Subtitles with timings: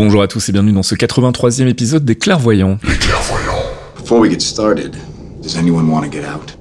[0.00, 2.78] Bonjour à tous et bienvenue dans ce 83e épisode des Clairvoyants.
[2.84, 3.64] Les clairvoyants.
[3.96, 4.96] Before we get started,
[5.42, 6.57] does anyone want to get out?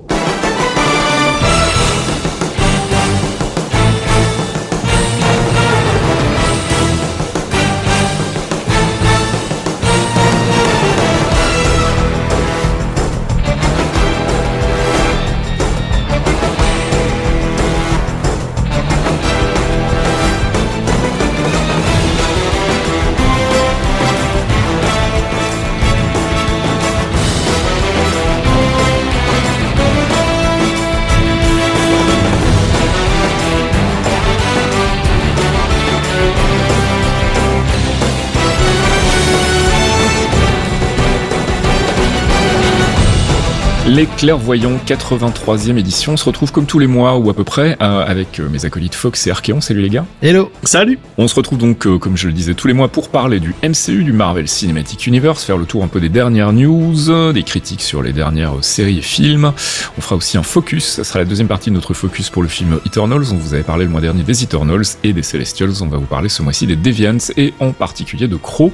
[43.97, 47.75] Les Clairvoyants 83e édition on se retrouve comme tous les mois ou à peu près
[47.81, 49.59] euh, avec euh, mes acolytes Fox et Archeon.
[49.59, 50.05] Salut les gars.
[50.21, 50.51] Hello.
[50.61, 50.99] Salut.
[51.17, 53.55] On se retrouve donc euh, comme je le disais tous les mois pour parler du
[53.63, 57.81] MCU, du Marvel Cinematic Universe, faire le tour un peu des dernières news, des critiques
[57.81, 59.51] sur les dernières séries et films.
[59.97, 62.49] On fera aussi un focus, ça sera la deuxième partie de notre focus pour le
[62.49, 63.25] film Eternals.
[63.31, 65.81] On vous avait parlé le mois dernier des Eternals et des Celestials.
[65.81, 68.71] On va vous parler ce mois-ci des Deviants et en particulier de Crow.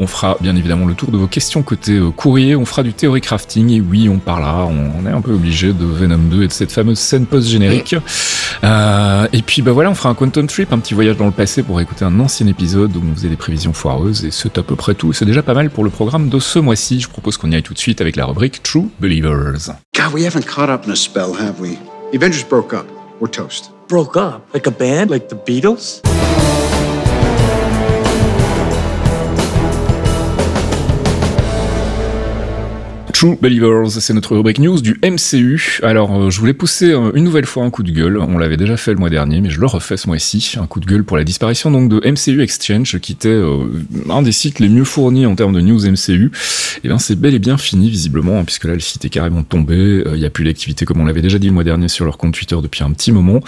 [0.00, 2.92] On fera bien évidemment le tour de vos questions côté euh, courrier, on fera du
[2.92, 6.46] théorie crafting, et oui, on parlera, on, est un peu obligé de Venom 2 et
[6.46, 7.96] de cette fameuse scène post-générique.
[8.62, 11.32] Euh, et puis bah voilà, on fera un Quantum Trip, un petit voyage dans le
[11.32, 14.62] passé pour écouter un ancien épisode où on faisait des prévisions foireuses, et c'est à
[14.62, 15.12] peu près tout.
[15.12, 17.00] C'est déjà pas mal pour le programme de ce mois-ci.
[17.00, 19.70] Je propose qu'on y aille tout de suite avec la rubrique True Believers.
[19.96, 21.76] God, we haven't caught up in a spell, have we?
[22.12, 22.86] The Avengers broke up.
[23.20, 23.72] We're toast.
[23.88, 24.42] Broke up?
[24.54, 25.10] Like a band?
[25.10, 26.02] Like the Beatles?
[33.18, 35.80] True Believers, c'est notre rubrique news du MCU.
[35.82, 38.16] Alors, euh, je voulais pousser euh, une nouvelle fois un coup de gueule.
[38.16, 40.54] On l'avait déjà fait le mois dernier, mais je le refais ce mois-ci.
[40.56, 43.66] Un coup de gueule pour la disparition donc de MCU Exchange, qui était euh,
[44.08, 46.30] un des sites les mieux fournis en termes de news MCU.
[46.84, 49.42] Et bien, c'est bel et bien fini visiblement, hein, puisque là, le site est carrément
[49.42, 50.04] tombé.
[50.14, 52.18] Il n'y a plus d'activité comme on l'avait déjà dit le mois dernier sur leur
[52.18, 53.40] compte Twitter depuis un petit moment.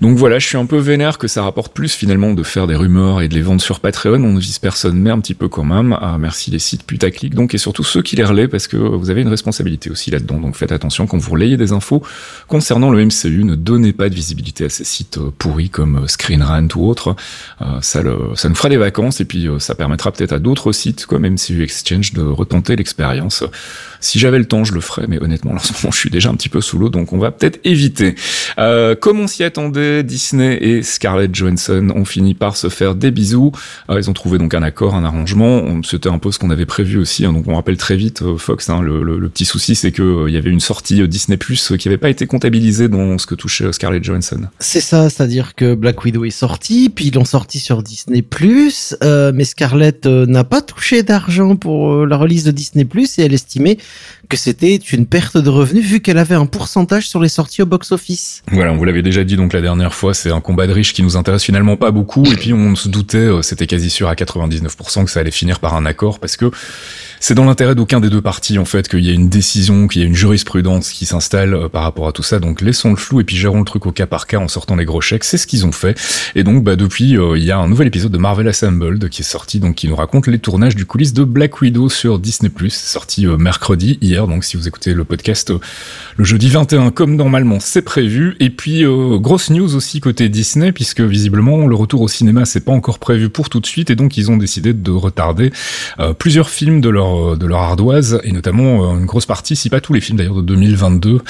[0.00, 2.76] Donc voilà, je suis un peu vénère que ça rapporte plus finalement de faire des
[2.76, 4.22] rumeurs et de les vendre sur Patreon.
[4.22, 5.96] On ne vise personne, mais un petit peu quand même.
[6.00, 9.10] Ah, merci les sites putaclic, donc et surtout ceux qui les relaient parce que vous
[9.10, 10.38] avez une responsabilité aussi là-dedans.
[10.38, 12.02] Donc faites attention quand vous relayez des infos
[12.46, 13.42] concernant le MCU.
[13.42, 16.88] Ne donnez pas de visibilité à ces sites euh, pourris comme euh, Screen Rant ou
[16.88, 17.16] autres.
[17.60, 20.70] Euh, ça, le, ça nous fera des vacances et puis ça permettra peut-être à d'autres
[20.70, 23.42] sites comme MCU Exchange de retenter l'expérience.
[24.00, 26.30] Si j'avais le temps, je le ferais, mais honnêtement, en ce moment, je suis déjà
[26.30, 28.14] un petit peu sous l'eau, donc on va peut-être éviter.
[28.58, 31.88] Euh, comme on s'y attendait, Disney et Scarlett Johansson?
[31.94, 33.52] Ont fini par se faire des bisous.
[33.90, 35.82] Euh, ils ont trouvé donc un accord, un arrangement.
[35.82, 37.24] C'était un peu ce qu'on avait prévu aussi.
[37.24, 40.28] Hein, donc on rappelle très vite, euh, Fox, hein, le, petit souci, c'est que euh,
[40.28, 43.34] il y avait une sortie Disney Plus qui n'avait pas été comptabilisée dans ce que
[43.34, 44.40] touchait Scarlett Johansson.
[44.58, 48.96] C'est ça, c'est-à-dire que Black Widow est sorti, puis ils l'ont sorti sur Disney Plus,
[49.02, 53.78] mais Scarlett n'a pas touché d'argent pour la release de Disney Plus et elle estimait
[54.28, 57.66] que c'était une perte de revenus vu qu'elle avait un pourcentage sur les sorties au
[57.66, 58.42] box-office.
[58.52, 60.92] Voilà, on vous l'avait déjà dit donc la dernière fois, c'est un combat de riches
[60.92, 64.08] qui nous intéresse finalement pas beaucoup, et puis on se doutait, euh, c'était quasi sûr
[64.08, 66.50] à 99% que ça allait finir par un accord, parce que
[67.20, 70.02] c'est dans l'intérêt d'aucun des deux partis en fait qu'il y ait une décision, qu'il
[70.02, 72.38] y ait une jurisprudence qui s'installe euh, par rapport à tout ça.
[72.38, 74.76] Donc laissons le flou et puis gérons le truc au cas par cas en sortant
[74.76, 75.24] les gros chèques.
[75.24, 75.98] C'est ce qu'ils ont fait.
[76.36, 79.22] Et donc bah depuis euh, il y a un nouvel épisode de Marvel Assembled qui
[79.22, 82.50] est sorti donc qui nous raconte les tournages du coulisses de Black Widow sur Disney+.
[82.70, 85.52] Sorti mercredi hier donc si vous écoutez le podcast
[86.16, 88.36] le jeudi 21 comme normalement c'est prévu.
[88.40, 88.84] Et puis
[89.20, 93.28] grosse news aussi côté Disney puisque visiblement le retour au cinéma c'est pas encore prévu
[93.28, 95.52] pour tout de suite et donc ils ont décidé de retarder
[96.18, 99.80] plusieurs films de leur de leur ardoise et notamment euh, une grosse partie, si pas
[99.80, 101.20] tous les films d'ailleurs de 2022,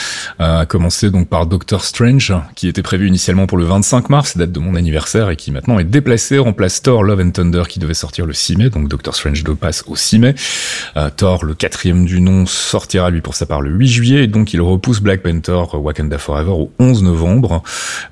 [0.41, 4.37] euh, à commencer donc par Doctor Strange qui était prévu initialement pour le 25 mars,
[4.37, 7.79] date de mon anniversaire et qui maintenant est déplacé, remplace Thor Love and Thunder qui
[7.79, 10.35] devait sortir le 6 mai, donc Doctor Strange 2 passe au 6 mai.
[10.97, 14.27] Euh, Thor, le quatrième du nom, sortira lui pour sa part le 8 juillet et
[14.27, 17.63] donc il repousse Black Panther Wakanda Forever au 11 novembre.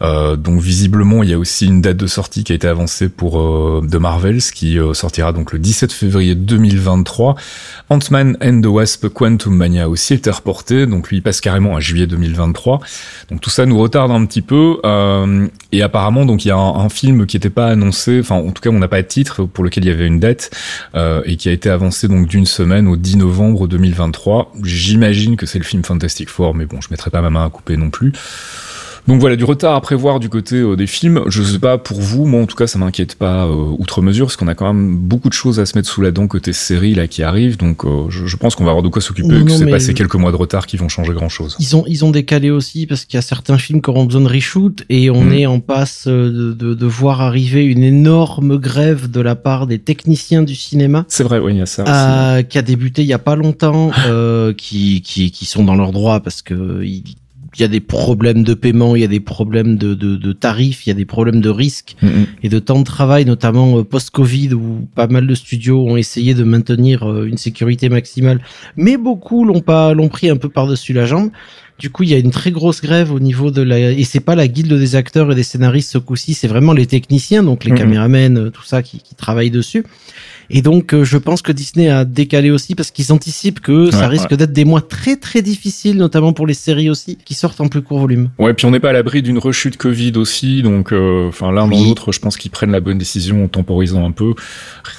[0.02, 3.08] Euh, donc visiblement, il y a aussi une date de sortie qui a été avancée
[3.08, 7.34] pour euh, The Marvels, qui euh, sortira donc le 17 février 2023.
[7.88, 12.06] Ant-Man and the Wasp Quantum Mania aussi été reporté, donc lui passe carrément à juillet
[12.06, 12.80] 2023.
[13.30, 14.78] Donc tout ça nous retarde un petit peu.
[14.84, 18.36] Euh, et apparemment, donc il y a un, un film qui n'était pas annoncé, enfin
[18.36, 20.50] en tout cas on n'a pas de titre pour lequel il y avait une date
[20.94, 24.15] euh, et qui a été avancé donc d'une semaine au 10 novembre 2023.
[24.62, 27.50] J'imagine que c'est le film Fantastic Four, mais bon, je mettrai pas ma main à
[27.50, 28.12] couper non plus.
[29.08, 31.22] Donc voilà, du retard à prévoir du côté euh, des films.
[31.28, 34.26] Je sais pas pour vous, moi en tout cas, ça m'inquiète pas euh, outre mesure,
[34.26, 36.52] parce qu'on a quand même beaucoup de choses à se mettre sous la dent côté
[36.52, 37.56] série là qui arrive.
[37.56, 39.44] Donc euh, je, je pense qu'on va avoir de quoi s'occuper.
[39.44, 41.56] Que c'est pas ces quelques mois de retard qui vont changer grand chose.
[41.60, 44.22] Ils ont, ils ont décalé aussi parce qu'il y a certains films qui auront besoin
[44.22, 45.32] de reshoot et on Mhm.
[45.32, 49.78] est en passe de, de, de voir arriver une énorme grève de la part des
[49.78, 51.04] techniciens du cinéma.
[51.08, 51.82] C'est vrai, oui, il y a ça.
[51.84, 51.92] aussi.
[51.92, 55.74] euh, qui a débuté il y a pas longtemps, euh, qui, qui, qui sont dans
[55.74, 57.02] leurs droits parce que il
[57.58, 60.32] il y a des problèmes de paiement, il y a des problèmes de, de, de
[60.32, 62.26] tarifs, il y a des problèmes de risques Mm, mm.
[62.42, 66.34] et de temps de travail, notamment euh, post-Covid, où pas mal de studios ont essayé
[66.34, 68.40] de maintenir euh, une sécurité maximale,
[68.76, 71.30] mais beaucoup l'ont pas l'ont pris un peu par-dessus la jambe.
[71.78, 74.20] Du coup, il y a une très grosse grève au niveau de la et c'est
[74.20, 77.64] pas la guilde des acteurs et des scénaristes ce coup-ci, c'est vraiment les techniciens, donc
[77.64, 77.78] les Mhm.
[77.78, 79.84] caméramens, euh, tout ça qui, qui travaillent dessus.
[80.50, 84.00] Et donc, euh, je pense que Disney a décalé aussi parce qu'ils anticipent que ça
[84.00, 87.60] Ouais, risque d'être des mois très très difficiles, notamment pour les séries aussi, qui sortent
[87.60, 88.30] en plus court volume.
[88.38, 91.66] Ouais, puis on n'est pas à l'abri d'une rechute Covid aussi, donc euh, enfin l'un
[91.66, 91.84] dans Oui.
[91.88, 94.34] l'autre, je pense qu'ils prennent la bonne décision en temporisant un peu.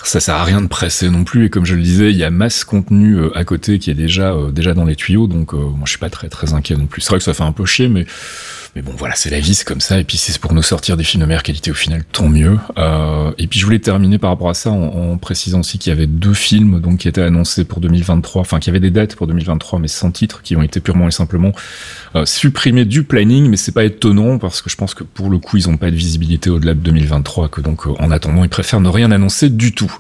[0.04, 2.24] Ça sert à rien de presser non plus, et comme je le disais, il y
[2.24, 5.54] a masse contenu euh, à côté qui est déjà euh, déjà dans les tuyaux, donc
[5.54, 7.02] euh, moi je suis pas très très inquiet non plus.
[7.02, 8.06] C'est vrai que ça fait un peu chier, mais
[8.78, 10.98] mais bon voilà, c'est la vie, c'est comme ça, et puis c'est pour nous sortir
[10.98, 12.60] des films de meilleure qualité au final, tant mieux.
[12.78, 15.92] Euh, et puis je voulais terminer par rapport à ça en, en précisant aussi qu'il
[15.92, 18.92] y avait deux films donc qui étaient annoncés pour 2023, enfin qu'il y avait des
[18.92, 21.54] dates pour 2023, mais sans titre, qui ont été purement et simplement
[22.14, 25.40] euh, supprimés du planning, mais c'est pas étonnant parce que je pense que pour le
[25.40, 28.50] coup ils ont pas de visibilité au-delà de 2023, que donc euh, en attendant ils
[28.50, 29.92] préfèrent ne rien annoncer du tout.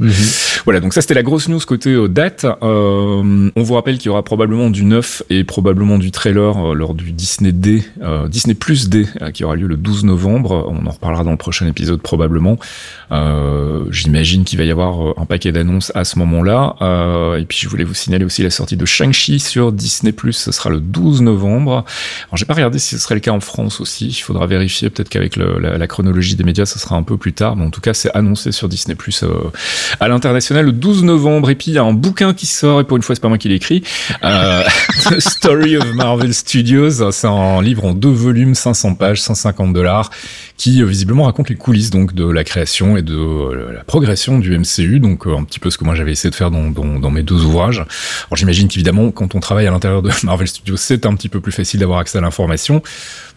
[0.65, 2.45] Voilà, donc ça c'était la grosse news côté euh, date.
[2.45, 6.73] Euh, on vous rappelle qu'il y aura probablement du neuf et probablement du trailer euh,
[6.73, 10.65] lors du Disney D, euh, Disney Plus D, euh, qui aura lieu le 12 novembre.
[10.69, 12.57] On en reparlera dans le prochain épisode probablement.
[13.11, 16.75] Euh, J'imagine qu'il va y avoir euh, un paquet d'annonces à ce moment-là.
[17.39, 20.33] Et puis je voulais vous signaler aussi la sortie de Shang-Chi sur Disney Plus.
[20.33, 21.85] Ce sera le 12 novembre.
[22.27, 24.07] Alors j'ai pas regardé si ce serait le cas en France aussi.
[24.07, 24.89] Il faudra vérifier.
[24.89, 27.55] Peut-être qu'avec la, chronologie des médias, ce sera un peu plus tard.
[27.55, 29.23] Mais en tout cas, c'est annoncé sur Disney Plus
[29.99, 31.49] à l'international le 12 novembre.
[31.49, 32.81] Et puis il y a un bouquin qui sort.
[32.81, 33.47] Et pour une fois, c'est pas moi qui.
[34.23, 34.63] Euh,
[35.09, 37.11] The Story of Marvel Studios.
[37.11, 40.09] C'est un livre en deux volumes, 500 pages, 150 dollars,
[40.57, 44.39] qui euh, visiblement raconte les coulisses donc de la création et de euh, la progression
[44.39, 44.99] du MCU.
[44.99, 47.11] Donc euh, un petit peu ce que moi j'avais essayé de faire dans, dans, dans
[47.11, 47.79] mes deux ouvrages.
[47.79, 51.39] Alors j'imagine qu'évidemment, quand on travaille à l'intérieur de Marvel Studios, c'est un petit peu
[51.39, 52.81] plus facile d'avoir accès à l'information,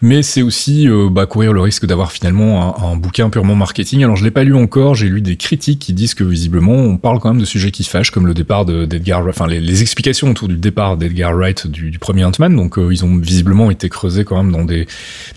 [0.01, 4.03] mais c'est aussi bah, courir le risque d'avoir finalement un, bouquin purement marketing.
[4.03, 6.97] Alors je l'ai pas lu encore, j'ai lu des critiques qui disent que visiblement on
[6.97, 10.29] parle quand même de sujets qui fâchent, comme le départ de- d'Edgar, enfin les, explications
[10.29, 12.55] autour du départ d'Edgar Wright du, premier Ant-Man.
[12.55, 14.87] Donc ils ont visiblement été creusés quand même dans des,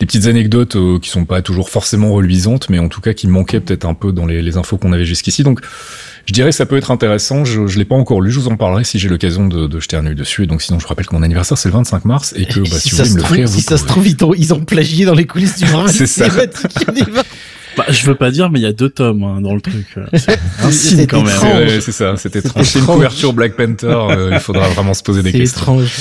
[0.00, 3.28] des petites anecdotes euh, qui sont pas toujours forcément reluisantes, mais en tout cas qui
[3.28, 5.42] manquaient peut-être un peu dans les, les infos qu'on avait jusqu'ici.
[5.42, 5.60] Donc
[6.26, 7.44] je dirais que ça peut être intéressant.
[7.44, 8.30] Je, je l'ai pas encore lu.
[8.30, 10.44] Je vous en parlerai si j'ai l'occasion de, de jeter un œil dessus.
[10.44, 12.60] Et donc sinon, je vous rappelle que mon anniversaire c'est le 25 mars et que
[12.60, 14.34] bah, si, vous ça voulez se me trouve, vous si ça se trouve, ils ont,
[14.34, 16.26] ils ont plagié dans les coulisses du C'est ça.
[17.76, 19.96] Bah, je veux pas dire, mais il y a deux tomes hein, dans le truc.
[20.14, 21.26] C'est un signe quand même.
[21.34, 21.68] étrange.
[21.80, 22.66] C'est ouais, ça, c'était C'est étrange.
[22.66, 23.86] C'est une couverture Black Panther.
[23.88, 25.60] euh, il faudra vraiment se poser des C'est questions.
[25.60, 25.92] étrange.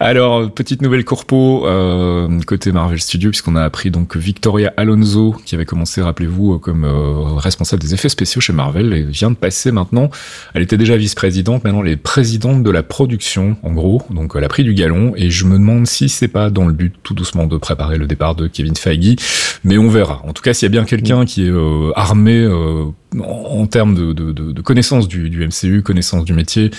[0.00, 5.56] Alors, petite nouvelle corpo euh, côté Marvel Studios, puisqu'on a appris donc Victoria Alonso, qui
[5.56, 9.36] avait commencé, rappelez-vous, euh, comme euh, responsable des effets spéciaux chez Marvel, et vient de
[9.36, 10.08] passer maintenant.
[10.54, 14.02] Elle était déjà vice-présidente, maintenant elle est présidente de la production, en gros.
[14.10, 16.72] Donc elle a pris du galon, et je me demande si c'est pas dans le
[16.72, 19.16] but, tout doucement, de préparer le départ de Kevin Feige,
[19.64, 20.22] mais on verra.
[20.24, 22.84] En tout cas, s'il y a bien quelqu'un qui est euh, armé euh,
[23.18, 26.70] en, termes de, de, de, connaissance du, du MCU, connaissance du métier,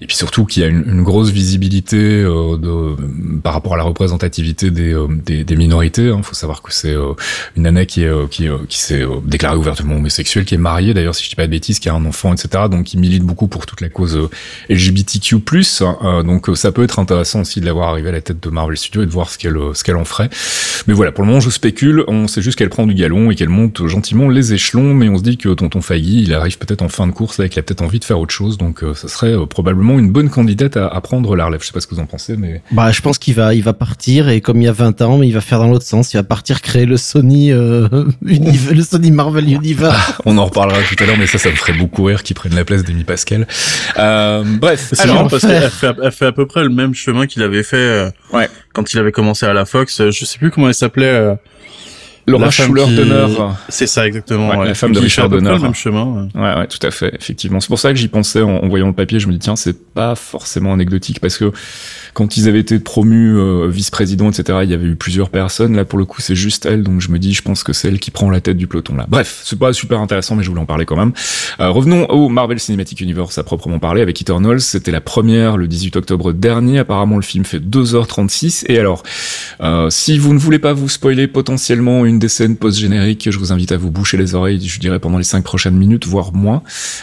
[0.00, 2.96] et puis surtout qui a une, une grosse visibilité euh, de,
[3.40, 6.12] par rapport à la représentativité des, euh, des, des minorités.
[6.16, 7.12] Il faut savoir que c'est euh,
[7.56, 10.92] une nana qui, est, euh, qui, euh, qui s'est déclarée ouvertement homosexuelle, qui est mariée
[10.92, 12.64] d'ailleurs, si je dis pas de bêtises, qui a un enfant, etc.
[12.70, 14.28] Donc qui milite beaucoup pour toute la cause
[14.68, 15.36] LGBTQ+.
[15.36, 18.76] Euh, donc ça peut être intéressant aussi de l'avoir arrivé à la tête de Marvel
[18.76, 20.30] Studios et de voir ce qu'elle ce qu'elle en ferait.
[20.88, 23.36] Mais voilà, pour le moment je spécule, on sait juste qu'elle prend du galon et
[23.36, 26.82] qu'elle monte gentiment les échelons, mais on se dit que Tonton Faggy, il arrive peut-être
[26.82, 28.82] en fin de course là et qu'il a peut-être envie de faire autre chose, donc
[28.82, 31.60] euh, ça serait euh, probablement une bonne candidate à, à prendre la relève.
[31.62, 33.62] Je sais pas ce que vous en pensez, mais Bah, je pense qu'il va, il
[33.62, 36.12] va partir et comme il y a 20 ans, il va faire dans l'autre sens.
[36.14, 37.88] Il va partir créer le Sony, euh,
[38.24, 40.14] Univ- le Sony Marvel Universe.
[40.24, 42.54] on en reparlera tout à l'heure, mais ça, ça me ferait beaucoup rire qu'ils prennent
[42.54, 43.46] la place d'Amy Pascal.
[43.98, 47.26] Euh, bref, C'est marrant parce qu'elle fait, elle fait à peu près le même chemin
[47.26, 48.48] qu'il avait fait euh, Ouais.
[48.72, 50.00] quand il avait commencé à la Fox.
[50.00, 51.36] Euh, Je sais plus comment elle s'appelait.
[52.28, 53.26] Laura La femme Schuler qui- Donner.
[53.68, 54.48] C'est ça exactement.
[54.50, 54.66] Ouais, ouais.
[54.66, 55.50] la femme de Richard Donner.
[55.52, 56.28] le même chemin.
[56.34, 56.40] ouais.
[56.42, 57.60] Ouais, ouais, tout à fait, effectivement.
[57.60, 59.20] C'est pour ça que j'y pensais en, en voyant le papier.
[59.20, 61.52] Je me dis tiens, c'est pas forcément anecdotique parce que
[62.14, 65.76] quand ils avaient été promus euh, vice-président, etc., il y avait eu plusieurs personnes.
[65.76, 67.88] Là, pour le coup, c'est juste elle, donc je me dis, je pense que c'est
[67.88, 68.96] elle qui prend la tête du peloton.
[68.96, 71.12] Là, bref, c'est pas super intéressant, mais je voulais en parler quand même.
[71.60, 74.60] Euh, revenons au Marvel Cinematic Universe à proprement parler avec Eternals.
[74.60, 76.78] C'était la première le 18 octobre dernier.
[76.78, 78.64] Apparemment, le film fait 2h36.
[78.68, 79.02] Et alors,
[79.60, 83.52] euh, si vous ne voulez pas vous spoiler potentiellement une des scènes post-génériques, je vous
[83.52, 86.62] invite à vous boucher les oreilles, je dirais, pendant les cinq prochaines minutes, voire moins.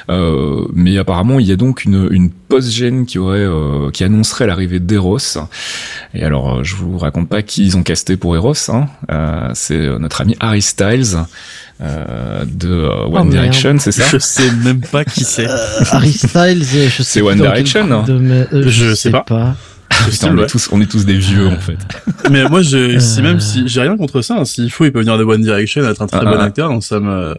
[0.10, 4.48] Euh, mais apparemment, il y a donc une, une post-gène qui aurait, euh, qui annoncerait
[4.48, 5.18] l'arrivée d'Eros.
[6.14, 8.54] Et alors, euh, je vous raconte pas qui ils ont casté pour Eros.
[8.70, 8.88] Hein.
[9.12, 11.18] Euh, c'est notre ami Harry Styles
[11.82, 13.30] euh, de euh, One Oh, merde.
[13.32, 15.48] Direction, c'est ça Je sais même pas qui c'est.
[15.50, 15.58] Euh,
[15.92, 18.04] Harry Styles, je sais C'est One Direction, hein.
[18.08, 18.14] de
[18.54, 19.56] euh, Je sais pas.
[20.10, 20.44] Putain, on, Ouais.
[20.44, 21.78] est tous, on est tous des vieux en fait.
[22.30, 23.24] Mais moi, je, si Euh.
[23.24, 25.84] même si j'ai rien contre ça, hein, s'il faut, il peut venir de One Direction,
[25.84, 26.44] être un très Ah, bon ah.
[26.44, 27.36] acteur, donc ça me.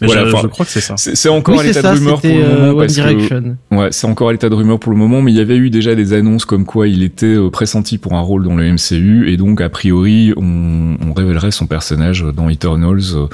[0.00, 0.94] Mais Voilà, je, enfin, je crois que c'est ça.
[0.96, 3.56] C'est encore Oui, à l'état de rumeur pour le euh, moment One parce que Direction.
[3.72, 5.70] Ouais, c'est encore à l'état de rumeur pour le moment, mais il y avait eu
[5.70, 9.28] déjà des annonces comme quoi il était euh, pressenti pour un rôle dans le MCU,
[9.30, 13.26] et donc a priori on, on révélerait son personnage dans Eternals euh,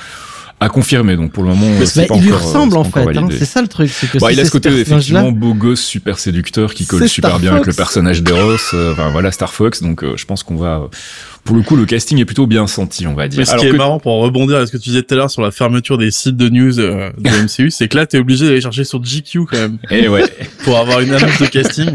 [0.62, 1.16] à confirmer.
[1.16, 3.28] Donc pour le moment, c'est Bah, pas il lui encore, euh, ressemble en fait, hein,
[3.30, 3.90] c'est ça le truc.
[3.90, 7.30] c'est que Bah, il a ce côté effectivement beau gosse super séducteur qui colle super
[7.30, 7.76] Star bien avec Fox.
[7.76, 8.56] le personnage d'Eros.
[8.74, 9.82] euh, Enfin voilà Star Fox.
[9.82, 10.76] Donc euh, je pense qu'on va.
[10.84, 10.86] euh,
[11.44, 13.38] Pour le coup, le casting est plutôt bien senti, on va dire.
[13.40, 15.14] Mais ce Alors qui est que- marrant pour rebondir à ce que tu disais tout
[15.14, 18.06] à l'heure sur la fermeture des sites de news euh, de MCU, c'est que là,
[18.06, 20.22] t'es obligé d'aller chercher sur GQ quand même Eh ouais.
[20.64, 21.90] pour avoir une annonce de casting.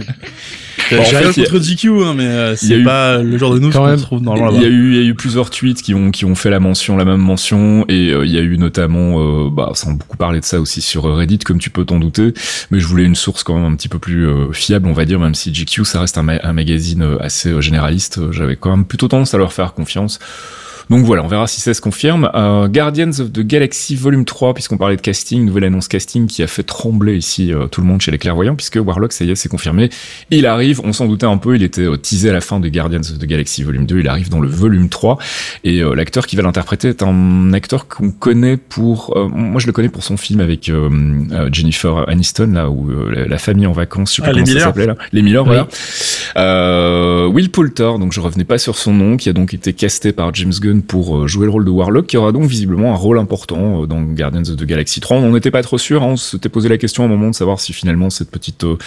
[0.91, 3.72] Bon, J'ai rien contre GQ, hein, mais euh, c'est eu- pas le genre de news
[3.72, 4.75] qu'on trouve normalement Il y a là-bas.
[4.75, 7.06] eu, il y a eu plusieurs tweets qui ont qui ont fait la mention, la
[7.06, 10.46] même mention, et euh, il y a eu notamment, euh, bah, sans beaucoup parler de
[10.46, 12.34] ça aussi sur Reddit, comme tu peux t'en douter,
[12.72, 15.06] mais je voulais une source quand même un petit peu plus euh, fiable, on va
[15.06, 18.86] dire, même si GQ ça reste un, ma- un magazine assez généraliste, j'avais quand même
[18.86, 20.20] plutôt tendance à leur faire confiance.
[20.89, 22.29] Donc voilà, on verra si ça se confirme.
[22.34, 26.44] Euh, Guardians of the Galaxy Volume 3, puisqu'on parlait de casting, nouvelle annonce casting qui
[26.44, 29.32] a fait trembler ici euh, tout le monde chez les clairvoyants, puisque Warlock, ça y
[29.32, 29.89] est, c'est confirmé.
[30.32, 32.70] Il arrive, on s'en doutait un peu, il était euh, teasé à la fin de
[32.70, 35.17] Guardians of the Galaxy Volume 2, il arrive dans le volume 3,
[35.65, 39.13] et euh, l'acteur qui va l'interpréter est un acteur qu'on connaît pour...
[39.17, 40.72] euh, moi je le connais pour son film avec
[41.51, 44.86] Jennifer Aniston, là, où la, famille en vacances, je sais Ah, les comment ça s'appelait
[44.88, 44.96] là.
[45.12, 45.50] Les Miller, Oui.
[45.50, 45.67] voilà.
[46.38, 50.12] Euh, Will Poulter, donc je revenais pas sur son nom, qui a donc été casté
[50.12, 52.96] par James Gunn pour euh, jouer le rôle de Warlock, qui aura donc visiblement un
[52.96, 55.17] rôle important euh, dans Guardians of the Galaxy 3.
[55.17, 57.29] On n'en était pas trop sûr, hein, on s'était posé la question à un moment
[57.29, 58.77] de savoir si finalement cette petite euh,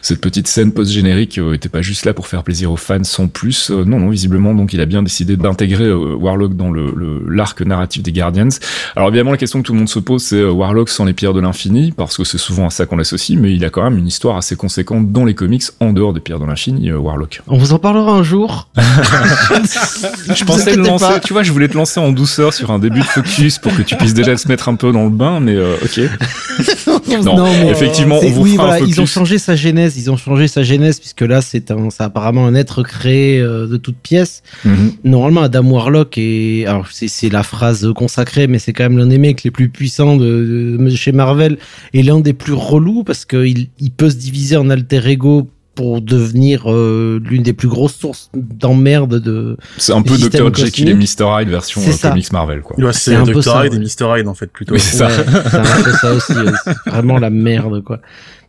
[0.00, 3.28] cette petite scène post-générique euh, était pas juste là pour faire plaisir aux fans sans
[3.28, 3.70] plus.
[3.70, 7.24] Euh, non, non, visiblement, donc il a bien décidé d'intégrer euh, Warlock dans le le-
[7.28, 8.48] l'arc narratif des Guardians.
[8.96, 11.12] Alors évidemment, la question que tout le monde se pose, c'est euh, Warlock sans les
[11.12, 13.82] pierres de l'infini, parce que c'est souvent à ça qu'on l'associe, mais il a quand
[13.82, 16.98] même une histoire assez conséquente dans les comics en dehors des pierres de l'infini, euh,
[16.98, 17.42] Warlock.
[17.46, 18.68] On vous en parlera un jour.
[18.76, 23.00] Je pensais le lancer, tu vois, je voulais te lancer en douceur sur un début
[23.00, 25.54] de focus pour que tu puisses déjà te mettre un peu dans le bain, mais
[25.56, 26.00] euh, ok.
[27.24, 30.10] Non, effectivement, c'est- on vous oui, fera un voilà, ils ont changé sa genèse, ils
[30.10, 33.76] ont changé sa genèse puisque là c'est un, c'est apparemment un être créé euh, de
[33.76, 34.42] toutes pièces.
[34.64, 34.92] Mhm.
[35.04, 39.06] Normalement, Adam Warlock est, alors c'est c'est la phrase consacrée, mais c'est quand même l'un
[39.06, 41.58] des mecs les plus puissants de, de- chez Marvel
[41.92, 46.02] et l'un des plus relous parce qu'il il peut se diviser en alter ego pour
[46.02, 49.56] devenir euh, l'une des plus grosses sources d'emmerde de.
[49.78, 50.54] C'est un peu Dr.
[50.54, 50.94] Jekyll et.
[50.94, 51.40] Mr.
[51.40, 52.10] Hyde version euh, ça.
[52.10, 52.78] comics Marvel, quoi.
[52.78, 53.42] Ouais, C'est c'est un peu Dr.
[53.44, 53.78] ça, Hyde et.
[53.78, 54.18] Mr.
[54.18, 54.74] Hyde en fait plutôt.
[54.74, 55.06] Oui, c'est ça.
[55.08, 55.14] Ouais,
[55.54, 56.32] un peu ça aussi.
[56.32, 56.52] euh,
[56.86, 58.00] vraiment la merde, quoi.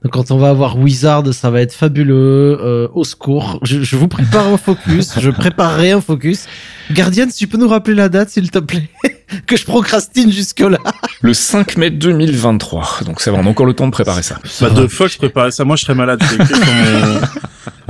[0.03, 2.57] Donc quand on va avoir Wizard, ça va être fabuleux.
[2.62, 5.13] Euh, au secours, je, je vous prépare un focus.
[5.19, 6.45] je préparerai un focus.
[6.91, 8.89] Guardian, tu peux nous rappeler la date, s'il te plaît,
[9.48, 10.77] que je procrastine jusque là.
[11.22, 13.00] Le 5 mai 2023.
[13.05, 14.39] Donc ça va, on a encore le temps de préparer ça.
[14.60, 15.63] Bah, de Fox préparer ça.
[15.63, 16.22] Moi, je serais malade.
[16.27, 17.22] C'est sur mon,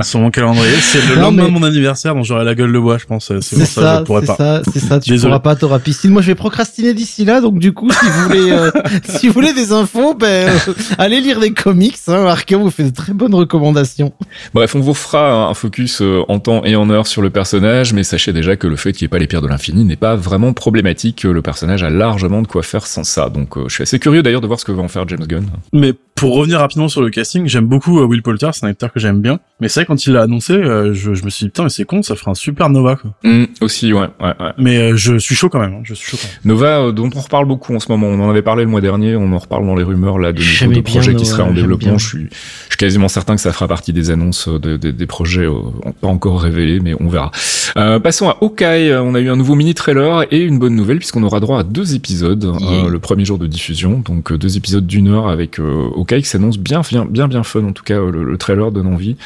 [0.04, 0.76] sur mon calendrier.
[0.80, 3.06] C'est le Non, lendemain mais- de mon anniversaire, donc j'aurai la gueule de bois, je
[3.06, 3.26] pense.
[3.26, 4.36] C'est C'est ça, ça, je pourrais c'est pas.
[4.36, 5.00] ça, c'est ça.
[5.00, 5.30] Tu Désolé.
[5.32, 6.10] pourras pas, t'auras piscine.
[6.12, 7.40] Moi, je vais procrastiner d'ici là.
[7.40, 8.70] Donc, du coup, si vous voulez, euh,
[9.08, 10.26] si vous voulez des infos, ben,
[10.68, 11.96] euh, allez lire des comics.
[12.08, 12.26] Hein.
[12.26, 14.12] Arkeo vous fait de très bonnes recommandations.
[14.52, 17.92] Bref, on vous fera un focus euh, en temps et en heure sur le personnage,
[17.92, 19.96] mais sachez déjà que le fait qu'il n'y ait pas les pierres de l'infini n'est
[19.96, 21.24] pas vraiment problématique.
[21.24, 23.28] Le personnage a largement de quoi faire sans ça.
[23.28, 25.26] Donc euh, je suis assez curieux d'ailleurs de voir ce que va en faire James
[25.26, 25.46] Gunn.
[25.72, 28.92] Mais pour revenir rapidement sur le casting, j'aime beaucoup euh, Will Poulter, c'est un acteur
[28.92, 29.40] que j'aime bien.
[29.60, 31.68] Mais c'est vrai, quand il l'a annoncé, euh, je, je me suis dit, putain, mais
[31.70, 33.10] c'est con, ça ferait un super Nova, quoi.
[33.24, 34.52] Hum, aussi, ouais, ouais, ouais.
[34.58, 36.38] Mais euh, je suis chaud quand même, hein, je suis chaud quand même.
[36.44, 38.06] Nova, euh, dont on reparle beaucoup en ce moment.
[38.06, 39.16] On en avait parlé le mois dernier.
[39.16, 41.93] On en reparle dans les rumeurs là de nouveaux projets qui seraient en développement.
[41.98, 44.90] Je suis, je suis quasiment certain que ça fera partie des annonces euh, de- de-
[44.90, 45.52] des projets euh,
[46.00, 47.30] pas encore révélés, mais on verra.
[47.76, 48.90] Euh, passons à Hawkeye.
[48.90, 51.60] Euh, On a eu un nouveau mini trailer et une bonne nouvelle puisqu'on aura droit
[51.60, 52.42] à deux épisodes.
[52.60, 52.84] Yeah.
[52.86, 56.28] euh, le premier jour de diffusion, donc deux épisodes d'une heure avec euh, Hawkeye qui
[56.28, 57.64] s'annonce bien, bien, bien, bien fun.
[57.64, 59.16] En tout cas, le, le trailer donne envie.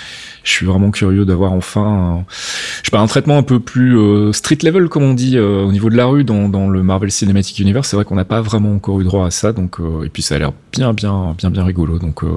[0.44, 2.25] Je suis vraiment curieux d'avoir enfin,
[2.82, 5.64] je sais pas, un traitement un peu plus euh, street level, comme on dit, euh,
[5.64, 7.88] au niveau de la rue dans, dans le Marvel Cinematic Universe.
[7.88, 10.22] C'est vrai qu'on n'a pas vraiment encore eu droit à ça, donc euh, et puis
[10.22, 11.98] ça a l'air bien, bien, bien, bien rigolo.
[11.98, 12.28] Donc, euh,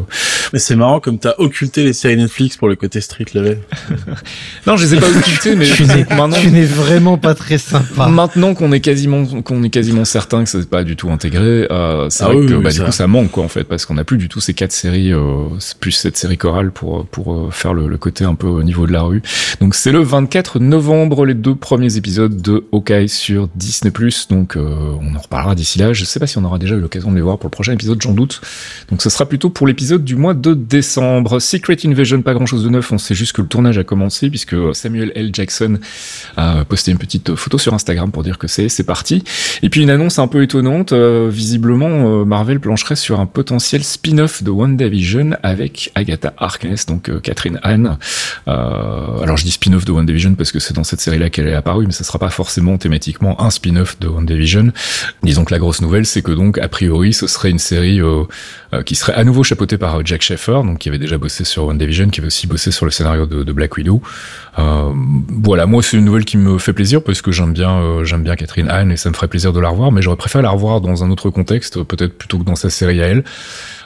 [0.54, 3.60] Mais c'est marrant comme t'as occulté les séries Netflix pour le côté street level.
[4.68, 7.58] non, je les ai pas occultés, mais Tu n'es, maintenant, tu n'es vraiment pas très
[7.58, 8.08] sympa.
[8.08, 12.10] Maintenant qu'on est quasiment qu'on est quasiment certain que c'est pas du tout intégré, euh,
[12.10, 12.80] c'est Ah vrai oui, que oui, bah, ça.
[12.80, 14.72] du coup ça manque quoi en fait parce qu'on a plus du tout ces quatre
[14.72, 15.46] séries euh,
[15.80, 18.88] plus cette série chorale pour pour euh, faire le, le côté un peu au niveau
[18.88, 19.22] de la rue.
[19.60, 23.92] Donc c'est le 24 novembre les deux premiers épisodes de Hawkeye sur Disney+.
[24.30, 25.94] Donc euh, on en reparlera d'ici là.
[25.94, 27.74] Je sais pas si on aura déjà eu l'occasion de les voir pour le prochain
[27.74, 28.42] épisode, j'en doute.
[28.90, 31.39] Donc ce sera plutôt pour l'épisode du mois de décembre.
[31.39, 32.91] Secret Invasion, pas grand chose de neuf.
[32.91, 35.29] On sait juste que le tournage a commencé puisque Samuel L.
[35.34, 35.79] Jackson
[36.38, 39.24] a posté une petite photo sur Instagram pour dire que c'est parti.
[39.63, 40.91] Et puis une annonce un peu étonnante.
[40.93, 41.88] euh, visiblement,
[42.22, 47.60] euh, Marvel plancherait sur un potentiel spin-off de WandaVision avec Agatha Harkness, donc euh, Catherine
[47.63, 47.98] Hahn.
[48.48, 51.53] Euh, alors je dis spin-off de WandaVision parce que c'est dans cette série-là qu'elle est
[51.53, 54.72] apparue, mais ça sera pas forcément thématiquement un spin-off de WandaVision.
[55.24, 58.24] Disons que la grosse nouvelle, c'est que donc a priori, ce serait une série euh,
[58.74, 61.43] euh, qui serait à nouveau chapeautée par euh, Jack Sheffer, donc qui avait déjà bossé
[61.43, 64.01] sur WandaVision, qui avait aussi bossé sur le scénario de, Black Widow.
[64.60, 64.91] Euh,
[65.43, 68.24] voilà, moi c'est une nouvelle qui me fait plaisir parce que j'aime bien, euh, j'aime
[68.24, 70.50] bien Catherine Hahn et ça me ferait plaisir de la revoir, mais j'aurais préféré la
[70.50, 73.24] revoir dans un autre contexte, peut-être plutôt que dans sa série à elle.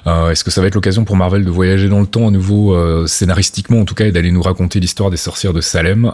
[0.08, 2.78] Est-ce que ça va être l'occasion pour Marvel de voyager dans le temps à nouveau
[3.08, 6.12] scénaristiquement en tout cas et d'aller nous raconter l'histoire des sorcières de Salem?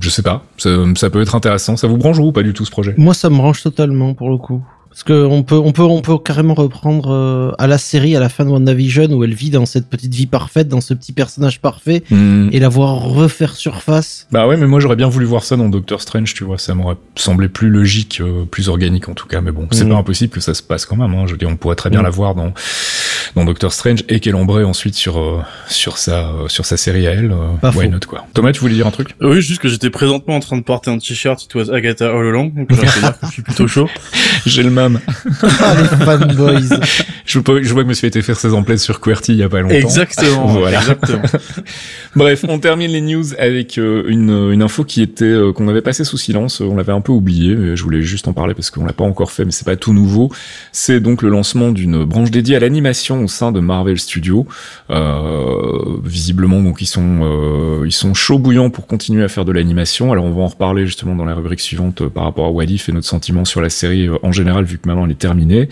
[0.00, 1.76] Je sais pas, ça peut être intéressant.
[1.76, 2.94] Ça vous branche ou pas du tout ce projet?
[2.96, 4.62] Moi, ça me branche totalement pour le coup.
[4.98, 8.20] Parce que on peut, on peut, on peut carrément reprendre euh, à la série à
[8.20, 11.12] la fin de WandaVision où elle vit dans cette petite vie parfaite, dans ce petit
[11.12, 12.48] personnage parfait, Hmm.
[12.50, 14.26] et la voir refaire surface.
[14.32, 16.74] Bah ouais, mais moi j'aurais bien voulu voir ça dans Doctor Strange, tu vois, ça
[16.74, 19.90] m'aurait semblé plus logique, euh, plus organique en tout cas, mais bon, c'est Mhm.
[19.90, 21.26] pas impossible que ça se passe quand même, hein.
[21.26, 22.04] je veux dire, on pourrait très bien Mhm.
[22.04, 22.52] la voir dans
[23.36, 27.06] dans Doctor Strange et qu'elle embraye ensuite sur euh, sur sa euh, sur sa série
[27.06, 27.92] à elle, euh, Pas why faux.
[27.92, 28.26] not quoi.
[28.34, 29.14] Thomas, tu voulais dire un truc?
[29.20, 32.26] Oui, juste que j'étais présentement en train de porter un t-shirt It was Agatha all
[32.26, 33.88] along, donc je vais dire que je suis plutôt chaud.
[34.46, 34.87] J'ai le même.
[35.42, 36.68] Ah, les fanboys.
[37.28, 39.50] Je, vois- je vois que suis été faire ses emplettes sur QWERTY il y a
[39.50, 39.74] pas longtemps.
[39.74, 40.46] Exactement.
[40.58, 40.78] Voilà.
[40.78, 41.22] Exactement.
[42.16, 45.82] Bref, on termine les news avec euh, une, une info qui était euh, qu'on avait
[45.82, 48.70] passé sous silence, on l'avait un peu oublié, mais je voulais juste en parler parce
[48.70, 50.32] qu'on l'a pas encore fait, mais c'est pas tout nouveau.
[50.72, 54.46] C'est donc le lancement d'une branche dédiée à l'animation au sein de Marvel Studios.
[54.90, 59.52] Euh, visiblement, donc ils sont euh, ils sont chauds bouillants pour continuer à faire de
[59.52, 60.12] l'animation.
[60.12, 62.88] Alors on va en reparler justement dans la rubrique suivante euh, par rapport à Wadif
[62.88, 65.68] et notre sentiment sur la série euh, en général vu que maintenant elle est terminée.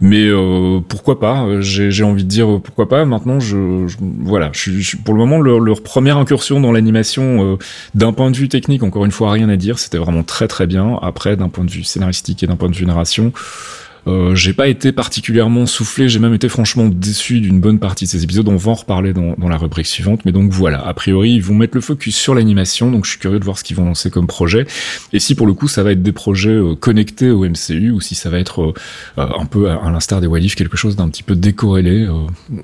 [0.00, 3.04] Mais euh, pourquoi pas euh, J'ai envie de dire euh, pourquoi pas.
[3.04, 3.86] Maintenant, je,
[4.20, 4.52] voilà,
[5.04, 7.58] pour le moment leur, leur première incursion dans l'animation, euh,
[7.94, 9.78] d'un point de vue technique, encore une fois, rien à dire.
[9.78, 10.98] C'était vraiment très très bien.
[11.02, 13.32] Après, d'un point de vue scénaristique et d'un point de vue narration.
[14.06, 18.10] Euh, j'ai pas été particulièrement soufflé, j'ai même été franchement déçu d'une bonne partie de
[18.10, 18.46] ces épisodes.
[18.48, 20.86] On va en reparler dans, dans la rubrique suivante, mais donc voilà.
[20.86, 23.58] A priori, ils vont mettre le focus sur l'animation, donc je suis curieux de voir
[23.58, 24.66] ce qu'ils vont lancer comme projet.
[25.12, 28.00] Et si pour le coup, ça va être des projets euh, connectés au MCU, ou
[28.00, 28.74] si ça va être euh,
[29.18, 32.12] euh, un peu à, à l'instar des Walif, quelque chose d'un petit peu décorrélé, euh,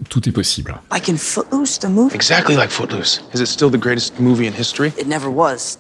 [0.09, 0.75] tout est possible.
[0.91, 2.15] Like in Footloose, the movie?
[2.15, 3.23] Exactly like Footloose.
[3.35, 4.93] Is it still the greatest movie in history?
[4.99, 5.79] It never was.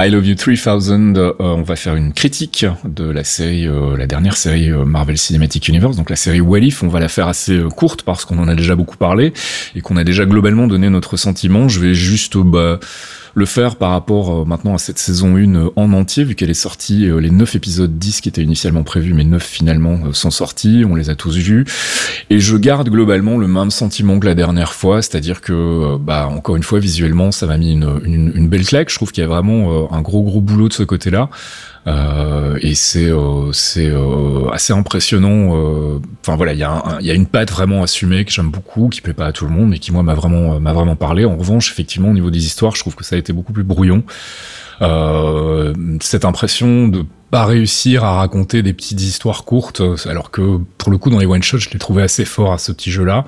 [0.00, 4.06] I Love You 3000, euh, on va faire une critique de la série, euh, la
[4.06, 6.84] dernière série euh, Marvel Cinematic Universe, donc la série What If.
[6.84, 9.32] On va la faire assez courte parce qu'on en a déjà beaucoup parlé
[9.74, 11.68] et qu'on a déjà globalement donné notre sentiment.
[11.68, 12.78] Je vais juste bah,
[13.34, 16.50] le faire par rapport euh, maintenant à cette saison 1 euh, en entier, vu qu'elle
[16.50, 20.30] est sortie, euh, les 9 épisodes 10 qui étaient initialement prévus, mais 9 finalement sont
[20.30, 21.64] sortis, on les a tous vus.
[22.30, 26.56] Et je garde globalement le même sentiment que la dernière fois, c'est-à-dire que, bah, encore
[26.56, 28.90] une fois, visuellement, ça m'a mis une, une, belle claque.
[28.90, 31.30] Je trouve qu'il y a vraiment un gros gros boulot de ce côté-là.
[31.88, 35.56] Euh, et c'est euh, c'est euh, assez impressionnant.
[35.56, 39.00] euh, Enfin voilà, il y y a une patte vraiment assumée que j'aime beaucoup, qui
[39.00, 41.24] plaît pas à tout le monde, mais qui moi m'a vraiment euh, m'a vraiment parlé.
[41.24, 43.64] En revanche, effectivement, au niveau des histoires, je trouve que ça a été beaucoup plus
[43.64, 44.02] brouillon.
[46.00, 50.98] Cette impression de pas réussir à raconter des petites histoires courtes, alors que pour le
[50.98, 53.26] coup dans les one shots, je l'ai trouvé assez fort à ce petit jeu-là,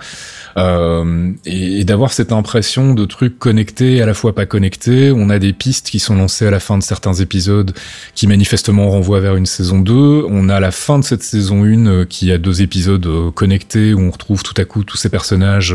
[0.57, 5.13] euh, et, d'avoir cette impression de trucs connectés à la fois pas connectés.
[5.15, 7.73] On a des pistes qui sont lancées à la fin de certains épisodes
[8.15, 10.25] qui manifestement renvoient vers une saison 2.
[10.29, 13.95] On a la fin de cette saison 1 euh, qui a deux épisodes euh, connectés
[13.95, 15.75] où on retrouve tout à coup tous ces personnages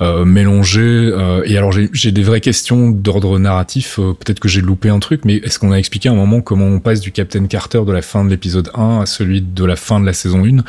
[0.00, 1.12] euh, mélangés.
[1.44, 3.96] et alors j'ai des vraies questions d'ordre narratif.
[3.96, 6.66] Peut-être que j'ai loupé un truc, mais est-ce qu'on a expliqué à un moment comment
[6.66, 9.76] on passe du Captain Carter de la fin de l'épisode 1 à celui de la
[9.76, 10.62] fin de la saison 1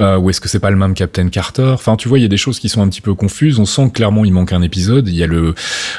[0.00, 1.70] euh, Ou est-ce que c'est pas le même Captain Carter?
[1.74, 3.58] Enfin, tu vois, il y a des choses qui sont un petit peu confuses.
[3.60, 5.08] On sent que clairement il manque un épisode.
[5.08, 5.54] Il y a le,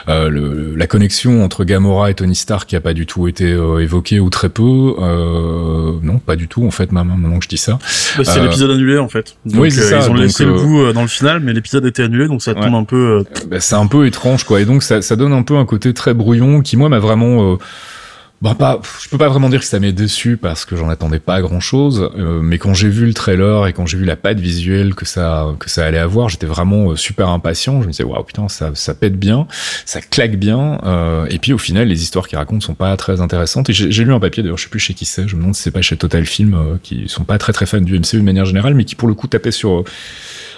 [0.09, 3.51] euh, le la connexion entre Gamora et Tony Stark qui a pas du tout été
[3.51, 4.95] euh, évoquée ou très peu.
[4.99, 7.79] Euh, non, pas du tout en fait, maintenant, maintenant que je dis ça.
[8.17, 9.35] Bah, c'est Euh, l'épisode annulé en fait.
[9.45, 11.53] Donc, oui, c'est ça, Ils ont donc, laissé le goût euh, dans le final, mais
[11.53, 12.61] l'épisode était annulé, donc ça Ouais.
[12.61, 13.23] tombe un peu.
[13.49, 15.93] Bah, c'est un peu étrange quoi et donc ça, ça donne un peu un côté
[15.93, 17.57] très brouillon qui moi m'a vraiment euh,
[18.41, 21.19] bah pas je peux pas vraiment dire que ça m'est déçu parce que j'en attendais
[21.19, 24.39] pas grand chose mais quand j'ai vu le trailer et quand j'ai vu la patte
[24.39, 27.81] visuelle que ça que ça allait avoir j'étais vraiment euh, super impatient.
[27.81, 29.47] Je me disais waouh putain ça ça pète bien
[29.85, 33.21] ça claque bien euh, et puis au final les histoires qu'ils racontent sont pas très
[33.21, 33.69] intéressantes.
[33.69, 35.55] Et j'ai lu un papier d'ailleurs je sais plus chez qui c'est je me demande
[35.55, 38.17] si c'est pas chez Total Film euh, qui sont pas très très fans du MCU
[38.17, 39.83] de manière générale mais qui pour le coup tapaient sur euh,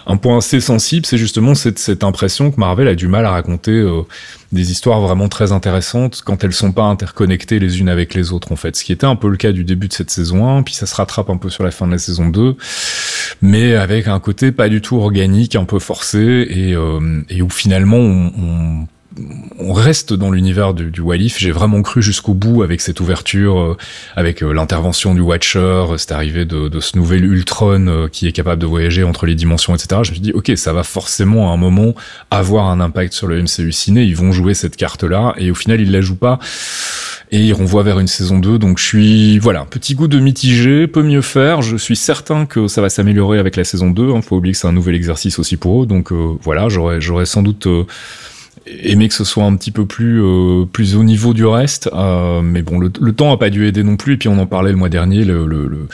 [0.07, 3.71] un point assez sensible, c'est justement cette, impression que Marvel a du mal à raconter
[3.71, 4.03] euh,
[4.53, 8.53] des histoires vraiment très intéressantes quand elles sont pas interconnectées les unes avec les autres
[8.53, 8.75] en fait.
[8.77, 10.85] Ce qui était un peu le cas du début de cette saison 1, puis ça
[10.85, 12.55] se rattrape un peu sur la fin de la saison 2,
[13.41, 17.97] mais avec un côté pas du tout organique, un peu forcé, et, euh, où finalement
[17.97, 18.87] on
[19.59, 21.37] on reste dans l'univers du, du Walif.
[21.39, 23.77] J'ai vraiment cru jusqu'au bout avec cette ouverture, euh,
[24.15, 28.61] avec euh, l'intervention du Watcher, euh, cette arrivée de, ce nouvel Ultron qui est capable
[28.61, 30.01] de voyager entre les dimensions, etc.
[30.03, 31.95] Je me suis dit, ok, ça va forcément à un moment
[32.29, 34.03] avoir un impact sur le MCU ciné.
[34.03, 36.39] Ils vont jouer cette carte-là, et au final, ils la jouent pas.
[37.31, 40.87] Et ils renvoient vers une saison 2, donc je suis, voilà, petit goût de mitigé,
[40.87, 41.61] peut mieux faire.
[41.61, 44.11] Je suis certain que ça va s'améliorer avec la saison 2.
[44.13, 44.21] Hein.
[44.21, 47.67] Faut oublier que c'est un nouvel exercice aussi pour eux, donc voilà, j'aurais, sans doute
[48.83, 52.41] aimé que ce soit un petit peu plus euh, plus au niveau du reste euh,
[52.41, 54.71] mais bon le, temps a pas dû aider non plus et puis on en parlait
[54.71, 55.87] le mois dernier le, le, le-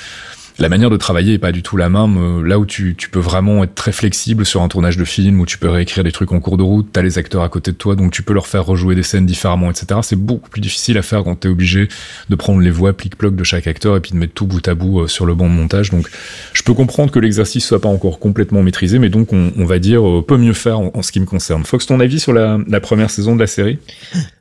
[0.59, 2.17] la manière de travailler est pas du tout la même.
[2.17, 5.39] Euh, Là où tu, tu peux vraiment être très flexible sur un tournage de film,
[5.39, 7.71] où tu peux réécrire des trucs en cours de route, t'as les acteurs à côté
[7.71, 9.99] de toi, donc tu peux leur faire rejouer des scènes différemment, etc.
[10.03, 11.87] C'est beaucoup plus difficile à faire quand t'es obligé
[12.29, 14.75] de prendre les voix plic-ploc de chaque acteur et puis de mettre tout bout à
[14.75, 15.89] bout euh, sur le banc de montage.
[15.89, 16.07] Donc
[16.53, 19.79] je peux comprendre que l'exercice soit pas encore complètement maîtrisé, mais donc on, on va
[19.79, 21.63] dire euh, peut mieux faire en, en ce qui me concerne.
[21.63, 23.79] Fox, ton avis sur la, la première saison de la série?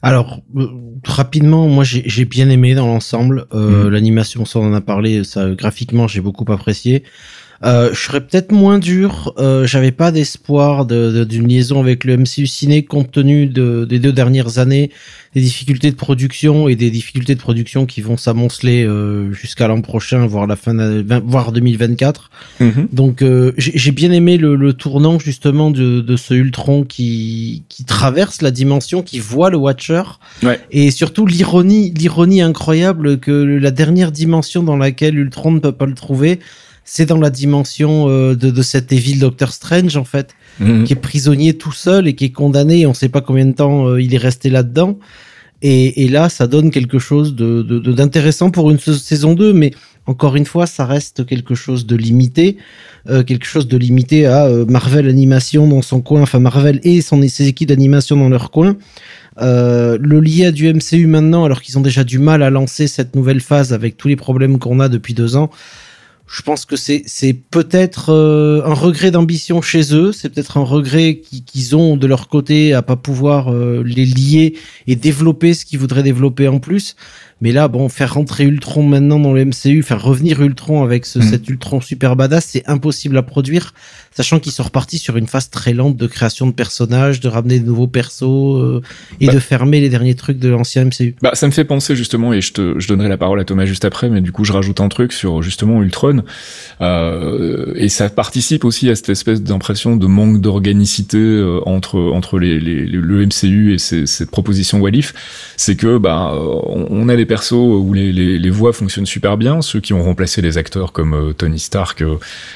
[0.03, 0.67] Alors, euh,
[1.05, 3.47] rapidement, moi j'ai bien aimé dans l'ensemble.
[3.55, 3.89] Euh, Mhm.
[3.91, 7.05] L'animation, ça on en a parlé, ça graphiquement j'ai beaucoup apprécié.
[7.65, 9.33] Euh, je serais peut-être moins dur.
[9.39, 13.85] Euh, J'avais pas d'espoir de- de- d'une liaison avec le MCU ciné compte tenu de,
[13.89, 14.91] des deux dernières années,
[15.35, 19.81] des difficultés de production et des difficultés de production qui vont s'amonceler euh, jusqu'à l'an
[19.81, 22.31] prochain, voire la fin, de- voire 2024.
[22.93, 27.63] Donc euh, j'ai j'ai bien aimé le, le tournant justement de, de ce Ultron qui,
[27.69, 30.03] qui traverse la dimension, qui voit le Watcher,
[30.43, 30.59] Ouais.
[30.71, 35.87] et surtout l'ironie, l'ironie incroyable que la dernière dimension dans laquelle Ultron ne peut pas
[35.87, 36.41] le trouver,
[36.85, 40.85] c'est dans la dimension euh, de, de cet évil Doctor Strange en fait, Mhm.
[40.85, 42.87] qui est prisonnier tout seul et qui est condamné.
[42.87, 44.99] On sait pas combien de temps euh, il est resté là-dedans.
[45.63, 49.35] Et, et là, ça donne quelque chose de de- de- d'intéressant pour une sa- saison
[49.35, 49.71] 2, mais
[50.07, 52.57] encore une fois, ça reste quelque chose de limité,
[53.09, 57.01] euh, quelque chose de limité à euh, Marvel Animation dans son coin, enfin Marvel et
[57.01, 58.77] son, ses équipes d'animation dans leur coin.
[59.41, 62.89] Euh, le lié à du MCU maintenant, alors qu'ils ont déjà du mal à lancer
[62.89, 65.51] cette nouvelle phase avec tous les problèmes qu'on a depuis deux ans,
[66.35, 70.65] je pense que c'est c'est peut-être euh, un regret d'ambition chez eux, c'est peut-être un
[70.65, 74.55] regret qui- qu'ils ont de leur côté à pas pouvoir euh, les lier
[74.87, 76.97] et développer ce qu'ils voudraient développer en plus.
[77.43, 81.19] Mais là, bon, faire rentrer Ultron maintenant dans le MCU, faire revenir Ultron avec ce,
[81.19, 81.25] Mhm.
[81.31, 83.75] cet Ultron super badass, c'est impossible à produire,
[84.15, 87.59] sachant qu'ils sont repartis sur une phase très lente de création de personnages, de ramener
[87.61, 88.23] de nouveaux persos
[88.59, 88.81] euh,
[89.21, 89.35] et Bah.
[89.35, 91.15] de fermer les derniers trucs de l'ancien MCU.
[91.23, 93.65] Bah, ça me fait penser justement, et je te, je donnerai la parole à Thomas
[93.65, 96.23] juste après, mais du coup, je rajoute un truc sur justement Ultron,
[96.81, 102.39] euh, et ça participe aussi à cette espèce d'impression de manque d'organicité euh, entre entre
[102.39, 105.15] les, les- les- le MCU et cette proposition Walif,
[105.57, 106.33] c'est que bah,
[106.67, 110.59] on, a des persos où les, voix fonctionnent super bien, ceux qui ont remplacé les
[110.59, 112.03] acteurs comme Tony Stark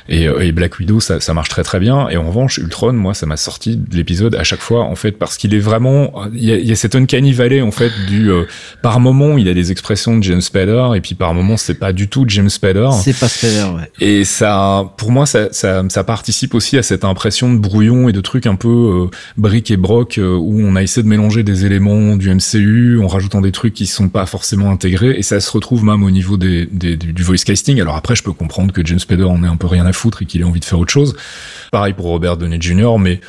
[0.09, 3.15] et, et Black Widow, ça, ça marche très très bien, et en revanche, Ultron, moi,
[3.15, 6.45] ça m'a sorti de l'épisode à chaque fois, en fait, parce qu'il est vraiment, il
[6.45, 8.45] y a, il y a cette uncanny valley en fait du euh,
[8.83, 11.93] par moment, il a des expressions de James Spader, et puis par moment, c'est pas
[11.93, 12.89] du tout James Spader.
[13.03, 13.91] C'est pas Spider, ouais.
[14.01, 18.13] Et ça, pour moi, ça, ça, ça participe aussi à cette impression de brouillon et
[18.13, 21.65] de trucs un peu euh, et broc euh, où on a essayé de mélanger des
[21.65, 25.51] éléments du MCU en rajoutant des trucs qui sont pas forcément intégrés et ça se
[25.51, 27.81] retrouve même au niveau des, des- du, du voice casting.
[27.81, 30.23] Alors après, je peux comprendre que James Spader en ait un peu rien à foutre
[30.23, 31.17] et qu'il ait envie de faire autre chose.
[31.73, 33.21] Pareil pour Robert Downey Jr., mais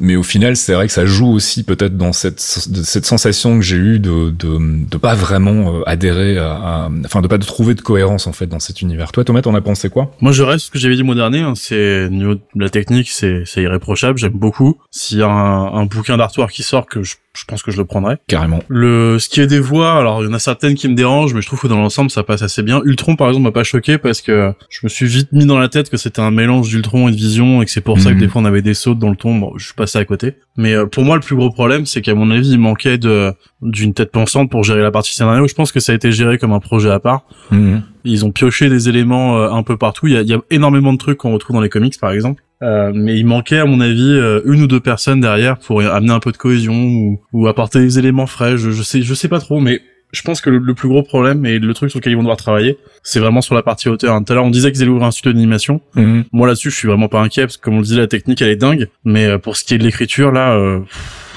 [0.00, 3.76] mais au final, c'est vrai que ça joue aussi peut-être dans cette, sensation que j'ai
[3.76, 8.32] eue de, de, pas vraiment euh, adhérer à, enfin de pas trouver de cohérence en
[8.32, 9.12] fait dans cet univers.
[9.12, 10.10] Toi, Thomas, t'en as pensé quoi?
[10.20, 11.40] Moi, je reste ce que j'avais dit le dernier.
[11.40, 14.18] hein, c'est au niveau de la technique, c'est irréprochable.
[14.18, 14.78] J'aime beaucoup.
[14.90, 17.76] S'il y a un, un bouquin d'artwork qui sort que je je pense que je
[17.78, 18.18] le prendrais.
[18.26, 18.58] Carrément.
[18.68, 21.32] Le, ce qui est des voix, alors il y en a certaines qui me dérangent,
[21.32, 22.80] mais je trouve que dans l'ensemble ça passe assez bien.
[22.84, 25.68] Ultron par exemple m'a pas choqué parce que je me suis vite mis dans la
[25.68, 28.14] tête que c'était un mélange d'Ultron et de Vision et que c'est pour ça que
[28.14, 28.20] Mhm.
[28.20, 29.36] des fois on avait des sautes dans le ton.
[29.38, 30.34] Bon, je suis passé à côté.
[30.56, 33.32] Mais euh, pour moi le plus gros problème c'est qu'à mon avis il manquait de
[33.62, 35.46] d'une tête pensante pour gérer la partie scénario.
[35.46, 37.22] Je pense que ça a été géré comme un projet à part.
[37.52, 37.82] Mhm.
[38.04, 40.06] Ils ont pioché des éléments euh, un peu partout.
[40.08, 42.10] Il y, a, il y a énormément de trucs qu'on retrouve dans les comics, par
[42.12, 42.42] exemple.
[42.62, 46.12] Euh, mais il manquait, à mon avis, euh, une ou deux personnes derrière pour amener
[46.12, 48.56] un peu de cohésion ou, ou apporter des éléments frais.
[48.58, 49.80] Je, je sais, je sais pas trop, mais
[50.12, 52.22] je pense que le, le plus gros problème et le truc sur lequel ils vont
[52.22, 54.18] devoir travailler, c'est vraiment sur la partie hauteur.
[54.24, 55.80] Tout à l'heure, on disait qu'ils allaient ouvrir un studio d'animation.
[55.94, 56.24] Mhm.
[56.32, 58.42] Moi là-dessus, je suis vraiment pas inquiet parce que comme on le disait, la technique
[58.42, 58.88] elle est dingue.
[59.04, 60.80] Mais euh, pour ce qui est de l'écriture, là, euh,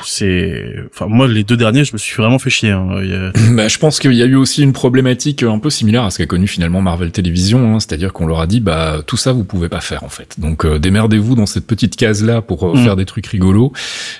[0.05, 2.71] c'est, enfin moi les deux derniers, je me suis vraiment fait chier.
[2.71, 2.87] Hein.
[2.91, 6.09] A- Bah, je pense qu'il y a eu aussi une problématique un peu similaire à
[6.11, 9.31] ce qu'a connu finalement Marvel Télévision, hein, c'est-à-dire qu'on leur a dit bah tout ça
[9.31, 10.39] vous pouvez pas faire en fait.
[10.39, 12.83] Donc euh, démerdez-vous dans cette petite case là pour euh, Mm.
[12.83, 13.71] faire des trucs rigolos.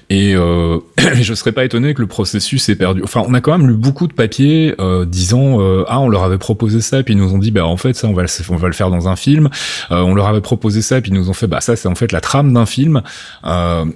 [0.10, 0.78] Et euh,
[1.22, 3.02] je serais pas étonné que le processus ait perdu.
[3.04, 6.24] Enfin, on a quand même lu beaucoup de papiers euh, disant euh, ah on leur
[6.24, 8.22] avait proposé ça et puis ils nous ont dit bah en fait ça on va
[8.24, 9.50] le, on va le faire dans un film.
[9.90, 11.96] On leur avait proposé ça et puis ils nous ont fait bah ça c'est en
[11.96, 13.02] fait la trame d'un film.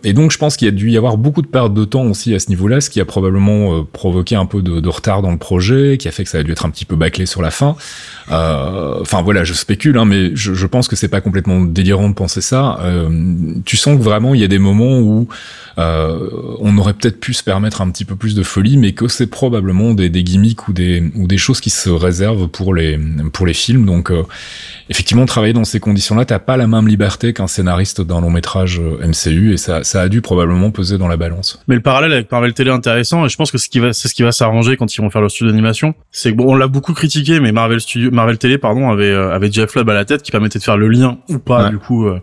[0.03, 2.05] Et donc je pense qu'il y a dû y avoir beaucoup de pertes de temps
[2.05, 5.31] aussi à ce niveau-là, ce qui a probablement euh, provoqué un peu de, retard dans
[5.31, 7.41] le projet, qui a fait que ça a dû être un petit peu bâclé sur
[7.41, 7.75] la fin.
[8.31, 12.13] Euh, Enfin voilà, je spécule, hein, mais je, pense que c'est pas complètement délirant de
[12.13, 12.79] penser ça.
[12.81, 13.09] Euh,
[13.65, 15.27] tu sens que vraiment il y a des moments où
[15.79, 19.27] on aurait peut-être pu se permettre un petit peu plus de folie, mais que c'est
[19.27, 22.97] probablement des, gimmicks ou des choses qui se réservent pour les
[23.53, 23.85] films.
[23.85, 24.11] Donc
[24.89, 28.81] effectivement, travailler dans ces conditions-là, t'as pas la même liberté qu'un scénariste d'un long métrage
[28.81, 31.59] MCU, et ça a dû probablement peser dans la balance.
[31.67, 33.91] Mais le parallèle avec Marvel Télé est intéressant et je pense que ce qui va,
[33.93, 35.93] c'est ce qui va s'arranger quand ils vont faire le studio d'animation.
[36.11, 39.33] C'est que bon, on l'a beaucoup critiqué, mais Marvel Studio, Marvel Télé, pardon, avait, euh,
[39.33, 41.69] avait Jeff Lubb à la tête qui permettait de faire le lien ou pas, Ouais.
[41.71, 42.19] du coup, euh,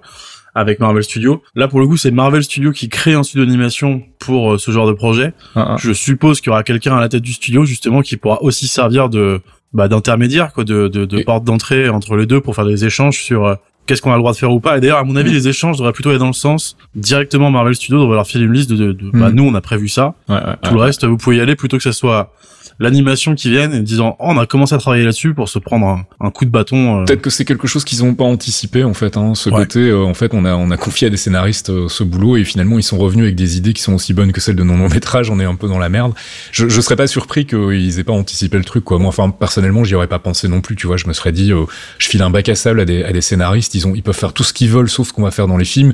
[0.55, 1.43] avec Marvel Studio.
[1.57, 4.71] Là, pour le coup, c'est Marvel Studio qui crée un studio d'animation pour euh, ce
[4.71, 5.33] genre de projet.
[5.79, 8.67] Je suppose qu'il y aura quelqu'un à la tête du studio, justement, qui pourra aussi
[8.69, 9.41] servir de,
[9.73, 12.85] bah, d'intermédiaire, quoi, de, de, de Et- porte d'entrée entre les deux pour faire des
[12.85, 13.55] échanges sur, euh,
[13.87, 14.79] Qu'est-ce qu'on a le droit de faire ou pas.
[14.79, 17.75] Et d'ailleurs, à mon avis, les échanges devraient plutôt aller dans le sens directement Marvel
[17.75, 19.35] Studios devrait leur filer une liste de, de, de- bah Mm.
[19.35, 21.77] nous on a prévu ça, Ouais, ouais, tout le reste, vous pouvez y aller plutôt
[21.77, 22.33] que ça soit
[22.79, 25.87] l'animation qui vienne et disant oh, on a commencé à travailler là-dessus pour se prendre
[25.87, 27.01] un, un coup de bâton.
[27.01, 27.05] euh.
[27.05, 29.17] Peut-être que c'est quelque chose qu'ils ont pas anticipé en fait.
[29.17, 29.57] Hein, ce Ouais.
[29.61, 32.37] côté, euh, en fait, on a on a confié à des scénaristes euh, ce boulot
[32.37, 34.63] et finalement ils sont revenus avec des idées qui sont aussi bonnes que celles de
[34.65, 35.31] nos longs métrages.
[35.31, 36.13] On est un peu dans la merde.
[36.53, 38.99] Je je serais pas surpris qu'ils aient pas anticipé le truc quoi.
[38.99, 40.77] Moi, enfin personnellement, j'y aurais pas pensé non plus.
[40.77, 41.65] Tu vois, je me serais dit, euh,
[41.99, 43.75] je file un bac à sable à des à des scénaristes.
[43.75, 45.57] Ils ont ils peuvent faire tout ce qu'ils veulent sauf ce qu'on va faire dans
[45.57, 45.93] les films.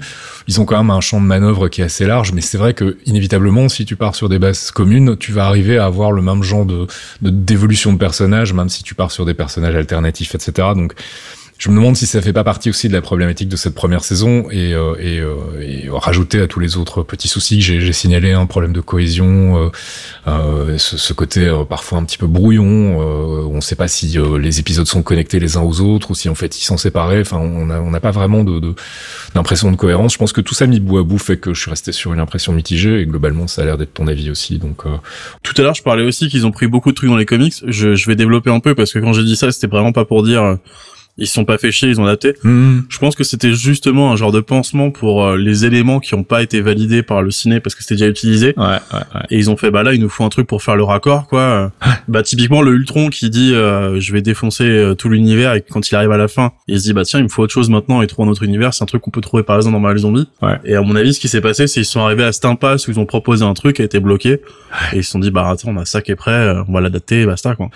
[0.48, 2.74] Ils ont quand même un champ de manœuvre qui est assez large, mais c'est vrai
[2.74, 6.22] que inévitablement, si tu pars sur des bases communes, tu vas arriver à avoir le
[6.22, 6.86] même genre de
[7.22, 10.68] de- d'évolution de personnages, même si tu pars sur des personnages alternatifs, etc.
[11.60, 14.02] je me demande si ça fait pas partie aussi de la problématique de cette première
[14.02, 17.92] saison et, euh, et, euh, et rajouter à tous les autres petits soucis que j'ai
[17.92, 19.68] signalé, un problème de cohésion, euh,
[20.26, 24.58] euh, ce, ce côté parfois un petit peu brouillon, on ne sait pas si les
[24.58, 27.20] épisodes sont connectés les uns aux autres ou si en fait ils sont séparés.
[27.20, 28.42] Enfin, on n'a n'a pas vraiment
[29.34, 30.14] d'impression de, cohérence.
[30.14, 32.14] Je pense que tout ça mis bout à bout fait que je suis resté sur
[32.14, 34.58] une impression mitigée et globalement ça a l'air d'être ton avis aussi.
[34.58, 34.84] Donc
[35.42, 37.54] Tout à l'heure, je parlais aussi qu'ils ont pris beaucoup de trucs dans les comics.
[37.66, 40.06] Je, je vais développer un peu parce que quand j'ai dit ça, c'était vraiment pas
[40.06, 40.56] pour dire
[41.18, 42.34] ils se sont pas fait chier, ils ont adapté.
[42.42, 46.14] hmm, Je pense que c'était justement un genre de pansement pour euh, les éléments qui
[46.14, 48.54] ont pas été validés par le ciné parce que c'était déjà utilisé.
[48.56, 49.20] ouais, ouais, ouais.
[49.30, 51.26] Et ils ont fait bah là il nous faut un truc pour faire le raccord
[51.26, 51.72] quoi.
[52.08, 55.90] bah typiquement le Ultron qui dit euh, je vais défoncer euh, tout l'univers et quand
[55.90, 57.68] il arrive à la fin il se dit bah tiens il me faut autre chose
[57.70, 59.80] maintenant et trouver un autre univers c'est un truc qu'on peut trouver par exemple dans
[59.80, 60.26] Marvel Zombie.
[60.42, 60.58] Ouais.
[60.64, 62.88] Et à mon avis ce qui s'est passé c'est qu'ils sont arrivés à cette impasse
[62.88, 64.40] où ils ont proposé un truc qui a été bloqué
[64.92, 66.72] et ils se sont dit bah attends on a ça qui est prêt euh, on
[66.72, 67.68] va l'adapter et basta quoi.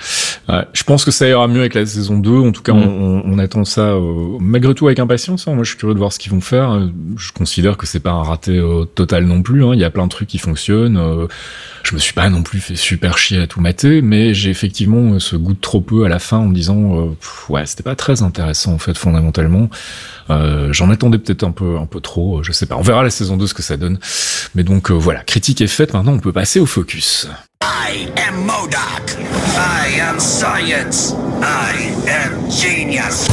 [0.49, 2.31] Ouais, je pense que ça ira mieux avec la saison 2.
[2.31, 2.83] En tout cas, Mm.
[2.83, 5.47] on, on attend ça euh, malgré tout avec impatience.
[5.49, 5.55] hein.
[5.55, 6.89] Moi, je suis curieux de voir ce qu'ils vont faire.
[7.17, 9.65] Je considère que c'est pas un raté euh, total non plus.
[9.65, 9.71] hein.
[9.75, 10.97] Il y a plein de trucs qui fonctionnent.
[10.97, 11.27] Euh,
[11.83, 15.15] je me suis pas non plus fait super chier à tout mater, mais j'ai effectivement
[15.15, 17.67] euh, ce goût de trop peu à la fin en me disant euh, pff, ouais,
[17.67, 19.69] c'était pas très intéressant en fait fondamentalement.
[20.71, 22.43] J'en attendais peut-être un peu un peu trop.
[22.43, 22.77] Je sais pas.
[22.77, 23.99] On verra la saison 2 ce que ça donne.
[24.55, 25.93] Mais donc voilà, critique est faite.
[25.93, 27.29] Maintenant, on peut passer au focus.
[27.67, 29.17] I am Modoc.
[29.57, 31.13] I am science.
[31.41, 31.73] I
[32.07, 33.27] am genius.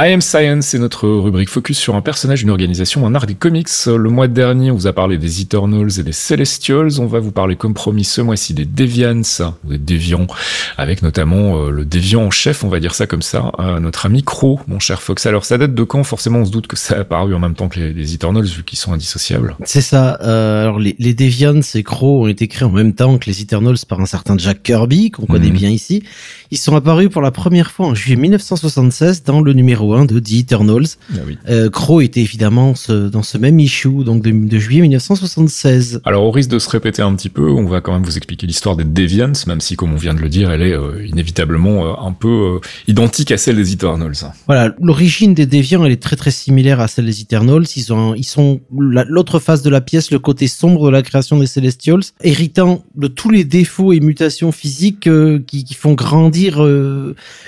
[0.00, 3.34] I Am Science, c'est notre rubrique focus sur un personnage, une organisation, un art des
[3.34, 3.66] comics.
[3.86, 7.00] Le mois dernier, on vous a parlé des Eternals et des Celestials.
[7.00, 9.22] On va vous parler comme promis ce mois-ci des Deviants,
[9.64, 10.28] des Déviants,
[10.76, 14.06] avec notamment euh, le Déviant en chef, on va dire ça comme ça, euh, notre
[14.06, 15.26] ami Crow, mon cher Fox.
[15.26, 16.04] Alors ça date de quand?
[16.04, 18.44] Forcément, on se doute que ça a apparu en même temps que les, les Eternals,
[18.44, 19.56] vu qu'ils sont indissociables.
[19.64, 20.20] C'est ça.
[20.22, 23.42] Euh, alors les, les Deviants et Crow ont été créés en même temps que les
[23.42, 25.54] Eternals par un certain Jack Kirby qu'on connaît Mhm.
[25.54, 26.04] bien ici.
[26.52, 30.04] Ils sont apparus pour la première fois en juillet 1976 dans le numéro numéro 1
[30.06, 30.86] de The Eternals.
[31.12, 31.38] Ah oui.
[31.48, 36.00] Euh, Crow était évidemment ce- dans ce même issue, donc de, de juillet 1976.
[36.04, 38.46] Alors au risque de se répéter un petit peu, on va quand même vous expliquer
[38.46, 41.86] l'histoire des Deviants, même si comme on vient de le dire, elle est euh, inévitablement
[41.86, 44.12] euh, un peu identique à celle des Eternals.
[44.46, 47.64] Voilà, l'origine des déviants, elle est très très similaire à celle des Eternals.
[47.76, 51.02] Ils ont, ils sont la- l'autre face de la pièce, le côté sombre de la
[51.02, 55.08] création des Celestials, héritant de tous les défauts et mutations physiques
[55.46, 56.58] qui, qui font grandir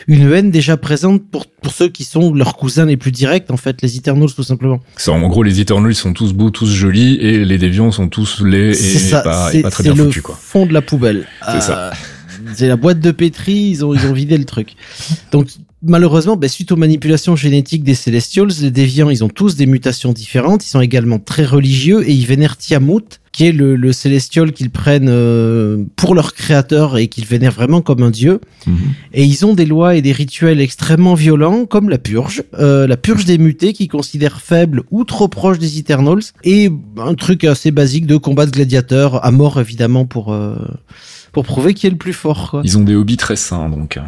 [0.06, 3.56] une haine déjà présente pour pour ceux qui sont leurs cousins les plus directs, en
[3.56, 4.80] fait, les Eternals tout simplement.
[4.96, 8.08] C'est en gros les Eternals ils sont tous beaux, tous jolis, et les Deviants sont
[8.08, 10.38] tous laids et, C'est ça, pas, et c'est pas très c'est bien le foutus quoi.
[10.40, 11.26] fond de la poubelle.
[11.52, 11.92] C'est ça.
[12.54, 14.74] C'est la boîte de pétri, ils ont, ils ont vidé le truc.
[15.32, 15.48] Donc,
[15.82, 20.12] malheureusement, ben, suite aux manipulations génétiques des Celestials, les déviants, ils ont tous des mutations
[20.12, 20.64] différentes.
[20.64, 24.70] Ils sont également très religieux et ils vénèrent Tiamut, qui est le, le Celestial qu'ils
[24.70, 28.40] prennent euh, pour leur créateur et qu'ils vénèrent vraiment comme un dieu.
[28.66, 28.76] Mhm.
[29.14, 32.96] Et ils ont des lois et des rituels extrêmement violents, comme la purge, euh, la
[32.96, 37.70] purge des mutés qu'ils considèrent faibles ou trop proches des Eternals, et un truc assez
[37.70, 40.56] basique de combat de gladiateurs, à mort évidemment pour euh,
[41.32, 42.50] pour prouver qui est le plus fort.
[42.50, 42.62] Quoi.
[42.64, 43.98] Ils ont des hobbies très sains donc.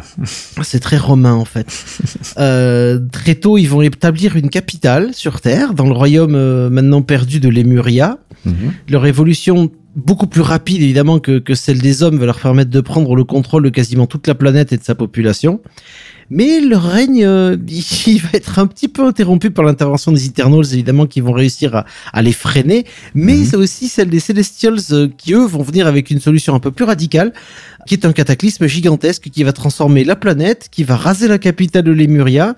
[0.61, 1.67] C'est très romain en fait.
[2.37, 7.01] euh, très tôt, ils vont établir une capitale sur Terre, dans le royaume euh, maintenant
[7.01, 8.17] perdu de Lemuria.
[8.45, 8.73] Mhm.
[8.89, 12.81] Leur évolution beaucoup plus rapide évidemment que, que celle des hommes va leur permettre de
[12.81, 15.61] prendre le contrôle de quasiment toute la planète et de sa population.
[16.29, 17.57] Mais leur règne, euh,
[18.07, 21.75] il va être un petit peu interrompu par l'intervention des Eternals, évidemment, qui vont réussir
[21.75, 22.85] à, à les freiner.
[23.13, 23.45] Mais Mhm.
[23.45, 26.71] c'est aussi celle des Celestials euh, qui, eux, vont venir avec une solution un peu
[26.71, 27.33] plus radicale,
[27.85, 31.83] qui est un cataclysme gigantesque qui va transformer la planète, qui va raser la capitale
[31.83, 32.55] de Lemuria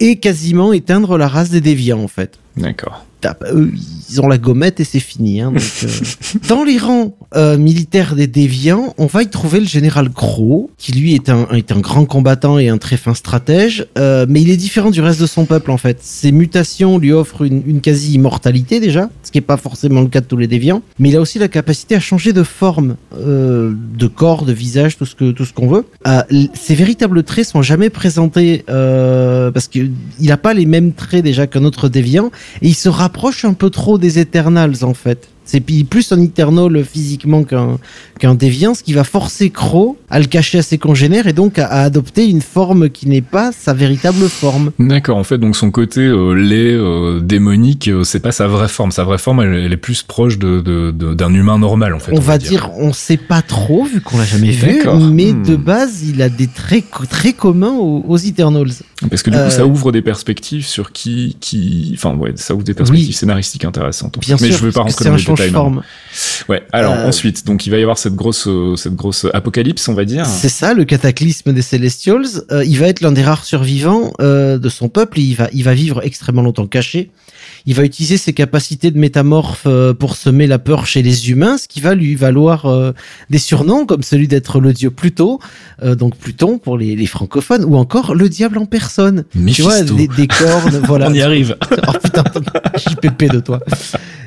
[0.00, 2.38] et quasiment éteindre la race des déviants, en fait.
[2.56, 3.04] D'accord.
[3.52, 3.72] Eux,
[4.10, 5.40] ils ont la gommette et c'est fini.
[5.40, 5.88] Hein, donc, euh.
[6.48, 10.92] Dans les rangs euh, militaires des déviants, on va y trouver le général Crow, qui
[10.92, 14.50] lui est un, est un grand combattant et un très fin stratège, euh, mais il
[14.50, 15.98] est différent du reste de son peuple en fait.
[16.02, 20.20] Ses mutations lui offrent une, une quasi-immortalité déjà, ce qui n'est pas forcément le cas
[20.20, 23.72] de tous les déviants, mais il a aussi la capacité à changer de forme, euh,
[23.96, 25.86] de corps, de visage, tout ce que tout ce qu'on veut.
[26.08, 31.22] Euh, ses véritables traits sont jamais présentés euh, parce qu'il n'a pas les mêmes traits
[31.22, 35.28] déjà qu'un autre déviant et il se rapproche un peu trop des Eternals en fait.
[35.52, 37.78] C'est plus un Eternal physiquement qu'un
[38.20, 41.58] qu'un déviant, ce qui va forcer Crow à le cacher à ses congénères et donc
[41.58, 44.70] à, à adopter une forme qui n'est pas sa véritable forme.
[44.78, 48.68] D'accord, en fait, donc son côté euh, laid, euh, démonique, euh, c'est pas sa vraie
[48.68, 48.92] forme.
[48.92, 51.98] Sa vraie forme, elle, elle est plus proche de, de- de- d'un humain normal, en
[51.98, 52.12] fait.
[52.16, 54.82] on, va dire, on sait pas trop vu qu'on l'a jamais vu,
[55.12, 55.42] mais Hmm.
[55.44, 58.72] de base il a des traits très communs aux, aux Eternals.
[59.08, 62.54] Parce que du coup, Euh, ça ouvre des perspectives sur qui, qui, enfin, ouais, ça
[62.54, 63.12] ouvre des perspectives Oui.
[63.14, 64.18] scénaristiques intéressantes.
[64.18, 65.82] Bien Mais sûr, je veux pas rentrer dans les détails change-forme.
[66.48, 66.62] Ouais.
[66.72, 69.94] Alors Euh, ensuite, donc il va y avoir cette grosse, euh, cette grosse apocalypse, on
[69.94, 70.26] va dire.
[70.26, 72.26] C'est ça, le cataclysme des Celestials.
[72.50, 75.18] Euh, il va être l'un des rares survivants euh, de son peuple.
[75.20, 77.10] et Il va, il va vivre extrêmement longtemps caché.
[77.66, 81.58] Il va utiliser ses capacités de métamorphe euh, pour semer la peur chez les humains,
[81.58, 82.92] ce qui va lui valoir euh,
[83.28, 85.40] des surnoms comme celui d'être le dieu Pluto,
[85.82, 89.24] euh, donc Pluton pour les, les francophones, ou encore le diable en personne.
[89.54, 91.08] Tu vois, des, des cornes, voilà.
[91.08, 91.56] On y arrive.
[91.88, 92.24] oh putain,
[92.76, 93.60] JPP de toi.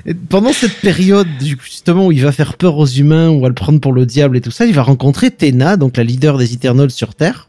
[0.05, 3.53] Et pendant cette période, justement, où il va faire peur aux humains, on va le
[3.53, 6.53] prendre pour le diable et tout ça, il va rencontrer Tena, donc la leader des
[6.53, 7.47] Eternals sur Terre.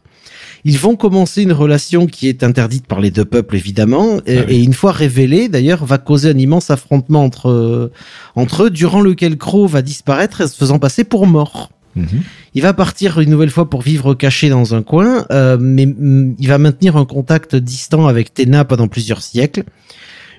[0.67, 4.43] Ils vont commencer une relation qui est interdite par les deux peuples, évidemment, et, Ah
[4.47, 4.55] oui.
[4.55, 7.91] et une fois révélée, d'ailleurs, va causer un immense affrontement entre, euh,
[8.35, 11.69] entre eux, durant lequel Crow va disparaître, se faisant passer pour mort.
[11.95, 12.23] Mhm.
[12.55, 16.35] Il va partir une nouvelle fois pour vivre caché dans un coin, euh, mais mm,
[16.39, 19.63] il va maintenir un contact distant avec Tena pendant plusieurs siècles,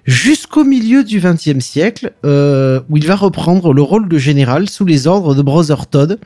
[0.07, 4.85] jusqu'au milieu du XXe siècle, euh, où il va reprendre le rôle de général sous
[4.85, 6.19] les ordres de Brother Todd,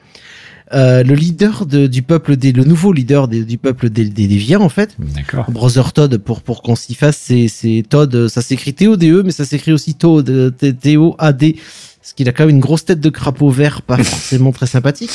[0.73, 4.27] euh, le leader de- du peuple des, le nouveau leader des- du peuple des, des
[4.29, 4.97] déviants en fait.
[4.99, 5.51] D'accord.
[5.51, 9.33] Brother Todd pour pour qu'on s'y fasse, c'est c'est Todd, euh, ça s'écrit T-O-D-E, mais
[9.33, 11.57] ça s'écrit aussi Todd, euh, T- T-O-A-D,
[12.01, 15.11] parce qu'il a quand même une grosse tête de crapaud vert, pas forcément très sympathique.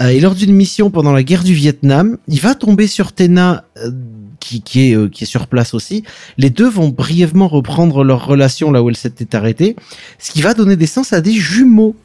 [0.00, 3.64] Euh, et lors d'une mission pendant la guerre du Vietnam, il va tomber sur Tena,
[3.78, 3.90] euh,
[4.44, 6.04] qui, qui, est, euh, qui est sur place aussi.
[6.36, 9.74] Les deux vont brièvement reprendre leur relation là où elle s'était arrêtée,
[10.18, 11.96] ce qui va donner naissance à des jumeaux.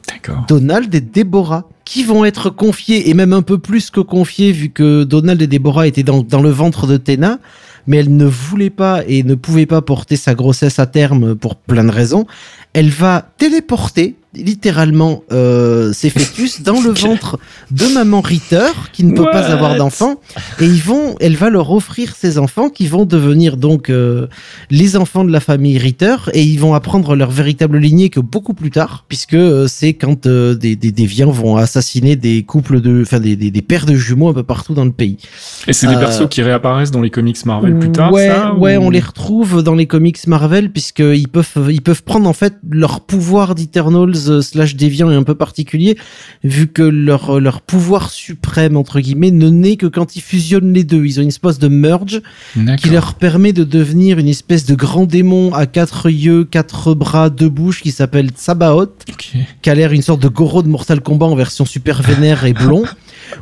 [0.48, 4.70] Donald et Deborah, qui vont être confiés, et même un peu plus que confiés, vu
[4.70, 7.38] que Donald et Deborah étaient dans, dans le ventre de Tena,
[7.86, 11.56] mais elle ne voulait pas et ne pouvait pas porter sa grossesse à terme pour
[11.56, 12.26] plein de raisons.
[12.72, 17.38] Elle va téléporter littéralement euh, ces fœtus dans le ventre
[17.70, 20.20] de maman Ritter qui ne peut pas avoir d'enfants
[20.60, 24.26] et ils vont, elle va leur offrir ces enfants qui vont devenir donc euh,
[24.70, 28.54] les enfants de la famille Ritter et ils vont apprendre leur véritable lignée que beaucoup
[28.54, 33.02] plus tard puisque euh, c'est quand euh, des, des déviants vont assassiner des couples de,
[33.02, 35.16] enfin des, des, des paires de jumeaux un peu partout dans le pays.
[35.66, 38.54] Et c'est des Euh, persos qui réapparaissent dans les comics Marvel plus tard, ouais, ça
[38.54, 42.32] ouais, ou- on les retrouve dans les comics Marvel puisqu'ils peuvent, ils peuvent prendre en
[42.32, 45.96] fait leur pouvoir d'Eternals euh, slash déviant est un peu particulier
[46.44, 50.84] vu que leur leur pouvoir suprême entre guillemets ne naît que quand ils fusionnent les
[50.84, 51.04] deux.
[51.04, 52.20] Ils ont une espèce de merge
[52.78, 57.30] qui leur permet de devenir une espèce de grand démon à quatre yeux, quatre bras,
[57.30, 59.30] deux bouches qui s'appelle Sabaoth Ok.
[59.62, 62.52] qui a l'air une sorte de Goro de Mortal Kombat en version super vénère et
[62.52, 62.84] blond.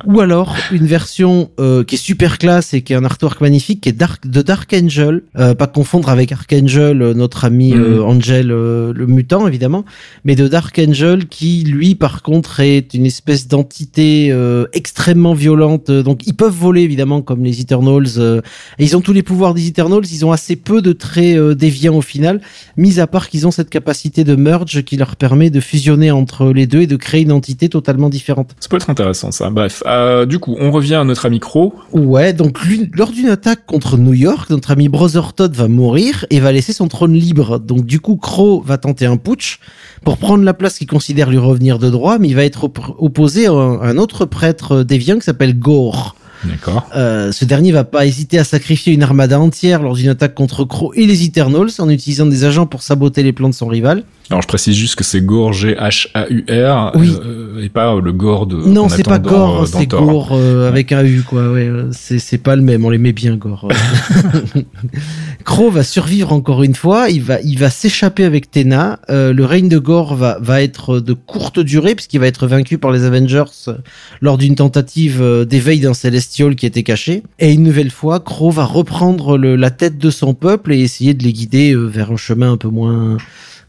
[0.06, 3.80] Ou alors une version euh, qui est super classe et qui est un artwork magnifique,
[3.82, 8.02] qui est Dark, de Dark Angel, euh, pas confondre avec Archangel, euh, notre ami euh,
[8.02, 9.84] Angel, euh, le mutant évidemment,
[10.24, 15.90] mais de Dark Angel qui lui par contre est une espèce d'entité euh, extrêmement violente.
[15.90, 18.18] Donc ils peuvent voler évidemment comme les Eternals.
[18.18, 18.40] euh,
[18.78, 20.04] et ils ont tous les pouvoirs des Eternals.
[20.10, 22.40] Ils ont assez peu de traits euh, déviants au final,
[22.76, 26.52] mis à part qu'ils ont cette capacité de merge qui leur permet de fusionner entre
[26.52, 28.54] les deux et de créer une entité totalement différente.
[28.60, 29.50] Ça peut être intéressant, ça.
[29.50, 29.77] Bref.
[29.86, 31.74] Euh, du coup, on revient à notre ami Crow.
[31.92, 32.58] Ouais, donc
[32.94, 36.72] lors d'une attaque contre New York, notre ami Brother Todd va mourir et va laisser
[36.72, 37.58] son trône libre.
[37.58, 39.60] Donc du coup, Crow va tenter un putsch
[40.04, 42.78] pour prendre la place qu'il considère lui revenir de droit, mais il va être op-
[42.98, 46.14] opposé à un, un autre prêtre déviant qui s'appelle Gore.
[46.44, 46.88] D'accord.
[46.94, 50.64] Euh, ce dernier va pas hésiter à sacrifier une armada entière lors d'une attaque contre
[50.64, 54.04] Crow et les Eternals en utilisant des agents pour saboter les plans de son rival.
[54.30, 57.12] Alors, je précise juste que c'est Gore, G-H-A-U-R, Oui.
[57.24, 58.56] euh, et pas euh, le Gore de.
[58.56, 59.86] non, c'est pas Gore, euh, c'est.
[59.86, 61.50] Gore euh, avec un U quoi.
[61.50, 62.84] Ouais, euh, c'est c'est pas le même.
[62.84, 63.68] On les met bien Gore.
[65.44, 67.08] Crow va survivre encore une fois.
[67.08, 69.00] Il va il va s'échapper avec Tena.
[69.08, 72.76] Euh, le règne de Gore va va être de courte durée puisqu'il va être vaincu
[72.78, 73.74] par les Avengers euh,
[74.20, 77.22] lors d'une tentative euh, d'éveil d'un Celestial qui était caché.
[77.38, 81.14] Et une nouvelle fois, Crow va reprendre le- la tête de son peuple et essayer
[81.14, 83.16] de les guider euh, vers un chemin un peu moins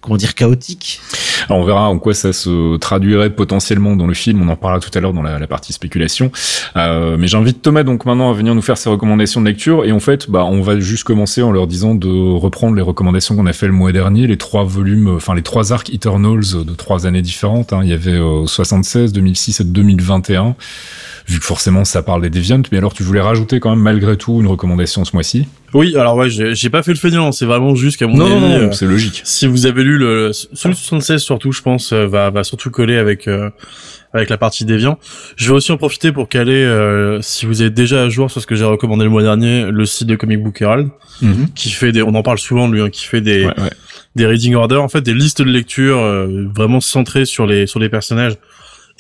[0.02, 1.02] comment dire chaotique.
[1.50, 4.42] On verra en quoi ça se traduirait potentiellement dans le film.
[4.42, 6.32] On en parlera tout à l'heure dans la, partie spéculation.
[6.76, 9.86] Euh, mais j'invite Thomas donc maintenant à venir nous faire ses recommandations de lecture.
[9.86, 13.36] Et en fait, bah, on va juste commencer en leur disant de reprendre les recommandations
[13.36, 16.74] qu'on a fait le mois dernier, les trois volumes, enfin les trois arcs Eternals de
[16.76, 17.74] trois années différentes.
[17.74, 17.82] hein.
[17.84, 20.56] Il y avait euh, 76, 2006 et 2021.
[21.28, 24.18] Vu que forcément ça parle des Deviants, mais alors tu voulais rajouter quand même malgré
[24.18, 25.48] tout une recommandation ce mois-ci?
[25.74, 28.34] Oui, alors ouais, j'ai pas fait le feignant, c'est vraiment juste qu'à mon Non, avis,
[28.36, 29.22] non, non, euh, c'est logique.
[29.24, 32.72] si vous avez lu le celui de 76 surtout, je pense, euh, va va surtout
[32.72, 33.50] coller avec euh,
[34.14, 34.98] avec la partie déviant.
[35.36, 38.42] Je vais aussi en profiter pour caler, euh, si vous êtes déjà à jour sur
[38.42, 40.90] ce que j'ai recommandé le mois dernier, le site de Comic Book Herald,
[41.22, 41.50] Mhm.
[41.54, 43.70] qui fait des, on en parle souvent de lui, hein, qui fait des Ouais, ouais.
[44.16, 47.80] des reading orders, en fait des listes de lecture euh, vraiment centrées sur les sur
[47.80, 48.34] les personnages.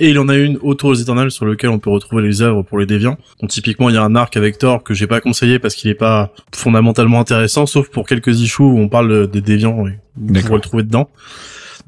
[0.01, 2.61] Et il en a une autour des Eternals sur lequel on peut retrouver les œuvres
[2.63, 3.17] pour les déviants.
[3.41, 5.89] Donc typiquement, il y a un arc avec Thor que j'ai pas conseillé parce qu'il
[5.91, 9.99] est pas fondamentalement intéressant, sauf pour quelques issues où on parle de- des déviants et
[10.15, 11.09] vous pourrez le trouver dedans.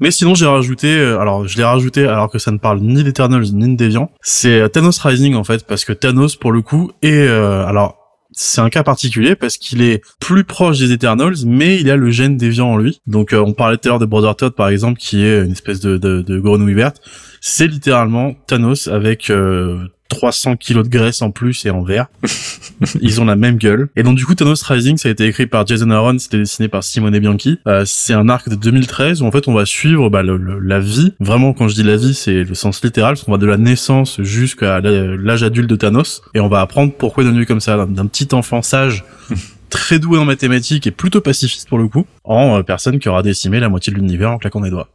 [0.00, 3.04] Mais sinon, j'ai rajouté, euh, alors je l'ai rajouté alors que ça ne parle ni
[3.04, 4.10] d'Eternals ni de Déviants.
[4.20, 7.96] C'est euh, Thanos Rising en fait, parce que Thanos pour le coup est, euh, alors
[8.32, 12.10] c'est un cas particulier parce qu'il est plus proche des Eternals, mais il a le
[12.10, 13.00] gène déviant en lui.
[13.06, 15.52] Donc euh, on parlait tout à l'heure de Brother Todd par exemple, qui est une
[15.52, 17.00] espèce de, de, de grenouille verte.
[17.44, 22.06] C'est littéralement Thanos avec euh, 300 kilos de graisse en plus et en vert.
[23.00, 23.88] Ils ont la même gueule.
[23.96, 26.68] Et donc du coup Thanos Rising, ça a été écrit par Jason Aaron, c'était dessiné
[26.68, 27.58] par Simone Bianchi.
[27.66, 30.60] Euh, c'est un arc de 2013 où en fait on va suivre bah, le- le-
[30.60, 31.14] la vie.
[31.18, 33.56] Vraiment quand je dis la vie, c'est le sens littéral, parce qu'on va de la
[33.56, 36.22] naissance jusqu'à l'âge adulte de Thanos.
[36.34, 39.04] Et on va apprendre pourquoi il est devenu comme ça, d'un petit enfant sage.
[39.72, 43.22] très doué en mathématiques et plutôt pacifiste pour le coup, en euh, personne qui aura
[43.22, 44.88] décimé la moitié de l'univers en claquant des doigts.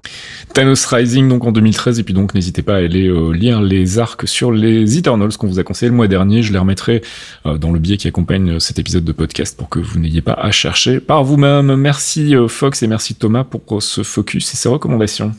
[0.54, 4.00] Thanos Rising donc en 2013 et puis donc n'hésitez pas à aller euh, lire les
[4.00, 6.44] arcs sur les Eternals qu'on vous a conseillé le mois dernier.
[6.44, 7.02] Je les remettrai
[7.46, 10.34] euh, dans le billet qui accompagne cet épisode de podcast pour que vous n'ayez pas
[10.34, 11.76] à chercher par vous-même.
[11.76, 15.32] Merci euh, Fox et merci Thomas pour ce focus et ces recommandations.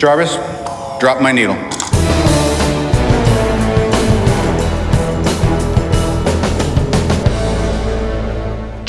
[0.00, 0.38] Jarvis,
[1.00, 1.79] drop my needle.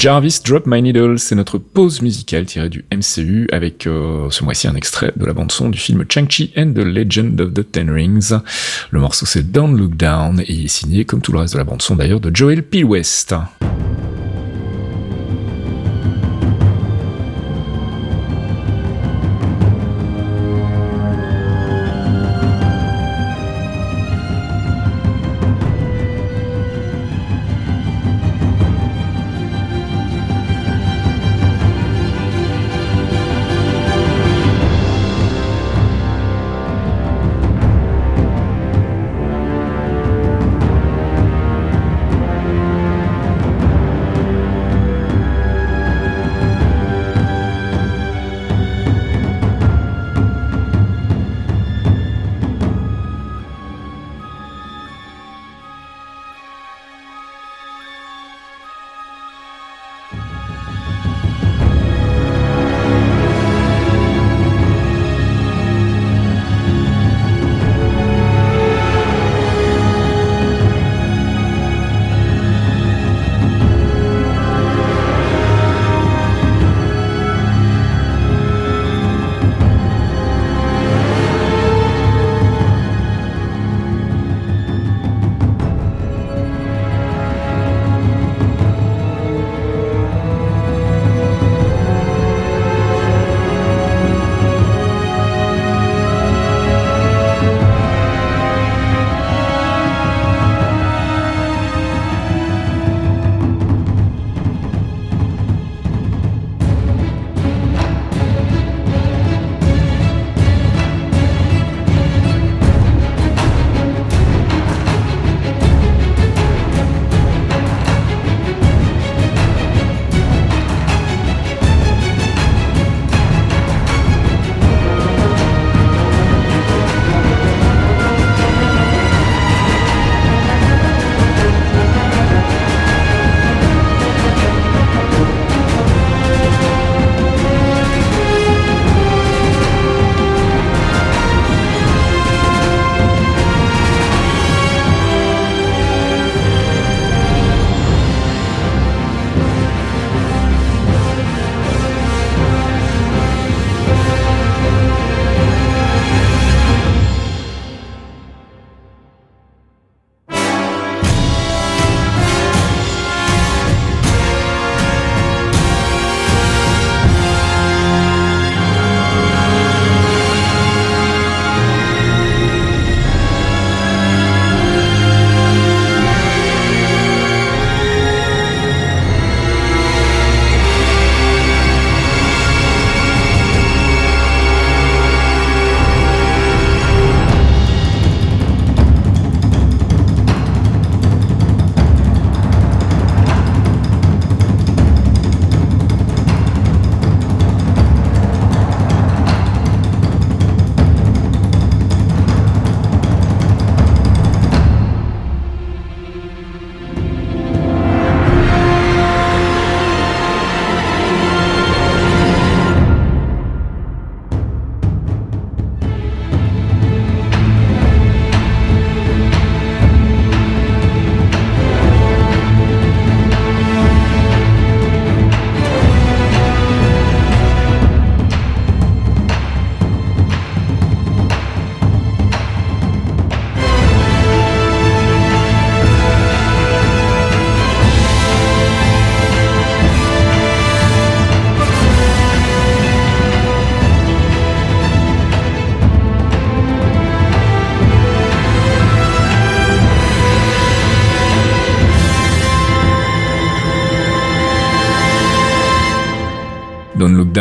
[0.01, 4.67] Jarvis Drop My Needle, c'est notre pause musicale tirée du MCU avec euh, ce mois-ci
[4.67, 8.33] un extrait de la bande-son du film Chang-Chi and the Legend of the Ten Rings.
[8.89, 11.59] Le morceau c'est Don't Look Down et il est signé comme tout le reste de
[11.59, 12.83] la bande-son d'ailleurs de Joel P.
[12.83, 13.35] West.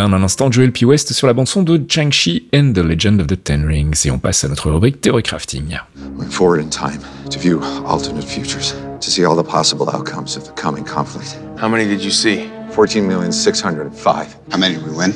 [0.01, 0.87] Down un instant, Joel P.
[0.87, 4.07] West sur la bande-son de Chang-Chi and the Legend of the Ten Rings.
[4.07, 5.79] Et on passe à notre rubrique Theory Crafting.
[6.17, 10.45] Went forward in time to view alternate futures, to see all the possible outcomes of
[10.45, 11.37] the coming conflict.
[11.61, 12.49] How many did you see?
[12.71, 14.37] 14,605.
[14.51, 15.13] How many did we win?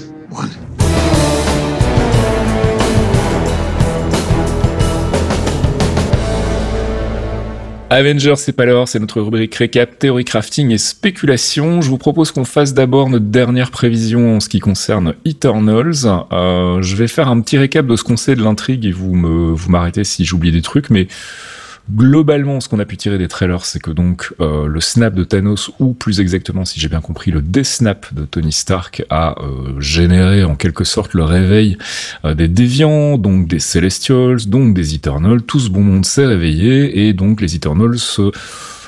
[7.95, 11.80] Avengers, c'est pas l'heure, c'est notre rubrique récap, théorie crafting et spéculation.
[11.80, 16.05] Je vous propose qu'on fasse d'abord notre dernière prévision en ce qui concerne Eternals.
[16.32, 19.14] Euh, je vais faire un petit récap de ce qu'on sait de l'intrigue et vous
[19.14, 21.07] me vous m'arrêtez si j'oublie des trucs, mais
[21.93, 25.24] globalement, ce qu'on a pu tirer des trailers, c'est que donc euh, le snap de
[25.24, 29.80] Thanos, ou plus exactement, si j'ai bien compris, le desnap de Tony Stark a euh,
[29.80, 31.76] généré en quelque sorte le réveil
[32.24, 35.43] euh, des déviants, donc des Celestials, donc des Eternals.
[35.43, 37.99] Tout ce bon monde s'est réveillé et donc les Eternals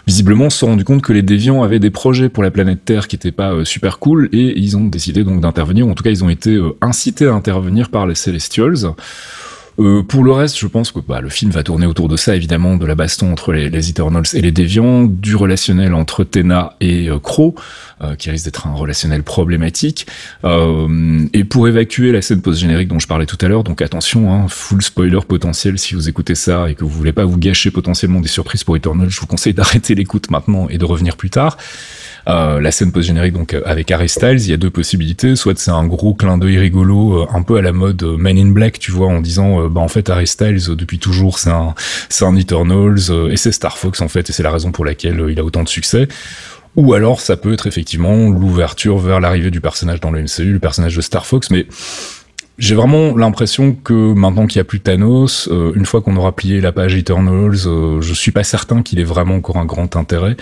[0.06, 3.08] visiblement se sont rendus compte que les déviants avaient des projets pour la planète Terre
[3.08, 5.88] qui n'étaient pas super cool et ils ont décidé donc d'intervenir.
[5.88, 8.86] En tout cas, ils ont été incités à intervenir par les Celestials.
[9.78, 12.34] Euh, pour le reste, je pense que bah, le film va tourner autour de ça,
[12.34, 17.08] évidemment, de la baston entre les, Eternals et les Déviants, du relationnel entre Tena et
[17.08, 17.54] euh, Crow,
[18.02, 20.06] euh, qui risque d'être un relationnel problématique.
[20.44, 24.32] Euh, et pour évacuer la scène post-générique dont je parlais tout à l'heure, donc attention,
[24.32, 27.70] hein, full spoiler potentiel si vous écoutez ça et que vous voulez pas vous gâcher
[27.70, 31.30] potentiellement des surprises pour Eternals, je vous conseille d'arrêter l'écoute maintenant et de revenir plus
[31.30, 31.56] tard.
[32.28, 35.36] Euh, la scène post-générique donc euh, avec Harry Styles, il y a deux possibilités.
[35.36, 38.36] Soit c'est un gros clin d'œil rigolo, euh, un peu à la mode euh, Man
[38.36, 41.74] in Black, tu vois, en disant bah en fait Harry Styles depuis toujours c'est un
[42.08, 45.24] c'est un Eternals et c'est Star Fox en fait et c'est la raison pour laquelle
[45.28, 46.08] il a autant de succès.
[46.74, 50.58] Ou alors ça peut être effectivement l'ouverture vers l'arrivée du personnage dans le MCU, le
[50.58, 51.66] personnage de Star Fox, mais
[52.58, 56.60] j'ai vraiment l'impression que maintenant qu'il y a plus Thanos, une fois qu'on aura plié
[56.62, 60.36] la page Eternals, euh, je suis pas certain qu'il ait vraiment encore un grand intérêt.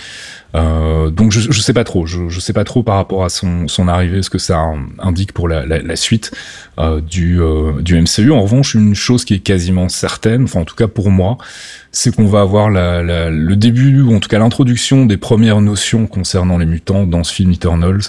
[0.55, 3.29] Euh, donc je, je sais pas trop, je, je sais pas trop par rapport à
[3.29, 6.31] son, son arrivée, ce que ça in- indique pour la, la, la suite
[6.79, 8.31] euh, du, euh, du MCU.
[8.31, 11.37] En revanche, une chose qui est quasiment certaine, enfin en tout cas pour moi,
[11.91, 15.59] c'est qu'on va avoir la, la- le début, ou en tout cas l'introduction des premières
[15.61, 18.01] notions concernant les mutants dans ce film Eternals.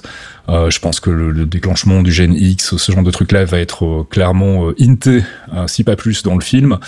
[0.48, 3.58] Euh, je pense que le, le déclenchement du gène X, ce genre de truc-là, va
[3.58, 6.78] être euh, clairement euh, hinté, euh, si pas plus, dans le film.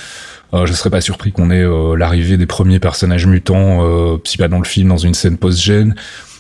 [0.55, 4.39] Euh, je serais pas surpris qu'on ait euh, l'arrivée des premiers personnages mutants, euh, si
[4.39, 5.95] pas dans le film, dans une scène post-gène,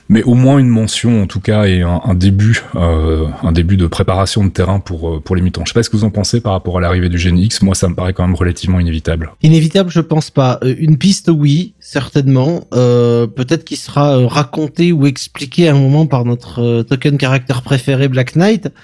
[0.09, 3.77] mais au moins une mention en tout cas et un, un début, euh, un début
[3.77, 5.63] de préparation de terrain pour euh, pour les mutants.
[5.65, 7.63] Je sais pas ce que vous en pensez par rapport à l'arrivée du X.
[7.63, 9.33] Moi, ça me paraît quand même relativement inévitable.
[9.43, 10.59] Inévitable, je pense pas.
[10.63, 12.67] Euh, Une piste, oui, certainement.
[12.73, 17.63] Euh, Peut-être qu'il sera euh, raconté ou expliqué à un moment par notre token caractère
[17.63, 18.69] préféré Black Knight.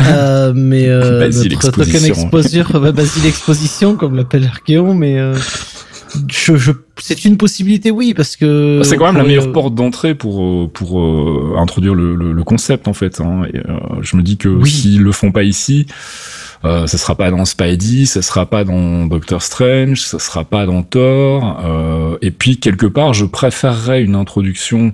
[0.00, 5.34] Euh, mais euh, Basile notre token exposure, bah, Basile Exposition, comme l'appelle Archeon, mais euh,
[6.28, 9.74] je, je, c'est une possibilité, oui, parce que C'est quand même la meilleure euh, porte
[9.74, 13.20] d'entrée pour euh, pour euh, introduire le, le, le concept en fait.
[13.20, 13.42] Hein.
[13.52, 13.62] Et, euh,
[14.00, 14.70] je me dis que Oui.
[14.70, 15.86] s'ils le font pas ici,
[16.64, 20.66] euh, ça sera pas dans Spidey, ça sera pas dans Doctor Strange, ça sera pas
[20.66, 21.60] dans Thor.
[21.64, 24.92] euh, et puis quelque part, je préférerais une introduction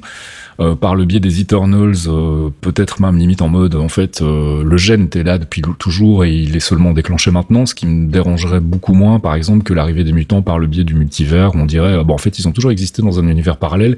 [0.61, 4.63] euh, par le biais des Eternals, euh, peut-être même limite en mode en fait euh,
[4.63, 8.09] le gène était là depuis toujours et il est seulement déclenché maintenant, ce qui me
[8.09, 11.59] dérangerait beaucoup moins par exemple que l'arrivée des mutants par le biais du multivers où
[11.59, 13.97] on dirait bon en fait ils ont toujours existé dans un univers parallèle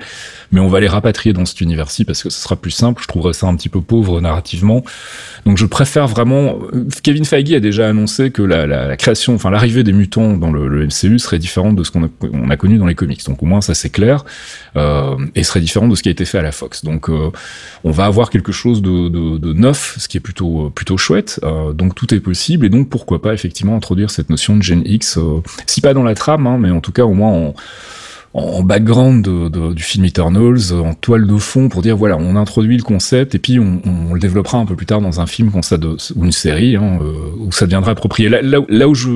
[0.50, 3.08] mais on va les rapatrier dans cet univers-ci parce que ce sera plus simple, je
[3.08, 4.82] trouverais ça un petit peu pauvre narrativement.
[5.44, 6.58] Donc je préfère vraiment
[7.02, 11.18] Kevin Feige a déjà annoncé que la, création enfin l'arrivée des mutants dans le, MCU
[11.18, 13.24] serait différente de ce qu'on a, on a connu dans les comics.
[13.26, 14.24] Donc au moins ça c'est clair
[15.34, 16.84] et serait différent de ce qui a été fait à la Fox.
[16.84, 17.30] Donc euh,
[17.84, 21.40] on va avoir quelque chose de, neuf, ce qui est plutôt plutôt chouette.
[21.42, 24.82] Euh, donc tout est possible et donc pourquoi pas effectivement introduire cette notion de Gen
[24.84, 27.54] X, euh, si pas dans la trame, hein, mais en tout cas au moins en,
[28.34, 32.18] en background de, de- du film Eternals, euh, en toile de fond pour dire voilà
[32.18, 35.26] on introduit le concept et puis on, le développera un peu plus tard dans un
[35.26, 38.28] film ou une série hein, euh, où ça deviendra approprié.
[38.28, 39.08] Là, où je,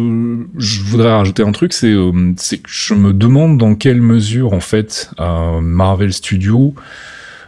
[0.56, 4.60] je voudrais rajouter un truc, c'est euh, que je me demande dans quelle mesure en
[4.60, 6.74] fait euh, Marvel Studios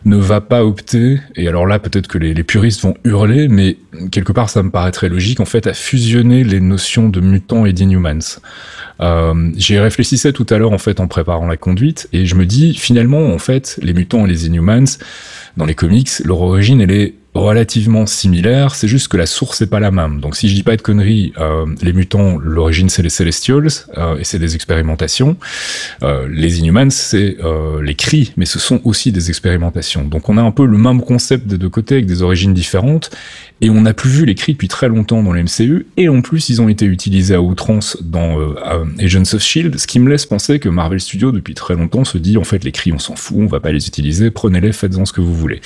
[0.05, 3.77] ne va pas opter, et alors là peut-être que les, puristes vont hurler, mais
[4.11, 7.67] quelque part ça me paraît très logique en fait à fusionner les notions de mutants
[7.67, 8.39] et d'inhumans.
[9.01, 12.47] Euh, J'y réfléchissais tout à l'heure en fait en préparant la conduite, et je me
[12.47, 14.99] dis finalement en fait les mutants et les inhumans
[15.57, 19.67] dans les comics, leur origine elle est relativement similaire, c'est juste que la source est
[19.67, 20.21] pas la même.
[20.21, 24.19] Donc si je dis pas de conneries, euh, les mutants, l'origine c'est les Celestials, euh,
[24.19, 25.37] et c'est des expérimentations.
[26.03, 30.05] Euh, les Inhumans, c'est euh, les cris, mais ce sont aussi des expérimentations.
[30.05, 33.11] Donc on a un peu le même concept des deux côtés avec des origines différentes,
[33.63, 36.21] et on n'a plus vu les cris depuis très longtemps dans le MCU, et en
[36.21, 38.37] plus ils ont été utilisés à outrance dans
[38.99, 42.19] Agents of Shield, ce qui me laisse penser que Marvel Studios depuis très longtemps se
[42.19, 45.07] dit en fait les cris on s'en fout, on va pas les utiliser, prenez-les, faites-en
[45.07, 45.61] ce que vous voulez.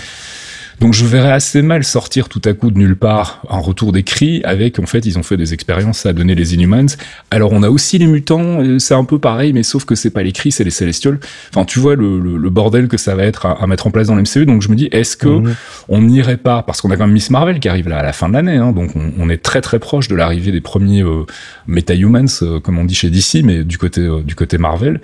[0.79, 4.03] Donc je verrais assez mal sortir tout à coup de nulle part un retour des
[4.03, 6.87] cris avec, en fait, ils ont fait des expériences à donner les Inhumans.
[7.31, 10.11] Alors on a aussi les mutants, euh, c'est un peu pareil, mais sauf que c'est
[10.11, 11.19] pas les cris, c'est les Celestials.
[11.51, 13.91] Enfin, tu vois le, le- le bordel que ça va être à, à mettre en
[13.91, 14.45] place dans l'MCU.
[14.45, 15.55] Donc je me dis, est-ce que Mhm.
[15.89, 18.13] on n'irait pas, parce qu'on a quand même Miss Marvel qui arrive là à la
[18.13, 21.03] fin de l'année, hein, donc on, on est très très proche de l'arrivée des premiers
[21.03, 21.25] euh,
[21.67, 25.01] Meta-Humans, euh, comme on dit chez DC, mais du côté euh, du côté Marvel.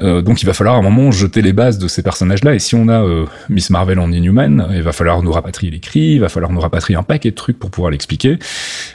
[0.00, 2.54] Euh, donc il va falloir à un moment jeter les bases de ces personnages-là.
[2.54, 5.80] Et si on a euh, Miss Marvel en Inhuman, il va falloir nous rapatrier les
[5.80, 8.38] cris, il va falloir nous rapatrier un paquet de trucs pour pouvoir l'expliquer.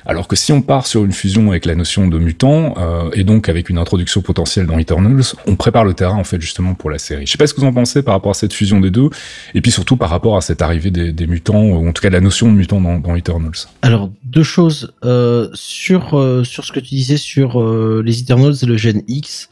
[0.05, 3.23] Alors que si on part sur une fusion avec la notion de mutant, euh, et
[3.23, 6.89] donc avec une introduction potentielle dans Eternals, on prépare le terrain en fait justement pour
[6.89, 7.25] la série.
[7.25, 9.09] Je sais pas ce que vous en pensez par rapport à cette fusion des deux,
[9.53, 12.21] et puis surtout par rapport à cette arrivée des, mutants, ou en tout cas la
[12.21, 13.67] notion de mutant dans, dans Eternals.
[13.81, 16.07] Alors deux choses euh, sur
[16.43, 17.61] sur ce que tu disais sur
[18.01, 19.49] les Eternals et le Gen X.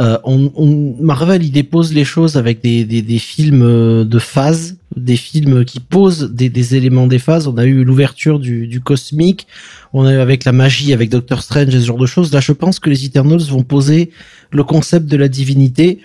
[0.00, 4.18] Euh, on, on- Marvel il dépose les choses avec des, des, des films euh, de
[4.18, 7.46] phase, des films qui posent des, des éléments des phases.
[7.46, 9.46] On a eu l'ouverture du, du cosmique,
[9.92, 12.32] on a eu avec la magie, avec Doctor Strange et ce genre de choses.
[12.32, 14.10] Là, je pense que les Eternals vont poser
[14.52, 15.98] le concept de la divinité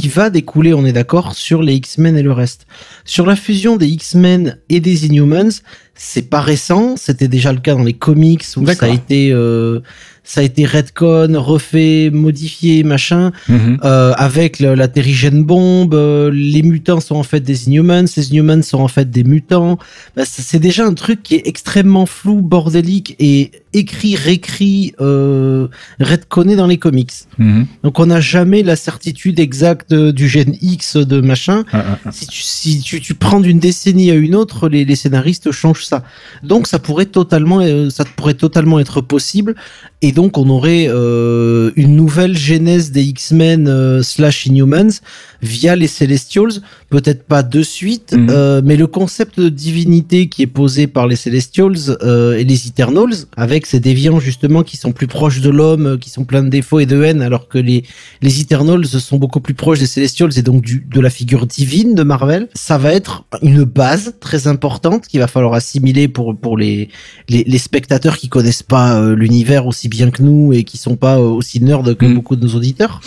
[0.00, 2.66] qui va découler, on est d'accord, sur les X-Men et le reste.
[3.04, 5.50] Sur la fusion des X-Men et des Inhumans,
[5.94, 9.80] c'est pas récent, c'était déjà le cas dans les comics où ça a été euh,
[10.28, 13.78] ça a été redcon, refait, modifié, machin, Mhm.
[13.84, 18.30] euh, avec le- la terrigène bombe, euh, les mutants sont en fait des Inhumans, ces
[18.32, 19.78] Inhumans sont en fait des mutants.
[20.16, 25.68] Bah, c'est déjà un truc qui est extrêmement flou, bordélique et écrit, réécrit, euh,
[26.00, 27.12] redconné dans les comics.
[27.38, 27.66] Mhm.
[27.84, 31.64] Donc on n'a jamais la certitude exacte du gène X de machin.
[31.72, 32.10] Ah, ah, ah.
[32.12, 35.84] Si tu, si tu, tu prends d'une décennie à une autre, les, les scénaristes changent
[35.84, 36.02] ça.
[36.42, 39.54] Donc ça pourrait totalement, euh, ça pourrait totalement être possible.
[40.02, 45.02] Et donc on aurait euh, une nouvelle genèse des X-Men euh, slash Inhumans
[45.42, 46.62] via les Celestials.
[46.88, 48.28] Peut-être pas de suite, Mhm.
[48.30, 52.68] euh, mais le concept de divinité qui est posé par les Celestials euh, et les
[52.68, 56.44] Eternals, avec ces déviants justement qui sont plus proches de l'homme, euh, qui sont pleins
[56.44, 57.82] de défauts et de haine, alors que les
[58.22, 61.94] les Eternals sont beaucoup plus proches des Celestials et donc du, de la figure divine
[61.96, 62.48] de Marvel.
[62.54, 66.88] Ça va être une base très importante qu'il va falloir assimiler pour pour les
[67.28, 70.94] les, les spectateurs qui connaissent pas euh, l'univers aussi bien que nous et qui sont
[70.96, 72.14] pas euh, aussi nerds que Mm.
[72.14, 73.00] beaucoup de nos auditeurs.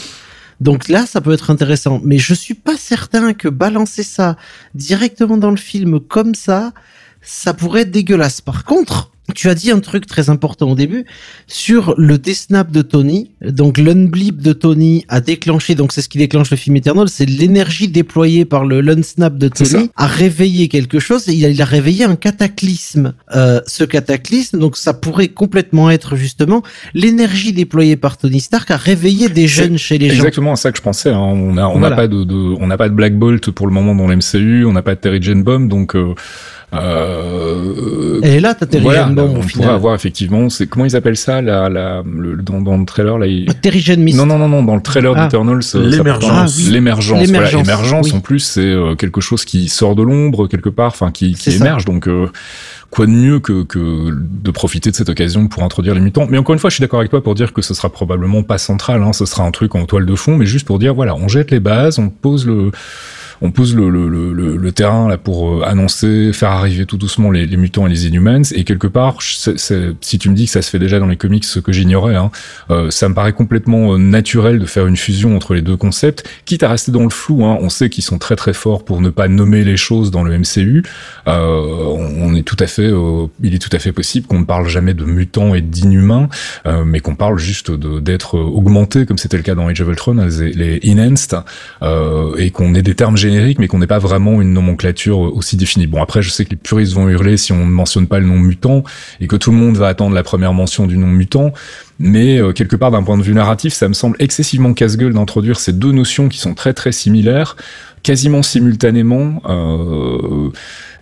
[0.59, 4.35] Donc là, ça peut être intéressant, mais je suis pas certain que balancer ça
[4.75, 6.73] directement dans le film comme ça,
[7.21, 8.41] ça pourrait être dégueulasse.
[8.41, 11.05] Par contre, tu as dit un truc très important au début
[11.47, 13.31] sur le desnap de Tony.
[13.41, 17.25] Donc l'unblip de Tony a déclenché, donc c'est ce qui déclenche le film Eternal, c'est
[17.25, 21.61] l'énergie déployée par le l'unsnap de Tony a réveillé quelque chose et il a, il
[21.61, 23.13] a réveillé un cataclysme.
[23.35, 26.63] Euh, ce cataclysme, donc ça pourrait complètement être justement
[26.93, 30.15] l'énergie déployée par Tony Stark a réveillé des jeunes chez les gens.
[30.15, 31.09] Exactement à ça que je pensais.
[31.11, 31.17] hein.
[31.19, 31.95] On on n'a Voilà.
[31.95, 34.73] pas de, de- on n'a pas de Black Bolt pour le moment dans l'MCU, on
[34.73, 36.13] n'a pas de Terry Jane Bomb, donc euh,
[36.73, 39.69] euh, Elle est là, ta Terry voilà, Jane on au pourrait final.
[39.71, 43.25] avoir effectivement, c'est comment ils appellent ça, la, la, le, dans, dans le trailer là.
[43.27, 44.17] il- Terry Jane Mist.
[44.17, 45.23] Non, non, non, non, dans le trailer Ah.
[45.25, 46.29] d'Eternals, L'émergence.
[46.31, 46.63] un- Ah, oui.
[46.71, 48.13] l'émergence, voilà, L'émergence, émergence oui.
[48.13, 51.51] en plus, c'est euh, quelque chose qui sort de l'ombre quelque part, enfin qui, qui
[51.51, 51.57] ça.
[51.65, 52.27] émerge, donc euh,
[52.91, 56.27] quoi de mieux que, que de profiter de cette occasion pour introduire les mutants.
[56.29, 58.43] Mais encore une fois, je suis d'accord avec toi pour dire que ce sera probablement
[58.43, 60.93] pas central, hein, ce sera un truc en toile de fond, mais juste pour dire
[60.93, 62.71] voilà, on jette les bases, on pose le
[63.41, 67.31] on pose le, le, le, le- terrain là pour euh, annoncer, faire arriver tout doucement
[67.31, 68.43] les, les mutants et les Inhumans.
[68.53, 71.43] Et quelque part, si tu me dis que ça se fait déjà dans les comics,
[71.43, 72.31] ce que j'ignorais, hein,
[72.69, 76.27] euh, ça me paraît complètement euh, naturel de faire une fusion entre les deux concepts,
[76.45, 77.43] quitte à rester dans le flou.
[77.45, 77.57] Hein.
[77.61, 80.37] On sait qu'ils sont très très forts pour ne pas nommer les choses dans le
[80.37, 80.83] MCU.
[81.27, 81.83] Euh,
[82.17, 84.67] on est tout à fait, euh, il est tout à fait possible qu'on ne parle
[84.67, 86.29] jamais de mutants et d'inhumains,
[86.67, 89.87] euh, mais qu'on parle juste d'être euh, augmenté, comme c'était le cas dans Age of
[89.89, 91.35] Ultron, les, les enhanced,
[92.37, 93.28] et qu'on ait des termes génériques,
[93.59, 95.87] mais qu'on n'ait pas vraiment une nomenclature aussi définie.
[95.87, 98.25] Bon, après, je sais que les puristes vont hurler si on ne mentionne pas le
[98.25, 98.83] nom mutant,
[99.19, 101.53] et que tout le monde va attendre la première mention du nom mutant,
[101.99, 105.59] mais euh, quelque part, d'un point de vue narratif, ça me semble excessivement casse-gueule d'introduire
[105.59, 107.55] ces deux notions qui sont très très similaires,
[108.03, 109.41] quasiment simultanément.
[109.47, 110.49] Euh,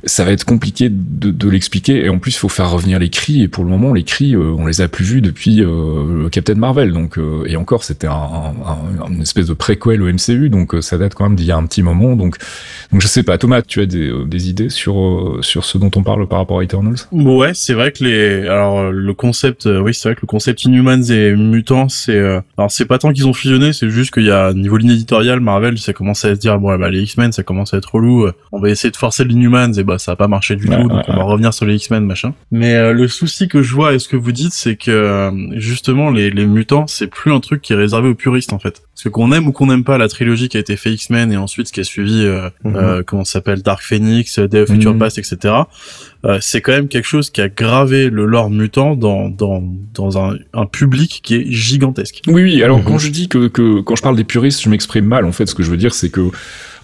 [0.08, 2.06] ça va être compliqué de, de l'expliquer.
[2.06, 3.42] Et en plus il faut faire revenir les cris.
[3.44, 6.56] Et pour le moment les cris euh, on les a plus vus depuis euh, Captain
[6.56, 6.92] Marvel.
[6.94, 10.74] Donc euh, et encore c'était un, un- un- une espèce de préquel au MCU donc
[10.74, 12.16] euh, ça date quand même d'il y a un petit moment.
[12.16, 12.38] Donc
[12.92, 13.38] donc je sais pas.
[13.38, 16.40] Thomas tu as des, euh, des idées sur euh, sur ce dont on parle par
[16.40, 16.96] rapport à Eternals?
[17.12, 21.04] Ouais, c'est vrai que les, alors le concept, oui, c'est vrai que le concept Inhumans
[21.10, 24.54] et Mutants, c'est, alors c'est pas tant qu'ils ont fusionné, c'est juste qu'il y a
[24.54, 27.74] niveau ligne éditoriale, Marvel, ça commence à se dire bon, bah les X-Men, ça commence
[27.74, 30.56] à être relou, on va essayer de forcer l'Inhumans et bah ça a pas marché
[30.56, 32.34] du Ouais, tout, ouais, donc on va revenir sur les X-Men machin.
[32.52, 35.32] Mais euh, le souci que je vois et ce que vous dites, c'est que euh,
[35.60, 38.82] justement les les mutants, c'est plus un truc qui est réservé aux puristes en fait.
[38.94, 41.32] Parce que qu'on aime ou qu'on n'aime pas la trilogie qui a été fait X-Men
[41.32, 44.70] et ensuite ce qui a suivi, euh, euh, comment ça s'appelle, Dark Phoenix, Day of
[44.70, 45.00] Future Mhm.
[45.00, 45.54] Past, etc.
[46.26, 50.18] euh, c'est quand même quelque chose qui a gravé le lore mutant dans dans dans
[50.18, 52.22] un, un public qui est gigantesque.
[52.28, 52.64] Oui, oui.
[52.64, 52.86] Alors Mhm.
[52.86, 55.26] quand je dis que, que quand je parle des puristes, je m'exprime mal.
[55.26, 56.30] En fait, ce que je veux dire, c'est que euh,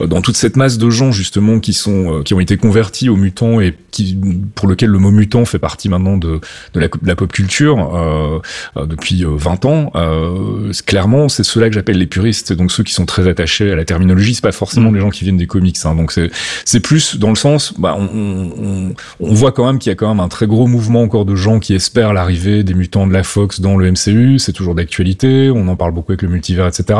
[0.08, 3.16] dans toute cette masse de gens justement qui sont euh, qui ont été convertis aux
[3.16, 4.18] mutants et qui
[4.56, 6.40] pour lequel le mot mutant fait partie maintenant de
[6.74, 8.40] de la, de la pop culture euh,
[8.78, 12.54] euh, depuis euh, 20 ans, euh, clairement, c'est ceux-là que j'appelle les puristes.
[12.54, 14.96] Donc ceux qui sont très attachés à la terminologie, c'est pas forcément Mhm.
[14.96, 15.78] les gens qui viennent des comics.
[15.86, 15.96] Hein.
[15.96, 16.32] Donc c'est
[16.66, 19.96] c'est plus dans le sens, bah, on, on, on voit quand même qu'il y a
[19.96, 23.14] quand même un très gros mouvement encore de gens qui espèrent l'arrivée des mutants de
[23.14, 24.40] la Fox dans le MCU.
[24.40, 25.52] C'est toujours d'actualité.
[25.54, 27.00] On en parle beaucoup avec le multivers, etc.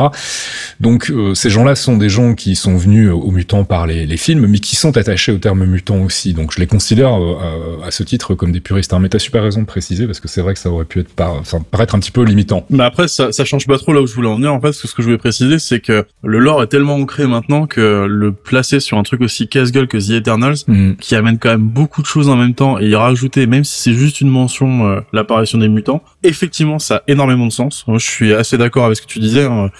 [0.80, 4.16] Donc euh, ces gens-là sont des gens qui sont venus aux mutants par les, les
[4.16, 6.32] films, mais qui sont attachés au terme mutant aussi.
[6.34, 8.92] Donc je les considère euh, à, à ce titre comme des puristes.
[9.00, 11.12] Mais t'as super raison de préciser parce que c'est vrai que ça aurait pu être
[11.14, 12.64] par, enfin, paraître un petit peu limitant.
[12.70, 14.52] Mais après, ça, ça change pas trop là où je voulais en venir.
[14.52, 16.94] En fait, parce que ce que je voulais préciser, c'est que le lore est tellement
[16.94, 20.96] ancré maintenant que le placer sur un truc aussi casse-gueule que The Eternals, Mhm.
[20.96, 23.80] qui amène quand même beaucoup de choses en même temps, et y rajouter, même si
[23.82, 27.84] c'est juste une mention, euh, l'apparition des mutants, effectivement, ça a énormément de sens.
[27.86, 29.44] Moi, je suis assez d'accord avec ce que tu disais.
[29.44, 29.70] hein.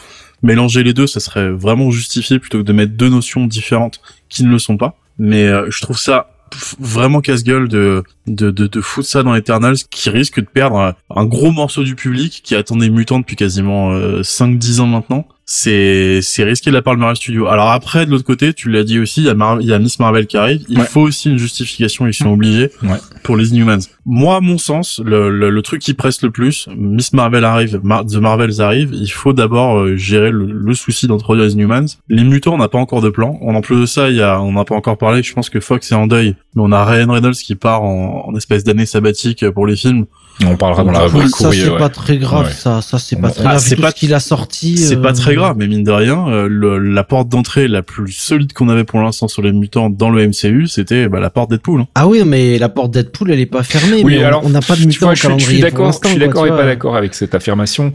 [0.44, 4.44] Mélanger les deux, ça serait vraiment justifié plutôt que de mettre deux notions différentes qui
[4.44, 4.94] ne le sont pas.
[5.18, 6.30] Mais euh, je trouve ça
[6.78, 11.24] vraiment casse-gueule de, de, de, de foutre ça dans Eternals qui risque de perdre un,
[11.26, 15.26] gros morceau du public qui attend des mutants depuis quasiment euh, 5-10 ans maintenant.
[15.46, 17.48] C'est, c'est risqué de la part de Marvel Studios.
[17.48, 19.74] Alors après, de l'autre côté, tu l'as dit aussi, il y, a Mar- il y
[19.74, 20.64] a Miss Marvel qui arrive.
[20.70, 20.86] Il Ouais.
[20.86, 22.96] faut aussi une justification, ils sont obligés Ouais.
[23.24, 23.80] pour les Inhumans.
[24.06, 27.78] Moi, à mon sens, le, le, le truc qui presse le plus, Miss Marvel arrive,
[27.82, 31.86] Mar- The Marvels arrive, il faut d'abord euh, gérer le, le souci d'introduire les Inhumans.
[32.08, 33.38] Les mutants, on n'a pas encore de plan.
[33.42, 35.60] En plus de ça, il y a, on n'a pas encore parlé, je pense que
[35.60, 38.86] Fox est en deuil, mais on a Ryan Reynolds qui part en, en espèce d'année
[38.86, 40.06] sabbatique pour les films.
[40.44, 41.62] On parlera dans la Oui, rubrique ça courrier.
[41.64, 41.78] c'est ouais.
[41.78, 42.52] pas très grave, Ouais.
[42.52, 43.58] ça, ça c'est pas Ah, très grave.
[43.60, 44.76] c'est pas- ce qu'il a sorti.
[44.76, 47.82] C'est euh, pas très grave, mais mine de rien, euh, le- la porte d'entrée la
[47.82, 51.30] plus solide qu'on avait pour l'instant sur les mutants dans le MCU, c'était bah, la
[51.30, 51.82] porte Deadpool.
[51.82, 51.86] Hein.
[51.94, 54.02] Ah oui, mais la porte Deadpool, elle est pas fermée.
[54.02, 56.18] Oui, mais alors on n'a pas de tu mutant vois, je, suis- d'accord, je suis
[56.18, 57.92] d'accord et pas d'accord avec cette affirmation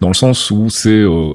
[0.00, 1.32] dans le sens où c'est euh,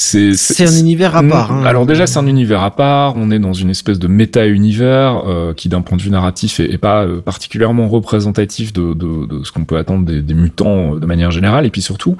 [0.00, 1.50] c'est un univers à part.
[1.50, 1.64] hein.
[1.64, 3.14] Alors déjà, c'est un univers à part.
[3.16, 6.72] On est dans une espèce de méta-univers euh, qui, d'un point de vue narratif, est,
[6.72, 10.94] est pas euh, particulièrement représentatif de, de, de ce qu'on peut attendre des, des mutants
[10.94, 11.66] euh, de manière générale.
[11.66, 12.16] Et puis surtout,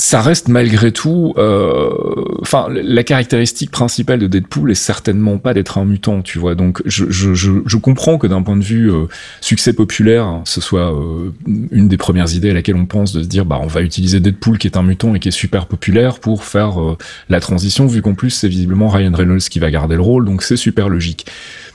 [0.00, 1.90] ça reste malgré tout, euh,
[2.40, 6.54] enfin, la caractéristique principale de Deadpool est certainement pas d'être un mutant, tu vois.
[6.54, 9.08] Donc, je, comprends que d'un point de vue euh,
[9.42, 13.28] succès populaire, ce soit euh, une des premières idées à laquelle on pense de se
[13.28, 16.18] dire, bah, on va utiliser Deadpool qui est un mutant et qui est super populaire
[16.18, 16.78] pour faire
[17.28, 20.42] la transition, vu qu'en plus c'est visiblement Ryan Reynolds qui va garder le rôle, donc
[20.42, 21.26] c'est super logique.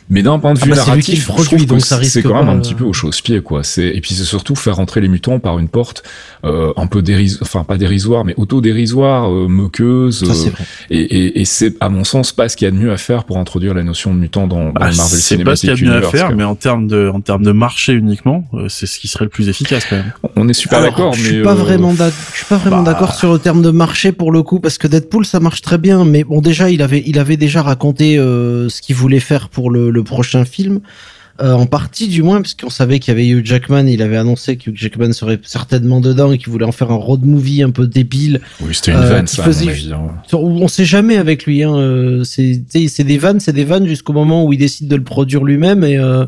[0.10, 2.22] Mais d'un point de Ah vue bah, c'est lui narratif, je trouve que ça c'est
[2.22, 3.64] quand même un euh, petit peu au chausse-pied, quoi.
[3.64, 6.04] C'est et puis c'est surtout faire rentrer les mutants par une porte
[6.44, 10.26] euh, un peu dérisoire, enfin pas dérisoire, mais auto-dérisoire, euh, moqueuse.
[10.26, 10.64] Ça, c'est euh, vrai.
[10.92, 12.98] et et, et c'est à mon sens pas ce qu'il y a de mieux à
[12.98, 15.62] faire pour introduire la notion de mutant dans, dans Bah, le Marvel c'est pas ce
[15.62, 17.44] qu'il y a Cinematic de mieux à Universe, faire, mais en termes de, en termes
[17.44, 20.12] de marché uniquement, euh, c'est ce qui serait le plus efficace quand même.
[20.36, 22.84] On est super Alors, d'accord, je mais suis pas euh, vraiment je suis pas vraiment
[22.84, 25.62] bah- d'accord sur le terme de marché pour le coup parce que Deadpool ça marche
[25.62, 29.20] très bien mais bon déjà il avait il avait déjà raconté euh, ce qu'il voulait
[29.20, 30.82] faire pour le, le prochain film
[31.42, 34.16] Euh, en partie du moins parce qu'on savait qu'il y avait Hugh Jackman il avait
[34.16, 37.62] annoncé que Hugh Jackman serait certainement dedans et qu'il voulait en faire un road movie
[37.62, 39.68] un peu débile oui, c'était une euh, vanne, ça, faisait-
[40.32, 42.64] on sait jamais avec lui hein, euh, c'est
[43.04, 45.98] des vannes c'est des vannes jusqu'au moment où il décide de le produire lui-même et
[45.98, 46.26] euh,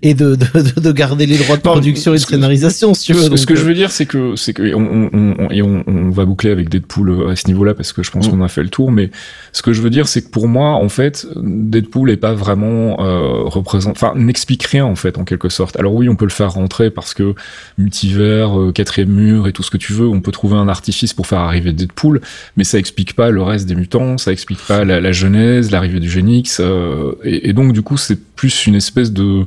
[0.00, 3.04] et de, de, de- de garder les droits de Non, production et de scénarisation si
[3.08, 5.34] tu veux Ce, donc, ce que je veux dire, c'est que c'est que on, on,
[5.38, 8.30] on- et on, va boucler avec Deadpool à ce niveau-là parce que je pense Mm.
[8.30, 8.90] qu'on a fait le tour.
[8.90, 9.10] Mais
[9.52, 12.96] ce que je veux dire, c'est que pour moi, en fait, Deadpool est pas vraiment
[13.00, 15.76] euh, représente, enfin n'explique rien en fait en quelque sorte.
[15.78, 17.34] Alors oui, on peut le faire rentrer parce que
[17.78, 21.12] multivers, euh, quatrième mur et tout ce que tu veux, on peut trouver un artifice
[21.12, 22.20] pour faire arriver Deadpool,
[22.56, 26.00] mais ça explique pas le reste des mutants, ça explique pas la, la genèse, l'arrivée
[26.00, 29.44] du Génix, euh, et, et donc du coup, c'est plus une espèce de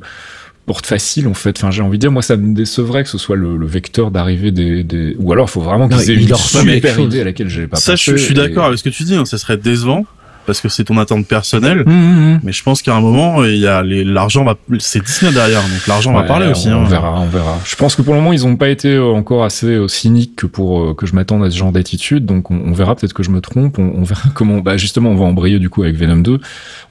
[0.65, 1.57] porte facile en fait.
[1.57, 4.11] Enfin, j'ai envie de dire, moi, ça me décevrait que ce soit le, le vecteur
[4.11, 7.23] d'arrivée des, des, ou alors, il faut vraiment qu'ils aient il une super idée à
[7.23, 8.17] laquelle j'ai pas Ça, je, pensé.
[8.21, 10.05] je suis d'accord et- avec ce que tu dis, hein, ça serait décevant
[10.49, 11.83] parce que c'est ton attente personnelle.
[11.85, 12.39] Hum, hum, hum.
[12.43, 15.85] Mais je pense qu'à un moment, il y a l'argent va, c'est Disney derrière, donc
[15.87, 16.69] l'argent va parler aussi.
[16.69, 16.81] On, hein.
[16.81, 17.59] on verra, on verra.
[17.65, 20.35] Je pense que pour le moment, ils ont pas été euh, encore assez euh, cyniques
[20.35, 22.25] que pour euh, que je m'attende à ce genre d'attitude.
[22.25, 23.77] Donc, on, on verra peut-être que je me trompe.
[23.77, 24.57] On, on verra comment.
[24.57, 26.39] Bah, justement, on va embrayer du coup avec Venom 2.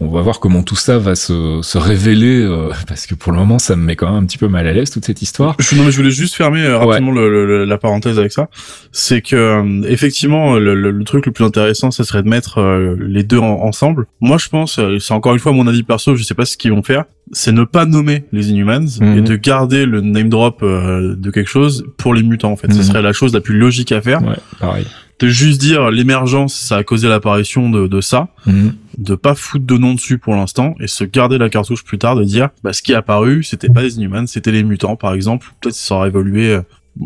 [0.00, 3.38] On va voir comment tout ça va se, se révéler, euh, parce que pour le
[3.38, 5.56] moment, ça me met quand même un petit peu mal à l'aise toute cette histoire.
[5.58, 8.30] Je, non, mais je voulais juste fermer euh, rapidement le- le- le- la parenthèse avec
[8.32, 8.48] ça.
[8.92, 12.60] C'est que euh, effectivement, le, truc le plus intéressant, ça serait de mettre
[13.00, 14.06] les deux en- ensemble.
[14.20, 16.56] Moi, je pense, euh, c'est encore une fois mon avis perso, je sais pas ce
[16.56, 19.18] qu'ils vont faire, c'est ne pas nommer les Inhumans Mhm.
[19.18, 22.52] et de garder le name drop euh, de quelque chose pour les mutants.
[22.52, 22.82] En fait, ce Mhm.
[22.84, 24.22] serait la chose la plus logique à faire.
[24.22, 24.86] Ouais, pareil.
[25.20, 28.74] de juste dire l'émergence, ça a causé l'apparition de, de ça, Mhm.
[28.98, 32.14] de pas foutre de nom dessus pour l'instant et se garder la cartouche plus tard
[32.14, 35.14] de dire bah ce qui est apparu c'était pas les Inhumans c'était les mutants par
[35.14, 36.60] exemple peut-être ça aurait évolué euh.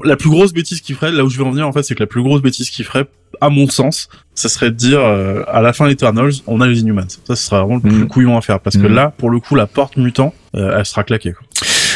[0.05, 1.95] La plus grosse bêtise qu'il ferait là où je veux en venir en fait c'est
[1.95, 3.07] que la plus grosse bêtise qu'il ferait
[3.41, 6.81] à mon sens ça serait de dire euh, à la fin Eternals on a les
[6.81, 8.09] Inhumans ça ce serait vraiment le plus Mhm.
[8.09, 8.95] couillon à faire parce que Mhm.
[8.95, 11.43] là pour le coup la porte mutant euh, elle sera claquée quoi.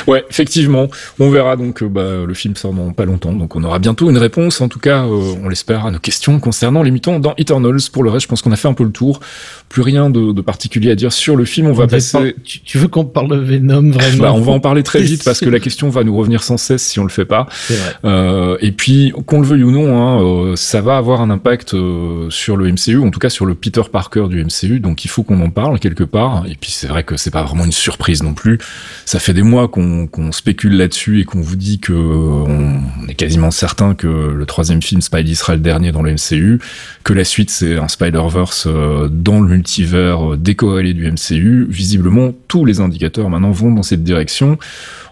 [0.06, 0.88] Ouais, effectivement.
[1.18, 4.08] On verra donc euh, bah, le film sort dans pas longtemps, donc on aura bientôt
[4.10, 7.34] une réponse, en tout cas, euh, on l'espère, à nos questions concernant les mutants dans
[7.38, 7.78] Eternals.
[7.92, 9.20] Pour le reste, je pense qu'on a fait un peu le tour.
[9.68, 11.66] Plus rien de, de particulier à dire sur le film.
[11.66, 12.18] On va On passer.
[12.32, 14.22] pas- Tu, tu veux qu'on parle de Venom vraiment?
[14.22, 16.56] Bah, on va en parler très vite parce que la question va nous revenir sans
[16.56, 17.46] cesse si on le fait pas.
[17.68, 17.78] Vrai.
[18.04, 21.74] Euh, et puis, qu'on le veuille ou non, hein, euh, ça va avoir un impact
[21.74, 24.78] euh, sur le MCU, en tout cas sur le Peter Parker du MCU.
[24.80, 26.44] Donc, il faut qu'on en parle quelque part.
[26.48, 28.58] Et puis, c'est vrai que c'est pas vraiment une surprise non plus.
[29.04, 33.08] Ça fait des mois qu'on qu'on spécule là-dessus et qu'on vous dit que euh, on
[33.08, 36.60] est quasiment certain que le troisième film Spidey sera le dernier dans le MCU,
[37.04, 41.66] que la suite c'est un Spider-Verse euh, dans le multivers euh, décorrélé du MCU.
[41.70, 44.58] Visiblement, tous les indicateurs maintenant vont dans cette direction.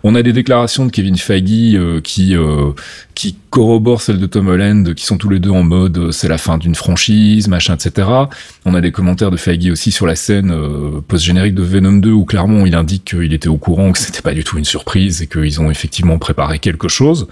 [0.02, 2.36] On a des déclarations de Kevin Feige qui
[3.14, 6.36] qui corroborent celles de Tom Holland, qui sont tous les deux en mode c'est la
[6.36, 8.06] fin d'une franchise, machin, etc.
[8.66, 10.54] On a des commentaires de Feige aussi sur la scène
[11.08, 14.34] post-générique de Venom 2 où clairement il indique qu'il était au courant que c'était pas
[14.34, 17.26] du tout une et qu'ils ont effectivement préparé quelque chose.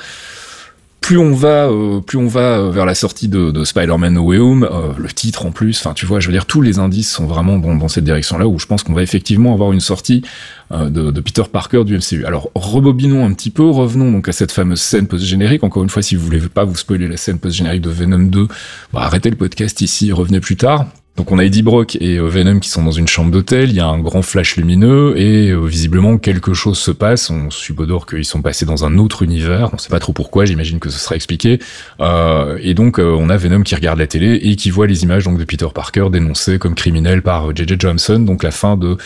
[1.02, 4.22] Plus on va, euh, plus on va euh, vers la sortie de, de Spider-Man No
[4.22, 6.78] Way Home, euh, le titre en plus, enfin tu vois, je veux dire tous les
[6.78, 9.80] indices sont vraiment dans, dans cette direction-là où je pense qu'on va effectivement avoir une
[9.80, 10.22] sortie
[10.70, 12.24] de, de Peter Parker du MCU.
[12.24, 15.64] Alors rebobinons un petit peu, revenons donc à cette fameuse scène post-générique.
[15.64, 18.46] Encore une fois, si vous voulez pas vous spoiler la scène post-générique de Venom 2,
[18.92, 20.86] bah, arrêtez le podcast ici, revenez plus tard.
[21.16, 23.76] Donc on a Eddie Brock et euh, Venom qui sont dans une chambre d'hôtel, il
[23.76, 27.86] y a un grand flash lumineux et euh, visiblement quelque chose se passe, on suppose
[28.08, 30.98] qu'ils sont passés dans un autre univers, on sait pas trop pourquoi, j'imagine que ce
[30.98, 31.58] sera expliqué.
[32.00, 35.24] Euh, et donc on a Venom qui regarde la télé et qui voit les images
[35.24, 37.76] donc de Peter Parker dénoncé comme criminel par J.J.
[37.78, 38.96] Johnson, donc la fin de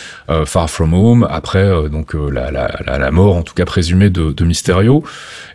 [0.45, 5.03] Far From Home, après donc la, la, mort en tout cas présumée de, de Mysterio.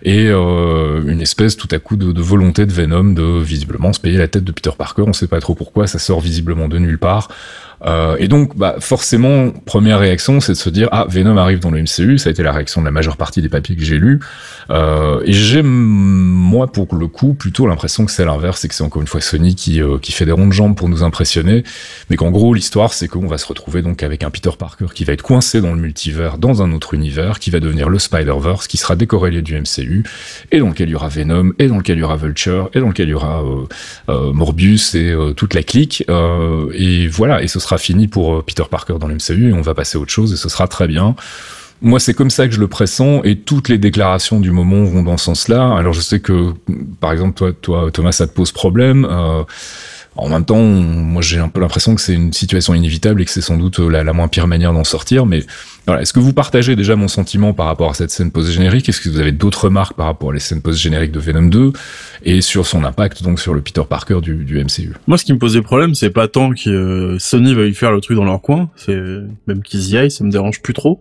[0.03, 4.19] Et une espèce tout à coup de, de volonté de Venom de visiblement se payer
[4.19, 6.99] la tête de Peter Parker, on sait pas trop pourquoi, ça sort visiblement de nulle
[6.99, 7.29] part.
[7.85, 11.71] Euh, et donc, bah, forcément, première réaction, c'est de se dire ah Venom arrive dans
[11.71, 12.19] le MCU.
[12.19, 14.21] Ça a été la réaction de la majeure partie des papiers que j'ai lus.
[14.71, 18.85] Euh, et j'ai moi pour le coup plutôt l'impression que c'est l'inverse, et que c'est
[18.85, 21.65] encore une fois Sony qui euh, qui fait des ronds de jambes pour nous impressionner,
[22.11, 25.05] mais qu'en gros l'histoire c'est qu'on va se retrouver donc avec un Peter Parker qui
[25.05, 28.67] va être coincé dans le multivers, dans un autre univers, qui va devenir le Spider-Verse,
[28.67, 30.05] qui sera décorrélé du MCU,
[30.51, 32.81] et dans lequel il y aura Venom, et dans lequel il y aura Vulture, et
[32.81, 33.67] dans lequel il y aura euh,
[34.09, 36.05] euh, Morbius et euh, toute la clique.
[36.75, 39.63] Et voilà, et ce sera fini pour euh, Peter Parker dans le MCU, et on
[39.63, 41.15] va passer à autre chose, et ce sera très bien.
[41.81, 45.03] Moi, c'est comme ça que je le pressens, et toutes les déclarations du moment vont
[45.03, 45.77] dans ce sens-là.
[45.77, 46.53] Alors, je sais que,
[47.01, 49.07] par exemple, toi, toi Thomas, ça te pose problème.
[49.11, 49.43] Euh,
[50.15, 53.31] en même temps, moi, j'ai un peu l'impression que c'est une situation inévitable et que
[53.31, 55.25] c'est sans doute euh, la, moins pire manière d'en sortir.
[55.25, 55.43] Mais
[55.87, 59.01] voilà, est-ce que vous partagez déjà mon sentiment par rapport à cette scène post-générique Est-ce
[59.01, 61.73] que vous avez d'autres remarques par rapport à les scènes post-génériques de Venom 2
[62.25, 65.39] et sur son impact donc sur le Peter Parker du, MCU Moi, ce qui me
[65.39, 68.69] posait problème, c'est pas tant que euh, Sony veuille faire le truc dans leur coin,
[68.77, 69.01] c'est
[69.47, 71.01] même qu'ils y aillent, ça me dérange plus trop.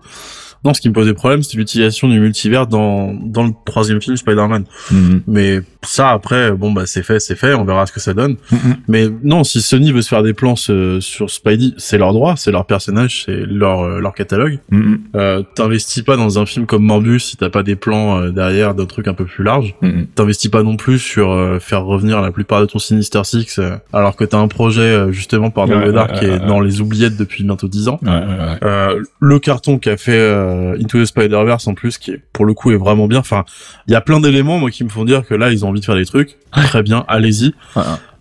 [0.64, 4.16] Non, ce qui me posait problème, c'est l'utilisation du multivers dans dans le troisième film
[4.16, 4.66] Spider-Man.
[4.91, 5.22] Mhm.
[5.28, 8.36] Mais ça, après, bon bah c'est fait, c'est fait, on verra ce que ça donne.
[8.51, 8.76] Mhm.
[8.88, 12.36] Mais non, si Sony veut se faire des plans ce- sur Spidey, c'est leur droit,
[12.38, 14.59] c'est leur personnage, c'est leur euh, leur catalogue.
[14.70, 14.99] Mhm.
[15.16, 18.76] Euh, T'investis pas dans un film comme Morbius si t'as pas des plans euh, derrière
[18.76, 19.74] d'un truc un peu plus large.
[20.16, 23.76] T'investis pas non plus sur euh, faire revenir la plupart de ton Sinister Six, euh,
[23.93, 26.47] alors que t'as un projet euh, justement par Ouais, Dark ouais, qui ouais, est ouais.
[26.47, 27.99] dans les oubliettes depuis bientôt 10 ans.
[28.03, 28.57] Ouais, ouais, ouais.
[28.64, 30.12] Euh, le carton qu'a fait
[30.52, 33.20] euh, Into the Spider-Verse en plus, qui est, pour le coup est vraiment bien.
[33.20, 33.45] Enfin,
[33.88, 35.80] il y a plein d'éléments moi qui me font dire que là ils ont envie
[35.80, 36.38] de faire des trucs.
[36.52, 37.54] Très bien, allez-y.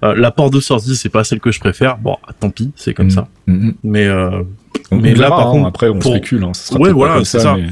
[0.02, 1.98] Euh, la porte de sortie c'est pas celle que je préfère.
[1.98, 3.10] Bon, tant pis, c'est comme Mhm.
[3.10, 3.28] ça.
[3.46, 3.74] Mhm.
[3.84, 4.42] Mais euh,
[4.92, 6.90] On- Mais là, verra, par hein, contre, après on pour- spécule, hein, ce sera Ouais,
[6.92, 7.56] voilà, c'est ça, ça.
[7.56, 7.68] mais-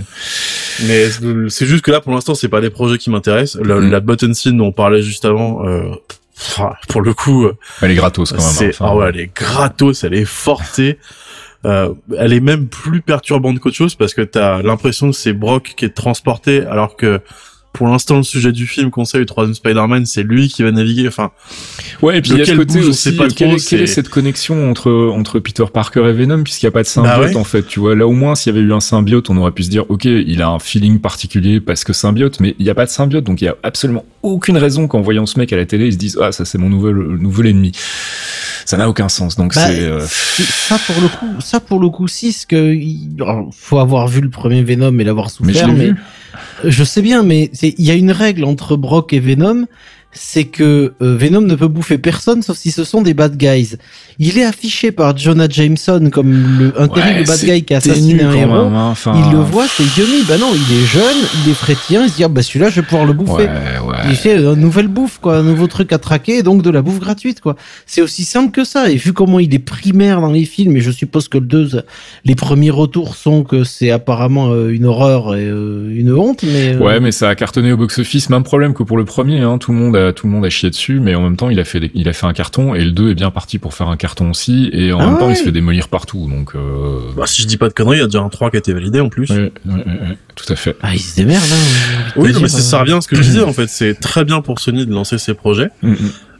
[0.87, 3.61] mais c'est juste que là pour l'instant c'est pas des projets qui m'intéressent.
[3.65, 5.67] La button scene dont on parlait juste avant.
[5.67, 5.91] Euh,
[6.37, 7.49] enfin, pour le coup,
[7.83, 8.47] Elle est gratos quand même.
[8.47, 10.99] hein, enfin, ah ouais, elle est gratos, elle est forcée.
[11.65, 15.75] Euh, elle est même plus perturbante qu'autre chose parce que t'as l'impression que c'est Brock
[15.77, 17.21] qui est transporté alors que
[17.73, 20.73] pour l'instant le sujet du film qu'on sait le troisième Spider-Man c'est lui qui va
[20.73, 21.31] naviguer enfin
[22.03, 23.49] Ouais, et puis il y a ce côté bouge, on aussi, sait pas euh, quelle,
[23.49, 26.73] trop, est, quelle est cette connexion entre entre Peter Parker et Venom puisqu'il n'y a
[26.73, 27.37] pas de symbiote Bah ouais.
[27.37, 27.95] en fait, tu vois.
[27.95, 30.05] Là au moins s'il y avait eu un symbiote, on aurait pu se dire OK,
[30.07, 33.25] il a un feeling particulier parce que symbiote, mais il n'y a pas de symbiote,
[33.25, 35.93] donc il y a absolument aucune raison qu'en voyant ce mec à la télé, ils
[35.93, 37.73] se disent ah ça c'est mon nouvel nouvel ennemi.
[38.65, 39.37] Ça n'a aucun sens.
[39.37, 42.47] Donc Bah, c'est euh, C'est- Ça pour le coup, ça pour le coup, si, ce
[42.47, 45.87] que il alors, faut avoir vu le premier Venom et l'avoir mais je souffert, mais,
[45.87, 45.97] vu.
[46.65, 49.67] Je sais bien, mais il y a une règle entre Brock et Venom,
[50.13, 53.77] c'est que euh, Venom ne peut bouffer personne sauf si ce sont des bad guys.
[54.21, 57.73] Il est affiché par Jonah Jameson comme le, un terrible Ouais, bad c'est guy qui
[57.75, 58.65] a assassiné un héros.
[58.65, 60.25] même, hein, Il le voit, c'est yummy.
[60.29, 62.81] Bah non, il est jeune, il est frétien, il se dit, ah bah celui-là, je
[62.81, 63.45] vais pouvoir le bouffer.
[63.45, 63.95] Ouais.
[64.11, 66.83] Il fait une nouvelle bouffe, quoi, un nouveau truc à traquer, et donc de la
[66.83, 67.55] bouffe gratuite, quoi.
[67.87, 68.91] C'est aussi simple que ça.
[68.91, 71.83] Et vu comment il est primaire dans les films, et je suppose que le 2,
[72.25, 76.75] les premiers retours sont que c'est apparemment euh, une horreur et euh, une honte, mais.
[76.75, 78.31] euh, Ouais, mais ça a cartonné au box-office.
[78.31, 79.43] Même problème que pour le premier.
[79.43, 79.59] Hein.
[79.59, 81.61] Tout le monde a tout le monde a chié dessus, mais en même temps, il
[81.61, 83.75] a fait des- il a fait un carton et le 2 est bien parti pour
[83.75, 84.71] faire un carton aussi.
[84.73, 86.29] Et en Ah même temps, il se fait démolir partout.
[86.29, 87.01] Donc, euh...
[87.17, 88.59] Bah, si je dis pas de conneries, il y a déjà un 3 qui a
[88.59, 89.31] été validé en plus.
[89.31, 89.53] ouais,
[90.35, 90.77] tout à fait.
[90.83, 92.13] Ah, il se démerde, hein.
[92.17, 93.69] Oui, non, mais c'est- ça revient à ce que je disais en fait.
[93.69, 95.69] C'est très bien pour Sony de lancer ses projets.
[95.83, 95.97] Mm, mm.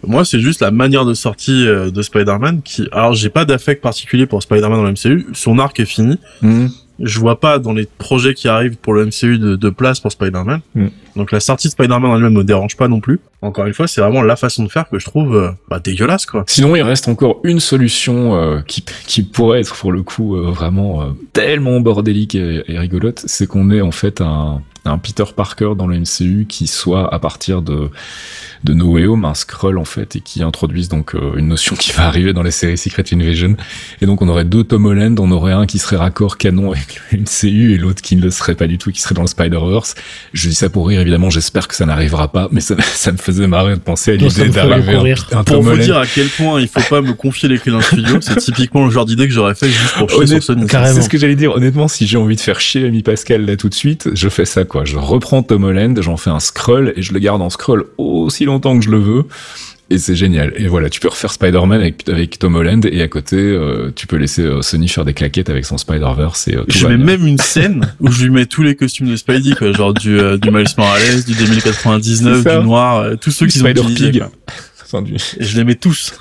[0.07, 2.87] Moi, c'est juste la manière de sortie euh, de Spider-Man qui.
[2.93, 5.27] Alors, j'ai pas d'affect particulier pour Spider-Man dans le MCU.
[5.33, 6.19] Son arc est fini.
[6.43, 6.67] Mm.
[7.01, 10.11] Je vois pas dans les projets qui arrivent pour le MCU de, de place pour
[10.11, 10.61] Spider-Man.
[10.75, 10.87] Mm.
[11.17, 13.21] Donc la sortie de Spider-Man en elle-même me dérange pas non plus.
[13.43, 16.27] Encore une fois, c'est vraiment la façon de faire que je trouve euh, bah, dégueulasse
[16.27, 16.45] quoi.
[16.47, 20.51] Sinon, il reste encore une solution euh, qui, qui pourrait être pour le coup euh,
[20.51, 25.73] vraiment tellement bordélique et, et rigolote, c'est qu'on ait en fait un, un Peter Parker
[25.77, 27.91] dans le MCU qui soit à partir de
[28.65, 31.77] de No Way Home un scroll en fait et qui introduise donc euh, une notion
[31.77, 33.57] qui va arriver dans la série Secret Invasion
[34.01, 37.01] et donc on aurait deux Tom Holland, on aurait un qui serait raccord canon avec
[37.13, 39.29] le MCU et l'autre qui ne le serait pas du tout, qui serait dans le
[39.29, 39.95] Spider-Verse.
[40.33, 43.19] Je dis ça pour rire évidemment, j'espère que ça n'arrivera pas, mais ça, ça me
[43.19, 44.95] faisait marrer de penser à l'idée d'arriver
[45.33, 47.49] un, un Pour Tom vous Holland dire à quel point il faut pas me confier
[47.49, 50.19] les clés d'un studio, c'est typiquement le genre d'idée que j'aurais fait juste pour chier
[50.19, 50.67] Honnête- sur Sony.
[50.67, 50.95] carrément.
[50.95, 51.53] C'est ce que j'allais dire.
[51.53, 54.45] Honnêtement, si j'ai envie de faire chier Amy Pascal là tout de suite, je fais
[54.45, 54.85] ça quoi.
[54.85, 58.45] Je reprends Tom Holland, j'en fais un scroll et je le garde en scroll aussi
[58.49, 59.25] longtemps que je le veux.
[59.91, 60.53] Et c'est génial.
[60.57, 64.07] Et voilà, tu peux refaire Spider-Man avec, avec Tom Holland et à côté, euh, tu
[64.07, 67.27] peux laisser euh, Sony faire des claquettes avec son Spider-Verse et euh, Je mets même
[67.27, 70.37] une scène où je lui mets tous les costumes de Spidey, quoi, genre du, euh,
[70.37, 72.59] du Miles Morales, du 2099, C'est ça.
[72.59, 74.25] du noir, euh, tous ceux qui sont Spider-Pig.
[74.85, 76.13] Enfin, du- Et je les mets tous.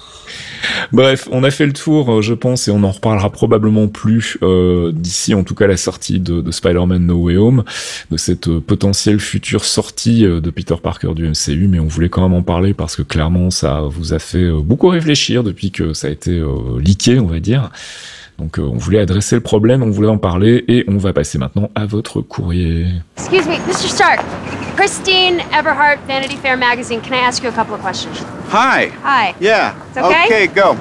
[0.93, 4.37] Bref, on a fait le tour, euh, je pense, et on en reparlera probablement plus
[4.41, 7.63] euh, d'ici, en tout cas, la sortie de, de Spider-Man No Way Home,
[8.11, 12.21] de cette euh, potentielle future sortie de Peter Parker du MCU, mais on voulait quand
[12.21, 16.07] même en parler parce que clairement, ça vous a fait beaucoup réfléchir depuis que ça
[16.07, 16.41] a été
[16.79, 17.69] leaké, on va dire.
[18.37, 21.37] Donc, euh, on voulait adresser le problème, on voulait en parler, et on va passer
[21.37, 22.85] maintenant à votre courrier.
[23.17, 23.89] Excuse me, Mr.
[23.89, 24.19] Stark.
[24.75, 27.01] Christine Everhart, Vanity Fair magazine.
[27.01, 28.23] Can I ask you a couple of questions?
[28.51, 28.91] Hi.
[29.03, 29.33] Hi.
[29.41, 29.73] Yeah.
[29.89, 30.25] It's okay?
[30.25, 30.77] Okay, go.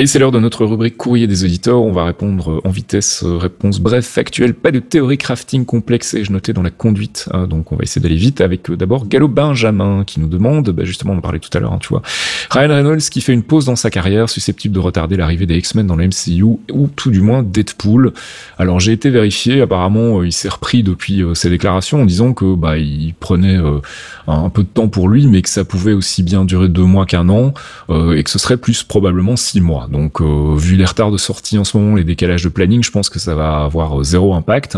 [0.00, 1.82] Et c'est l'heure de notre rubrique courrier des auditeurs.
[1.82, 6.22] On va répondre en vitesse, euh, réponse bref, factuelle, pas de théorie crafting complexe et
[6.22, 7.28] je notais dans la conduite.
[7.32, 10.70] hein, donc on va essayer d'aller vite avec euh, d'abord Gallo Benjamin qui nous demande,
[10.70, 12.02] bah, justement on en parlait tout à l'heure, hein, tu vois,
[12.50, 15.88] Ryan Reynolds qui fait une pause dans sa carrière susceptible de retarder l'arrivée des X-Men
[15.88, 18.12] dans le MCU ou tout du moins Deadpool.
[18.56, 22.54] Alors j'ai été vérifié, apparemment euh, il s'est repris depuis ses déclarations en disant que
[22.54, 23.58] bah il prenait
[24.28, 27.04] un, peu de temps pour lui, mais que ça pouvait aussi bien durer deux mois
[27.04, 27.52] qu'un an
[27.90, 29.87] et que ce serait plus probablement six mois.
[29.90, 32.90] Donc, euh, vu les retards de sortie en ce moment, les décalages de planning, je
[32.90, 34.76] pense que ça va avoir euh, zéro impact.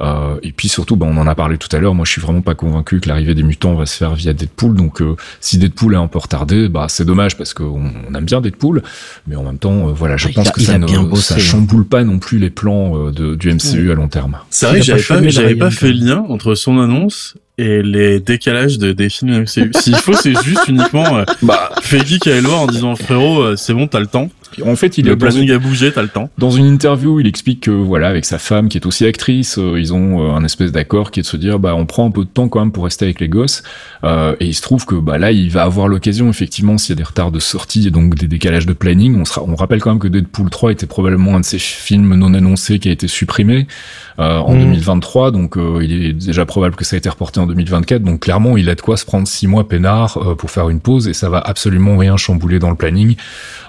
[0.00, 1.94] Euh, et puis surtout, bah, on en a parlé tout à l'heure.
[1.94, 4.74] Moi, je suis vraiment pas convaincu que l'arrivée des mutants va se faire via Deadpool.
[4.74, 8.24] Donc, euh, si Deadpool est un peu retardé, bah c'est dommage parce qu'on on aime
[8.24, 8.82] bien Deadpool,
[9.26, 11.22] mais en même temps, euh, voilà, je Il pense a- que ça ne bien bossé,
[11.22, 11.38] ça hein.
[11.38, 14.38] chamboule pas non plus les plans euh, de, du MCU à long terme.
[14.50, 18.78] C'est vrai j'avais pas j'avais pas fait le lien entre son annonce et les décalages
[18.78, 19.70] de, des films MCU.
[19.78, 23.54] S'il faut, c'est juste uniquement euh, Bah, Feige qui allait le voir en disant frérot,
[23.56, 24.28] c'est bon, t'as le temps.
[24.62, 26.30] En fait, il le est dans a bougé, t'as le temps.
[26.38, 29.78] Dans une interview, il explique que voilà, avec sa femme qui est aussi actrice, euh,
[29.78, 32.10] ils ont euh, un espèce d'accord qui est de se dire bah on prend un
[32.10, 33.62] peu de temps quand même pour rester avec les gosses.
[34.04, 36.96] Euh, et il se trouve que bah là, il va avoir l'occasion effectivement s'il y
[36.96, 39.20] a des retards de sortie et donc des décalages de planning.
[39.20, 42.14] On, sera, on rappelle quand même que Deadpool 3 était probablement un de ces films
[42.14, 43.66] non annoncés qui a été supprimé
[44.18, 44.60] euh, en Mm.
[44.60, 45.30] 2023.
[45.30, 48.02] Donc euh, il est déjà probable que ça a été reporté en 2024.
[48.02, 50.80] Donc clairement, il a de quoi se prendre six mois peinard euh, pour faire une
[50.80, 53.16] pause et ça va absolument rien chambouler dans le planning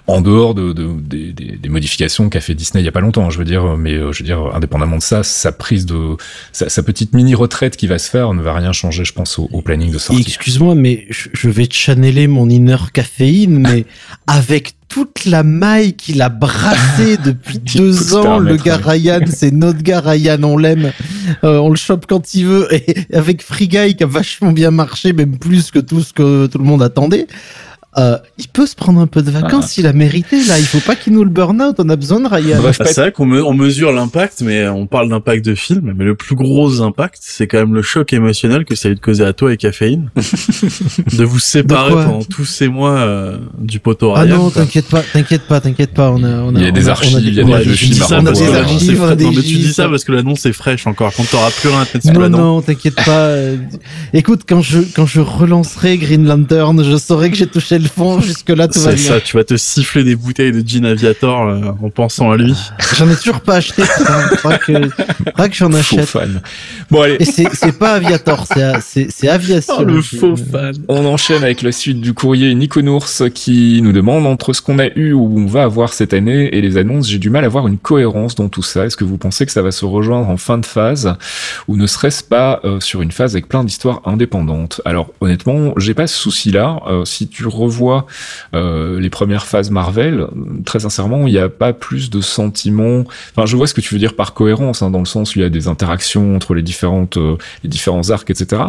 [0.08, 3.00] en dehors de, de- des, des- des modifications qu'a fait Disney il y a pas
[3.02, 6.16] longtemps, je veux dire, mais euh, je veux dire, indépendamment de ça, sa prise de,
[6.52, 9.40] sa, sa petite mini retraite qui va se faire ne va rien changer, je pense,
[9.40, 10.22] au, au planning de sortie.
[10.22, 13.86] Excuse-moi, mais je, je vais channeler mon inner caféine, mais
[14.28, 18.78] avec toute la maille qu'il a brassée depuis deux ans, le gars.
[18.78, 20.92] Ryan, c'est notre gars Ryan, on l'aime,
[21.44, 24.70] Euh, on le chope quand il veut, et avec Free Guy qui a vachement bien
[24.70, 27.26] marché, même plus que tout ce que tout le monde attendait.
[27.98, 30.60] Euh, il peut se prendre un peu de vacances, il a mérité là.
[30.60, 31.76] Il faut pas qu'il nous le burn out.
[31.80, 32.58] On a besoin de Ryan.
[32.62, 35.94] Bref, Ah, c'est vrai qu'on me- on mesure l'impact, mais on parle d'impact de film,
[35.98, 38.96] mais le plus gros impact, c'est quand même le choc émotionnel que ça a eu
[38.96, 40.10] de causer à toi et Caféine.
[41.18, 44.38] de vous séparer De pendant tous ces mois euh, du poteau Ah Ryan.
[44.38, 44.62] non, quoi.
[44.64, 46.12] t'inquiète pas, t'inquiète pas, t'inquiète pas.
[46.12, 47.52] On a, on a, Il y a des on archives, on il y a des
[47.76, 50.12] ça parce archives, c'est on a frais- des non, mais tu dis ça parce que
[50.12, 51.14] l'annonce est fraîche encore.
[51.16, 52.38] Quand t'auras plus rien à te mettre sous Non, la dent.
[52.38, 53.12] non, t'inquiète pas.
[53.30, 53.56] euh,
[54.14, 58.20] Écoute, quand je quand je relancerai Green Lantern, je saurai que j'ai touché le fond.
[58.26, 61.48] Jusque là, tout va C'est ça, tu vas te siffler des bouteilles de gin Aviator
[61.48, 62.54] euh, en pensant à lui.
[62.98, 63.84] J'en ai toujours pas acheté.
[63.84, 64.74] Faudra que,
[65.26, 66.06] faudra que j'en Faux achète.
[66.06, 66.42] fan.
[66.92, 69.76] Bon allez, Et c'est c'est pas Aviator, c'est a- c'est c'est Aviation.
[69.80, 70.74] Oh, le faux fan.
[70.88, 74.88] On enchaîne avec la suite du courrier Niconours qui nous demande entre ce qu'on a
[74.96, 77.68] eu ou on va avoir cette année et les annonces, j'ai du mal à voir
[77.68, 78.86] une cohérence dans tout ça.
[78.86, 81.14] Est-ce que vous pensez que ça va se rejoindre en fin de phase
[81.68, 84.82] ou ne serait-ce pas euh, sur une phase avec plein d'histoires indépendantes?
[84.86, 86.80] Alors honnêtement, j'ai pas ce souci-là.
[86.88, 87.75] Euh, si tu revois
[88.54, 90.28] euh, les premières phases Marvel,
[90.66, 93.04] très sincèrement, il n'y a pas plus de sentiments.
[93.36, 95.40] Enfin, je vois ce que tu veux dire par cohérence, hein, dans le sens où
[95.40, 98.62] il y a des interactions entre les différentes, euh, les différents arcs, etc.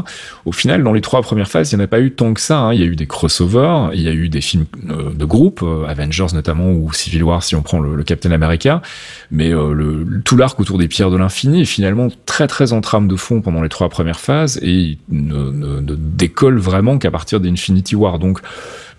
[0.44, 2.40] Au final, dans les trois premières phases, il n'y en a pas eu tant que
[2.40, 2.58] ça.
[2.58, 2.72] hein.
[2.74, 5.64] Il y a eu des crossovers, il y a eu des films euh, de groupe,
[5.88, 8.82] Avengers notamment, ou Civil War si on prend le, Captain America.
[9.30, 9.52] Mais
[10.24, 13.40] tout l'arc autour des pierres de l'infini est finalement très très en trame de fond
[13.40, 18.18] pendant les trois premières phases et ne- ne décolle vraiment qu'à partir d'Infinity War.
[18.18, 18.38] Donc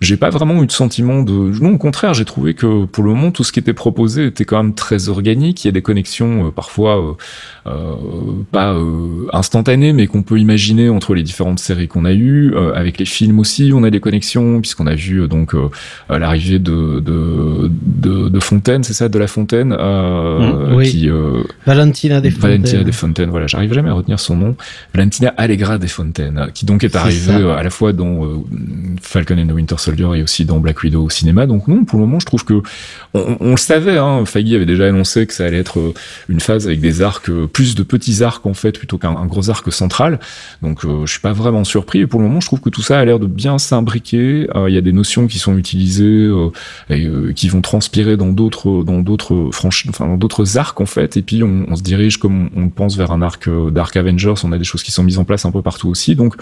[0.00, 3.10] j'ai pas vraiment eu de sentiment de non au contraire j'ai trouvé que pour le
[3.10, 5.82] moment tout ce qui était proposé était quand même très organique il y a des
[5.82, 7.12] connexions euh, parfois euh,
[7.66, 7.94] euh,
[8.52, 8.76] pas
[9.32, 13.38] instantanées mais qu'on peut imaginer entre les différentes séries qu'on a eues avec les films
[13.38, 15.54] aussi on a des connexions puisqu'on a vu donc
[16.08, 20.90] l'arrivée de de, de de Fontaine c'est ça de la Fontaine euh, Mm, oui.
[20.90, 21.08] qui
[21.66, 22.86] Valentina des Valentina Fontaines.
[22.86, 24.56] De Fontaine, voilà, j'arrive jamais à retenir son nom.
[24.94, 27.58] Valentina Allegra De Fontaine, qui donc est arrivée ça.
[27.58, 28.44] à la fois dans
[29.02, 31.46] Falcon and the Winter Soldier et aussi dans Black Widow au cinéma.
[31.46, 32.62] Donc non, pour le moment, je trouve que
[33.14, 33.98] on, le savait.
[33.98, 35.94] Hein, avait déjà annoncé que ça allait être euh,
[36.28, 39.26] une phase avec des arcs, euh, plus de petits arcs en fait, plutôt qu'un un
[39.26, 40.20] gros arc central.
[40.62, 42.00] Donc euh, je suis pas vraiment surpris.
[42.00, 44.48] Et pour le moment, je trouve que tout ça a l'air de bien s'imbriquer.
[44.54, 46.28] Euh, Il y a des notions qui sont utilisées
[46.90, 51.16] et qui vont transpirer dans d'autres dans d'autres franchises, enfin dans d'autres arcs en fait.
[51.16, 54.34] Et puis on, se dirige comme on, on pense vers un arc d'arc Avengers.
[54.44, 56.14] On a des choses qui sont mises en place un peu partout aussi.
[56.14, 56.34] Donc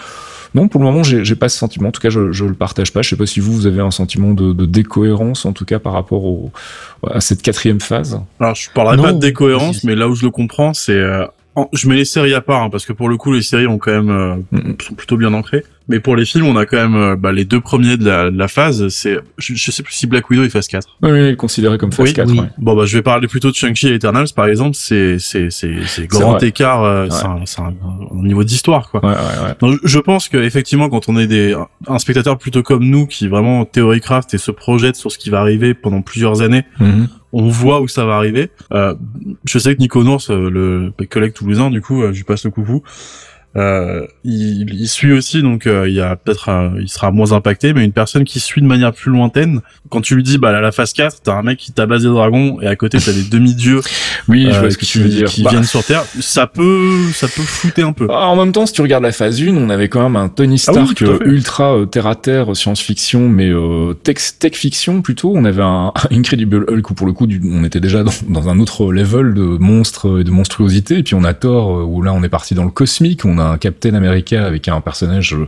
[0.55, 1.89] non, pour le moment, j'ai pas ce sentiment.
[1.89, 3.03] En tout cas, je, je le partage pas.
[3.03, 5.79] Je sais pas si vous vous avez un sentiment de, de décohérence en tout cas
[5.79, 6.51] par rapport au,
[7.09, 8.21] à cette quatrième phase.
[8.41, 10.93] Alors, je parlerai Non, pas de décohérence, mais là où je le comprends, c'est...
[10.93, 11.25] euh,
[11.73, 13.79] je mets les séries à part, hein, parce que pour le coup, les séries ont
[13.79, 14.77] quand même euh, Mhm.
[14.81, 15.65] sont plutôt bien ancrées.
[15.89, 18.31] Mais pour les films, on a quand même euh, bah, les deux premiers de la,
[18.31, 18.89] de la phase.
[18.89, 20.89] C'est, je, je sais plus si Black Widow est phase 4.
[21.03, 22.29] Oui, oui, considéré comme phase Oui, 4.
[22.31, 22.41] oui.
[22.41, 22.47] ouais.
[22.59, 24.75] Bon, bah, je vais parler plutôt de Shang-Chi et Eternals, par exemple.
[24.75, 26.83] C'est, c'est, c'est, c'est grand écart.
[26.83, 27.11] euh, Ouais.
[27.13, 27.67] C'est un, c'est un-
[28.13, 29.01] un niveau d'histoire, quoi.
[29.05, 29.55] Ouais, ouais, ouais.
[29.61, 31.55] Donc, je pense que effectivement, quand on est des
[31.87, 35.41] un spectateur plutôt comme nous, qui vraiment théorie-craft et se projette sur ce qui va
[35.41, 37.07] arriver pendant plusieurs années, Mhm.
[37.33, 38.51] on voit où ça va arriver.
[38.73, 38.95] Euh,
[39.45, 42.45] je sais que Nico Nours, euh, le collègue toulousain, du coup, euh, je lui passe
[42.45, 42.83] le coucou.
[43.57, 47.73] Euh, il, il suit aussi, donc euh, il y a peut-être, il sera moins impacté,
[47.73, 50.61] mais une personne qui suit de manière plus lointaine, quand tu lui dis, bah, à
[50.61, 53.23] la phase 4, t'as un mec qui tabasse des dragons et à côté t'as des
[53.23, 53.81] demi-dieux
[54.29, 55.29] Oui, je euh, vois ce que tu veux dire.
[55.29, 58.07] qui Bah, viennent sur Terre, ça peut, ça peut flouter un peu.
[58.11, 60.29] Ah, En même temps, si tu regardes la phase 1, on avait quand même un
[60.29, 65.33] Tony Ah oui, Stark ultra terre à terre, science-fiction, mais euh, tech, tech fiction plutôt.
[65.35, 68.49] On avait un Incredible Hulk où pour le coup, du- on était déjà dans, dans
[68.51, 70.99] un autre level de monstres et de monstruosité.
[70.99, 73.25] Et puis on a Thor euh, où là on est parti dans le cosmique.
[73.25, 75.47] On a un Captain America avec un personnage euh,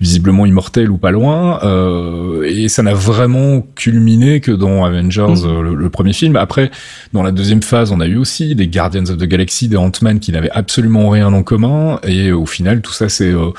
[0.00, 1.60] visiblement immortel ou pas loin.
[1.64, 5.44] Euh, et ça n'a vraiment culminé que dans Avengers, Mhm.
[5.44, 6.36] euh, le, le premier film.
[6.36, 6.70] Après,
[7.12, 10.20] dans la deuxième phase, on a eu aussi des Guardians of the Galaxy, des Ant-Man
[10.20, 11.98] qui n'avaient absolument rien en commun.
[12.06, 13.50] Et au final, tout ça s'est euh,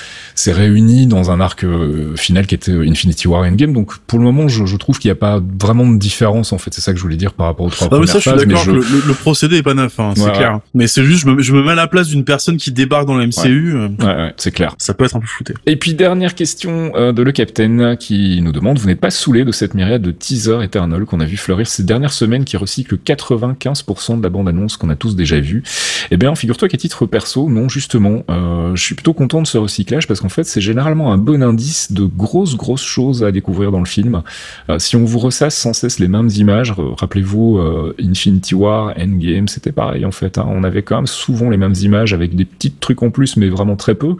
[0.48, 3.74] réuni dans un arc euh, final qui était Infinity War Endgame.
[3.74, 6.54] Donc pour le moment, je, je trouve qu'il n'y a pas vraiment de différence.
[6.54, 8.20] En fait, c'est ça que je voulais dire par rapport aux trois mais premières ça
[8.20, 10.60] je suis d'accord je- que le, procédé est pas neuf, hein, c'est Ouais, clair.
[10.74, 13.06] Mais c'est juste, je me, je me mets à la place d'une personne qui débarque
[13.08, 14.76] dans le MCU, euh, Ouais, ouais, c'est clair.
[14.78, 15.54] ça peut être un peu flouté.
[15.66, 19.44] Et puis dernière question euh, de le Captain qui nous demande, vous n'êtes pas saoulé
[19.46, 22.98] de cette myriade de teasers Eternal qu'on a vu fleurir ces dernières semaines qui recycle
[22.98, 25.64] 95% de la bande-annonce qu'on a tous déjà vue?
[26.12, 29.58] Eh bien, figure-toi qu'à titre perso, non, justement, euh, je suis plutôt content de ce
[29.58, 33.72] recyclage parce qu'en fait, c'est généralement un bon indice de grosses, grosses choses à découvrir
[33.72, 34.22] dans le film.
[34.70, 39.48] Euh, si on vous ressasse sans cesse les mêmes images, rappelez-vous euh, Infinity War, Endgame,
[39.48, 40.38] c'était pareil en fait.
[40.38, 40.46] hein.
[40.50, 43.50] on avait quand même souvent les mêmes images avec des petits trucs en plus, mais
[43.60, 44.16] vraiment très peu,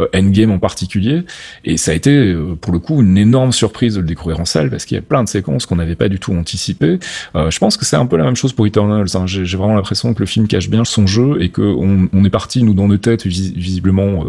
[0.00, 1.24] euh, Endgame en particulier,
[1.64, 4.44] et ça a été euh, pour le coup une énorme surprise de le découvrir en
[4.44, 6.98] salle parce qu'il y a plein de séquences qu'on n'avait pas du tout anticipées.
[7.34, 9.08] Euh, je pense que c'est un peu la même chose pour Eternals.
[9.14, 9.26] hein.
[9.26, 12.62] J'ai vraiment l'impression que le film cache bien son jeu et que on, est parti
[12.62, 14.24] nous dans nos têtes vis- visiblement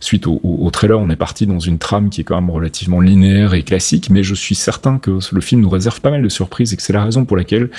[0.00, 3.54] suite au, trailer, on est parti dans une trame qui est quand même relativement linéaire
[3.54, 6.72] et classique, mais je suis certain que le film nous réserve pas mal de surprises
[6.72, 7.70] et que c'est la raison pour laquelle,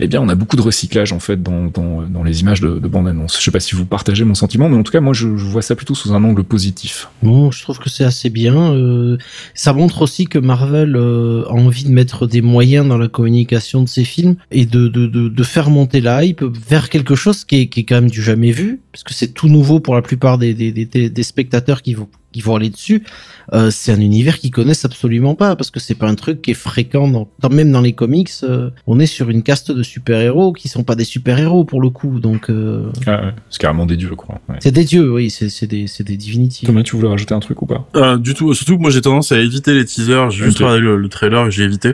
[0.00, 2.88] eh bien, on a beaucoup de recyclage en fait dans, dans, les images de, de
[2.88, 3.38] bande-annonce.
[3.38, 5.46] Je sais pas si vous partagez mon sentiment, mais en tout cas, moi, je, je
[5.46, 7.08] vois ça plutôt sous un angle positif.
[7.22, 8.72] Bon, je trouve que c'est assez bien.
[8.72, 9.16] euh,
[9.54, 13.82] ça montre aussi que Marvel euh, a envie de mettre des moyens dans la communication
[13.82, 17.62] de ses films et de, de, de, faire monter la hype vers quelque chose qui
[17.62, 20.02] est, qui est quand même du jamais vu, parce que c'est tout nouveau pour la
[20.02, 23.04] plupart des, des, des, des spectateurs qui vont qui vont aller dessus.
[23.52, 26.50] Euh, c'est un univers qu'ils connaissent absolument pas, parce que c'est pas un truc qui
[26.52, 28.30] est fréquent dans, dans- même dans les comics.
[28.42, 31.90] euh, on est sur une caste de super-héros qui sont pas des super-héros pour le
[31.90, 34.40] coup, donc euh, Ah, ouais, c'est carrément des dieux, quoi.
[34.48, 34.56] Ouais.
[34.60, 36.66] c'est des dieux, oui, c'est des, c'est des divinities.
[36.66, 37.86] Thomas, tu voulais rajouter un truc ou pas?
[37.96, 38.52] Euh, du tout.
[38.54, 40.30] Surtout que moi j'ai tendance à éviter les teasers.
[40.30, 40.66] J'ai juste Ok.
[40.66, 41.92] regardé le, le trailer et j'ai évité.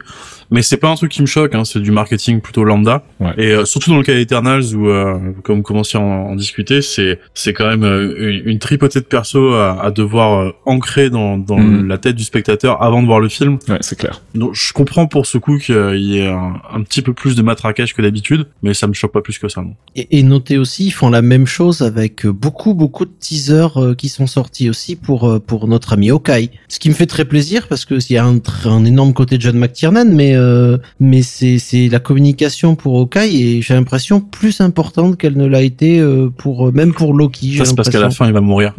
[0.51, 1.55] Mais c'est pas un truc qui me choque.
[1.55, 3.03] Hein, c'est du marketing plutôt lambda.
[3.21, 3.33] Ouais.
[3.37, 6.35] Et euh, surtout dans le cas d'Eternals où, euh, comme vous commencez à en, en
[6.37, 8.15] discuter, c'est c'est quand même euh,
[8.45, 11.89] une, une tripotée de persos à, à devoir euh, ancrer dans, dans Mhm.
[11.89, 13.59] la tête du spectateur avant de voir le film.
[13.69, 14.23] Ouais, c'est clair.
[14.35, 17.43] Donc je comprends pour ce coup qu'il y ait un, un petit peu plus de
[17.43, 19.61] matraquage que d'habitude, mais ça me choque pas plus que ça.
[19.61, 19.75] Non.
[19.97, 23.77] Et, et notez aussi, ils font la même chose avec euh, beaucoup beaucoup de teasers
[23.77, 26.51] euh, qui sont sortis aussi pour euh, pour notre ami Hawkeye.
[26.69, 29.37] Ce qui me fait très plaisir parce que il y a un, un énorme côté
[29.37, 34.21] de John McTiernan, mais euh, mais c'est c'est la communication pour Hawkeye et j'ai l'impression
[34.21, 37.57] plus importante qu'elle ne l'a été euh, pour euh, même pour Loki.
[37.59, 38.73] Ça c'est parce qu'à la fin il va mourir.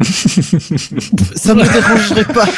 [1.36, 2.46] ça me dérangerait pas.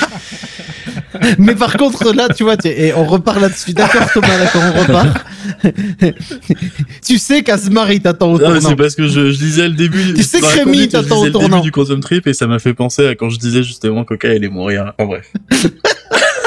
[1.38, 3.72] Mais par contre là, tu vois, tu- et on repart là-dessus.
[3.74, 5.24] D'accord Thomas, d'accord, on repart.
[7.04, 8.60] tu sais qu'Asmar il t'attend au tournant.
[8.60, 10.14] c'est parce que je, je lisais le début.
[10.14, 11.58] Tu sais que Rémi t'attend au le tournant.
[11.58, 14.28] début du Quantum Trip et ça m'a fait penser à quand je disais justement qu'Oka
[14.30, 14.92] allait mourir.
[14.98, 15.30] En bref.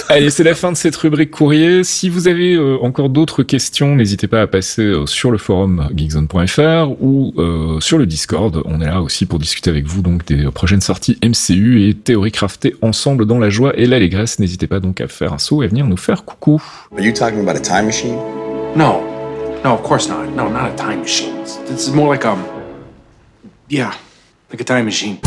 [0.09, 1.83] Allez, c'est la fin de cette rubrique courrier.
[1.83, 5.89] Si vous avez euh, encore d'autres questions, n'hésitez pas à passer euh, sur le forum
[5.95, 8.61] geekzone.fr ou euh, sur le Discord.
[8.65, 11.93] On est là aussi pour discuter avec vous donc des euh, prochaines sorties MCU et
[11.95, 14.37] théories craftées ensemble dans la joie et l'allégresse.
[14.39, 16.61] N'hésitez pas donc à faire un saut et à venir nous faire coucou.
[16.95, 18.15] Are you talking about a time machine?
[18.75, 19.01] No.
[19.63, 20.27] No, of course not.
[20.35, 21.33] No, not a time machine.
[21.41, 22.43] It's- This is more like um.
[23.71, 23.89] Yeah,
[24.51, 25.17] like a time machine.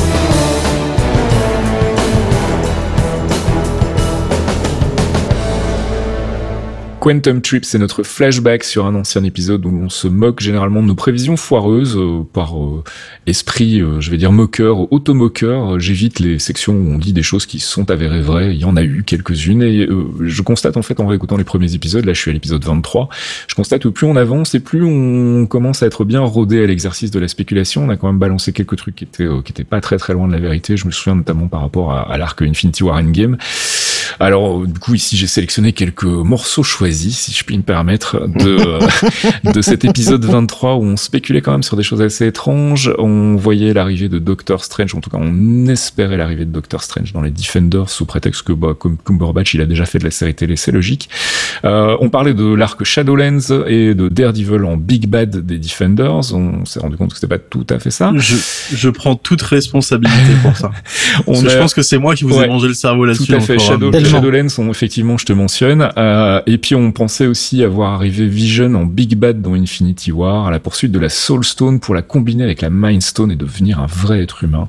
[7.00, 10.88] Quantum Trip, c'est notre flashback sur un ancien épisode où on se moque généralement de
[10.88, 12.82] nos prévisions foireuses euh, par euh,
[13.26, 15.78] esprit, euh, je vais dire moqueur, automoqueur.
[15.78, 18.52] J'évite les sections où on dit des choses qui sont avérées vraies.
[18.52, 19.86] Il y en a eu quelques-unes et
[20.20, 23.08] je constate en fait en réécoutant les premiers épisodes, là je suis à l'épisode 23,
[23.46, 26.66] je constate que plus on avance et plus on commence à être bien rodé à
[26.66, 27.84] l'exercice de la spéculation.
[27.84, 30.26] On a quand même balancé quelques trucs qui étaient qui étaient pas très très loin
[30.26, 30.76] de la vérité.
[30.76, 33.36] Je me souviens notamment par rapport à, à l'arc Infinity War Endgame.
[34.20, 38.56] Alors, du coup, ici, j'ai sélectionné quelques morceaux choisis, si je puis me permettre, de,
[38.58, 38.78] euh,
[39.52, 42.92] de cet épisode 23 où on spéculait quand même sur des choses assez étranges.
[42.98, 47.12] On voyait l'arrivée de Doctor Strange, en tout cas, on espérait l'arrivée de Doctor Strange
[47.12, 50.10] dans les Defenders sous prétexte que, bah, comme Cumberbatch, il a déjà fait de la
[50.10, 51.08] série télé, c'est logique.
[51.64, 56.34] Euh, on parlait de l'arc Shadowlands et de Daredevil en Big Bad des Defenders.
[56.34, 58.12] On s'est rendu compte que c'était pas tout à fait ça.
[58.16, 58.36] Je,
[58.74, 60.70] je prends toute responsabilité pour ça.
[61.26, 62.44] On a- je pense que c'est moi qui vous Ouais.
[62.44, 63.26] ai mangé le cerveau là-dessus.
[63.26, 63.58] Tout à fait.
[63.58, 63.68] forum.
[63.80, 64.18] Shadow, Tellement.
[64.18, 65.88] Shadowlands, on, effectivement, je te mentionne.
[65.96, 70.46] Euh, et puis, on pensait aussi avoir arrivé Vision en Big Bad dans Infinity War,
[70.46, 73.36] à la poursuite de la Soul Stone pour la combiner avec la Mind Stone et
[73.36, 74.68] devenir un vrai être humain.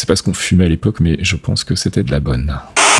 [0.00, 2.20] Je sais pas ce qu'on fumait à l'époque, mais je pense que c'était de la
[2.20, 2.50] bonne.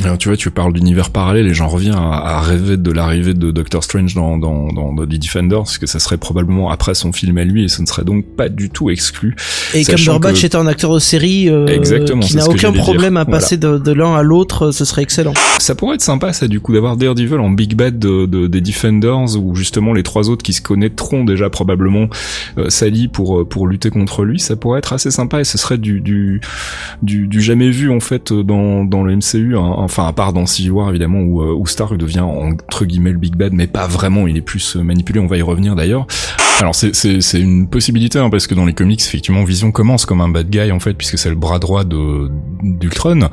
[0.05, 3.33] Alors tu vois, tu parles d'univers parallèle et j'en reviens à, à rêver de l'arrivée
[3.33, 6.93] de Doctor Strange dans, dans, dans, dans The Defenders, parce que ça serait probablement après
[6.95, 9.35] son film à lui et ce ne serait donc pas du tout exclu.
[9.73, 12.83] Et Cumberbatch que- est un acteur de série euh, Exactement, qui n'a aucun dire.
[12.83, 13.39] problème à Voilà.
[13.41, 15.33] passer de, de l'un à l'autre, ce serait excellent.
[15.59, 18.61] Ça pourrait être sympa ça du coup d'avoir Daredevil en Big Bad de, de- des
[18.61, 22.09] Defenders où justement les trois autres qui se connaîtront déjà probablement
[22.59, 24.39] euh, s'allient pour euh, pour lutter contre lui.
[24.39, 26.41] Ça pourrait être assez sympa et ce serait du du
[27.03, 29.57] du, jamais vu en fait dans dans le MCU.
[29.57, 29.75] hein.
[29.77, 33.19] Enfin à part dans Civil War évidemment où euh, où Stark devient entre guillemets le
[33.19, 34.27] Big Bad mais pas vraiment.
[34.27, 35.21] Il est plus euh, manipulé.
[35.21, 36.07] On va y revenir d'ailleurs.
[36.61, 40.29] Alors c'est une possibilité hein, parce que dans les comics effectivement Vision commence comme un
[40.29, 43.31] bad guy en fait puisque c'est le bras droit d'Ultron.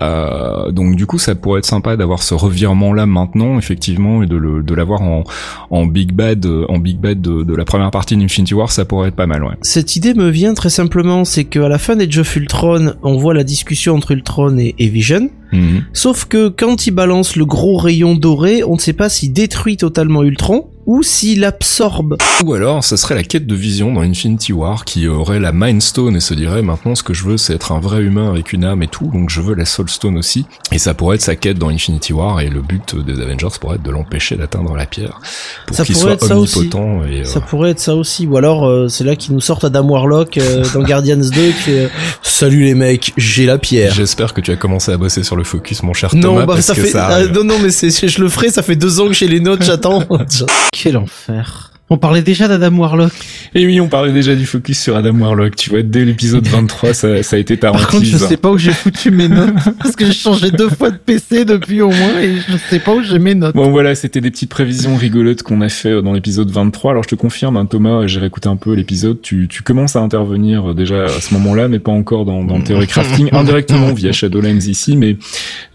[0.00, 4.26] Euh, donc du coup ça pourrait être sympa d'avoir ce revirement là maintenant effectivement et
[4.26, 5.24] de le de l'avoir en
[5.70, 8.84] en big bad euh, en big bad de, de la première partie d'Infinity War ça
[8.84, 9.56] pourrait être pas mal ouais.
[9.62, 13.34] Cette idée me vient très simplement, c'est qu'à la fin d'Age of Ultron, on voit
[13.34, 15.30] la discussion entre Ultron et Vision.
[15.52, 15.84] Mhm.
[15.92, 19.76] Sauf que quand il balance le gros rayon doré, on ne sait pas s'il détruit
[19.76, 22.16] totalement Ultron ou s'il absorbe.
[22.44, 25.82] Ou alors, ça serait la quête de vision dans Infinity War qui aurait la Mind
[25.82, 28.54] Stone et se dirait maintenant ce que je veux c'est être un vrai humain avec
[28.54, 30.46] une âme et tout, donc je veux la Soul Stone aussi.
[30.72, 33.76] Et ça pourrait être sa quête dans Infinity War et le but des Avengers pourrait
[33.76, 35.20] être de l'empêcher d'atteindre la pierre
[35.66, 36.58] pour Ça qu'il pourrait soit être ça aussi.
[36.58, 38.26] omnipotent et euh, Ça pourrait être ça aussi.
[38.26, 41.70] Ou alors, euh, c'est là qu'ils nous sortent Adam Warlock euh, dans Guardians 2 qui
[41.72, 41.88] euh,
[42.22, 43.92] Salut les mecs, j'ai la pierre.
[43.92, 46.54] J'espère que tu as commencé à bosser sur le focus, mon cher Non, Thomas, bah
[46.54, 46.90] parce ça que fait.
[46.90, 48.50] ça ah, non, non, mais je le ferai.
[48.50, 50.04] Ça fait deux ans que j'ai les notes, j'attends.
[50.72, 51.67] Quel enfer.
[51.90, 53.12] On parlait déjà d'Adam Warlock.
[53.54, 55.56] Et oui, on parlait déjà du focus sur Adam Warlock.
[55.56, 58.50] Tu vois, dès l'épisode 23, ça, ça a été ta Par contre, je sais pas
[58.50, 59.54] où j'ai foutu mes notes.
[59.78, 62.94] Parce que j'ai changé deux fois de PC depuis au moins et je sais pas
[62.94, 63.54] où j'ai mes notes.
[63.54, 66.90] Bon voilà, c'était des petites prévisions rigolotes qu'on a fait euh, dans l'épisode 23.
[66.90, 70.00] Alors je te confirme, hein, Thomas, j'ai réécouté un peu l'épisode, tu, tu commences à
[70.00, 73.94] intervenir euh, déjà à ce moment-là, mais pas encore dans, dans le Theory Crafting, indirectement
[73.94, 75.16] via Shadowlands ici, mais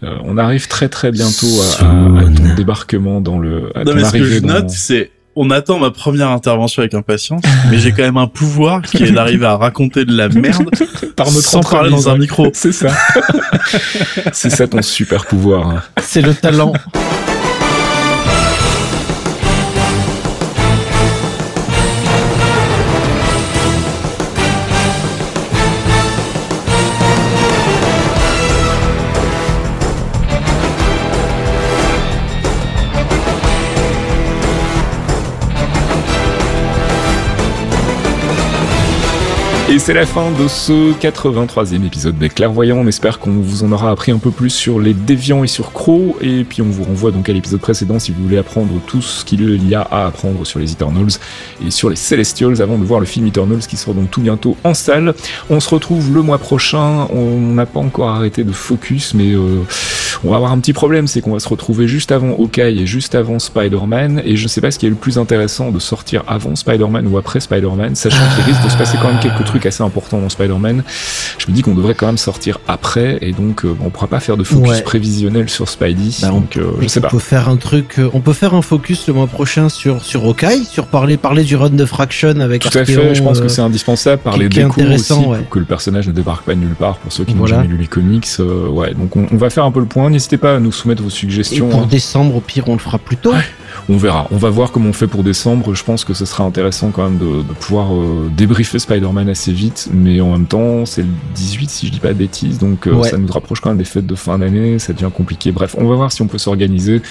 [0.04, 1.48] euh, on arrive très très bientôt
[1.80, 3.72] à, à- à ton débarquement dans le...
[3.74, 6.80] À Non, ton mais ce que je dans- note, c'est, on attend ma première intervention
[6.80, 10.28] avec impatience, mais j'ai quand même un pouvoir qui est d'arriver à raconter de la
[10.28, 10.68] merde
[11.16, 12.48] Par notre sans parler dans un entremise, micro.
[12.54, 12.88] C'est ça.
[14.32, 15.68] C'est ça ton super pouvoir.
[15.68, 15.82] hein.
[16.02, 16.72] C'est le talent.
[39.74, 42.76] Et c'est la fin de ce 83e épisode des Clairvoyants.
[42.76, 45.72] On espère qu'on vous en aura appris un peu plus sur les déviants et sur
[45.72, 46.16] Crow.
[46.20, 49.24] Et puis on vous renvoie donc à l'épisode précédent si vous voulez apprendre tout ce
[49.24, 51.18] qu'il y a à apprendre sur les Eternals
[51.66, 54.56] et sur les Celestials avant de voir le film Eternals qui sort donc tout bientôt
[54.62, 55.12] en salle.
[55.50, 57.08] On se retrouve le mois prochain.
[57.10, 59.64] On n'a pas encore arrêté de focus, mais euh,
[60.22, 62.86] on va avoir un petit problème, c'est qu'on va se retrouver juste avant Hawkeye et
[62.86, 64.22] juste avant Spider-Man.
[64.24, 67.18] Et je sais pas ce qui est le plus intéressant de sortir avant Spider-Man ou
[67.18, 70.28] après Spider-Man, sachant qu'il risque de se passer quand même quelques trucs assez importants dans
[70.28, 70.82] Spider-Man.
[71.38, 74.20] Je me dis qu'on devrait quand même sortir après, et donc euh, on pourra pas
[74.20, 74.82] faire de focus Ouais.
[74.82, 76.10] prévisionnel sur Spidey.
[76.22, 77.08] Bah, on- donc euh, je sais on pas.
[77.08, 80.24] peut faire un truc, euh, on peut faire un focus le mois prochain sur sur
[80.24, 83.48] Hawkeye, sur parler parler du run de Fraction avec Tout à fait, je pense que
[83.48, 85.38] c'est indispensable par qui- les qui est décos aussi, ouais.
[85.38, 87.66] pour que le personnage ne débarque pas de nulle part pour ceux qui n'ont jamais
[87.68, 88.26] lu les comics.
[88.38, 90.10] ouais, donc on, on va faire un peu le point.
[90.10, 91.68] N'hésitez pas à nous soumettre vos Et suggestions.
[91.68, 91.88] pour hein.
[91.90, 93.32] décembre, au pire, on le fera plus tôt.
[93.88, 94.26] On verra.
[94.30, 95.74] On va voir comment on fait pour décembre.
[95.74, 99.52] Je pense que ce sera intéressant quand même de, de pouvoir euh, débriefer Spider-Man assez
[99.52, 99.88] vite.
[99.92, 102.58] Mais en même temps, c'est le 18 si je dis pas de bêtises.
[102.58, 103.08] Donc euh, Ouais.
[103.08, 104.78] ça nous rapproche quand même des fêtes de fin d'année.
[104.78, 105.52] Ça devient compliqué.
[105.52, 107.02] Bref, on va voir si on peut s'organiser.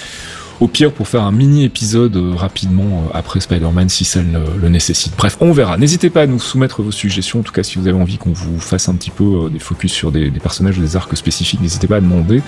[0.60, 4.68] Au pire, pour faire un mini épisode euh, rapidement euh, après Spider-Man si ça le,
[4.68, 5.12] nécessite.
[5.16, 5.76] Bref, on verra.
[5.76, 7.40] N'hésitez pas à nous soumettre vos suggestions.
[7.40, 9.58] En tout cas, si vous avez envie qu'on vous fasse un petit peu euh, des
[9.58, 12.40] focus sur des, personnages ou des arcs spécifiques, n'hésitez pas à demander.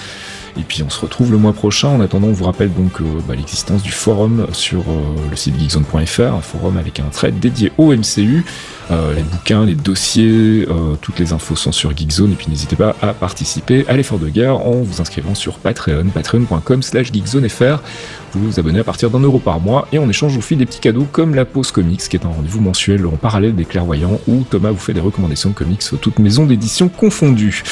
[0.59, 1.89] Et puis on se retrouve le mois prochain.
[1.89, 4.85] En attendant, on vous rappelle donc bah, l'existence du forum sur
[5.31, 8.43] le site geekzone.fr, un forum avec un thread dédié au MCU.
[8.89, 10.67] Les bouquins, les dossiers,
[11.03, 12.33] toutes les infos sont sur Geekzone.
[12.33, 16.07] Et puis n'hésitez pas à participer à l'effort de guerre en vous inscrivant sur Patreon,
[16.07, 17.83] patreon.com slash geekzonefr.
[18.33, 20.67] Vous vous abonnez à partir d'un euro par mois et on échange au fil des
[20.67, 24.21] petits cadeaux comme la pause comics qui est un rendez-vous mensuel en parallèle des clairvoyants
[24.27, 27.63] où Thomas vous fait des recommandations de comics toutes maisons d'édition confondues.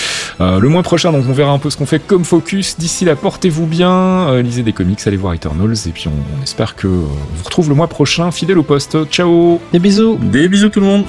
[0.40, 2.76] Euh, le mois prochain, donc on verra un peu ce qu'on fait comme focus.
[2.78, 6.42] D'ici là, portez-vous bien, euh, lisez des comics, allez voir Eternals et puis on, on
[6.42, 9.04] espère que euh, on vous retrouve le mois prochain, fidèle au poste.
[9.10, 10.18] Ciao Des bisous.
[10.20, 11.04] Des bisous tout le monde.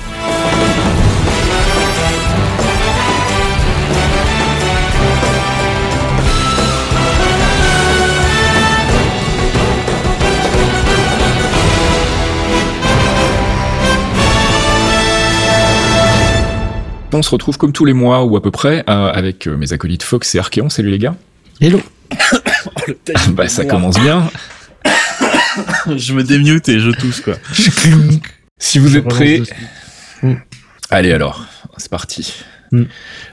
[17.15, 19.71] On se retrouve comme tous les mois ou à peu près euh, avec euh, mes
[19.71, 20.67] acolytes Fox et Archeon.
[20.67, 21.15] Salut les gars.
[21.61, 21.81] Hello.
[23.29, 24.29] bah ça commence bien.
[25.95, 27.35] Je me démute et je tousse quoi.
[28.57, 29.43] Si vous Je êtes prêts.
[30.23, 30.33] Mm.
[30.89, 31.45] allez alors,
[31.77, 32.43] c'est parti.
[32.73, 32.83] Mm.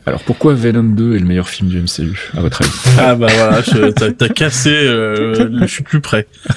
[0.06, 3.28] Alors pourquoi Venom 2 est le meilleur film du MCU à votre avis Ah bah
[3.36, 3.62] voilà,
[4.18, 6.26] t'as cassé, euh, je suis plus prêt.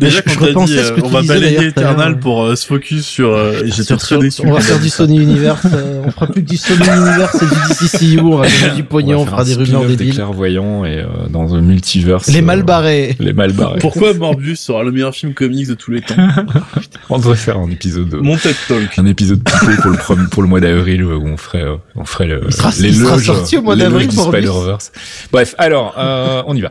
[0.00, 2.18] Déjà quand je t'as dit euh, que on va balayer Eternal ouais.
[2.20, 3.30] pour euh, se focus sur...
[3.32, 4.42] euh, J'étais très déçu.
[4.44, 4.88] on va faire du.
[4.90, 7.74] Sony Universe, euh, on fera plus que du Sony Universe et du
[8.14, 10.14] DCCU, on va gagner du pognon, on, faire fera des rumeurs spin-off des débiles.
[10.14, 12.28] clairvoyants et euh, dans un multiverse.
[12.28, 13.16] Les euh, mal barrés.
[13.18, 13.80] Les mal barrés.
[13.80, 16.14] Pourquoi Morbius sera le meilleur film comics de tous les temps
[17.10, 18.14] On devrait faire un épisode.
[18.14, 18.96] euh, Mon TED Talk.
[18.98, 22.42] un épisode pour le pour le mois d'avril où on ferait euh, on ferait le,
[22.46, 24.44] Il sera- il l'éloge, sera sorti au mois d'avril, Morbius.
[24.48, 24.92] Spider-Verse.
[25.32, 26.70] Bref, alors euh, on y va.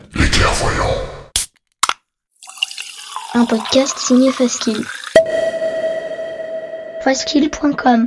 [3.34, 4.84] Un podcast signé Faskill.
[7.04, 8.06] Faskill.com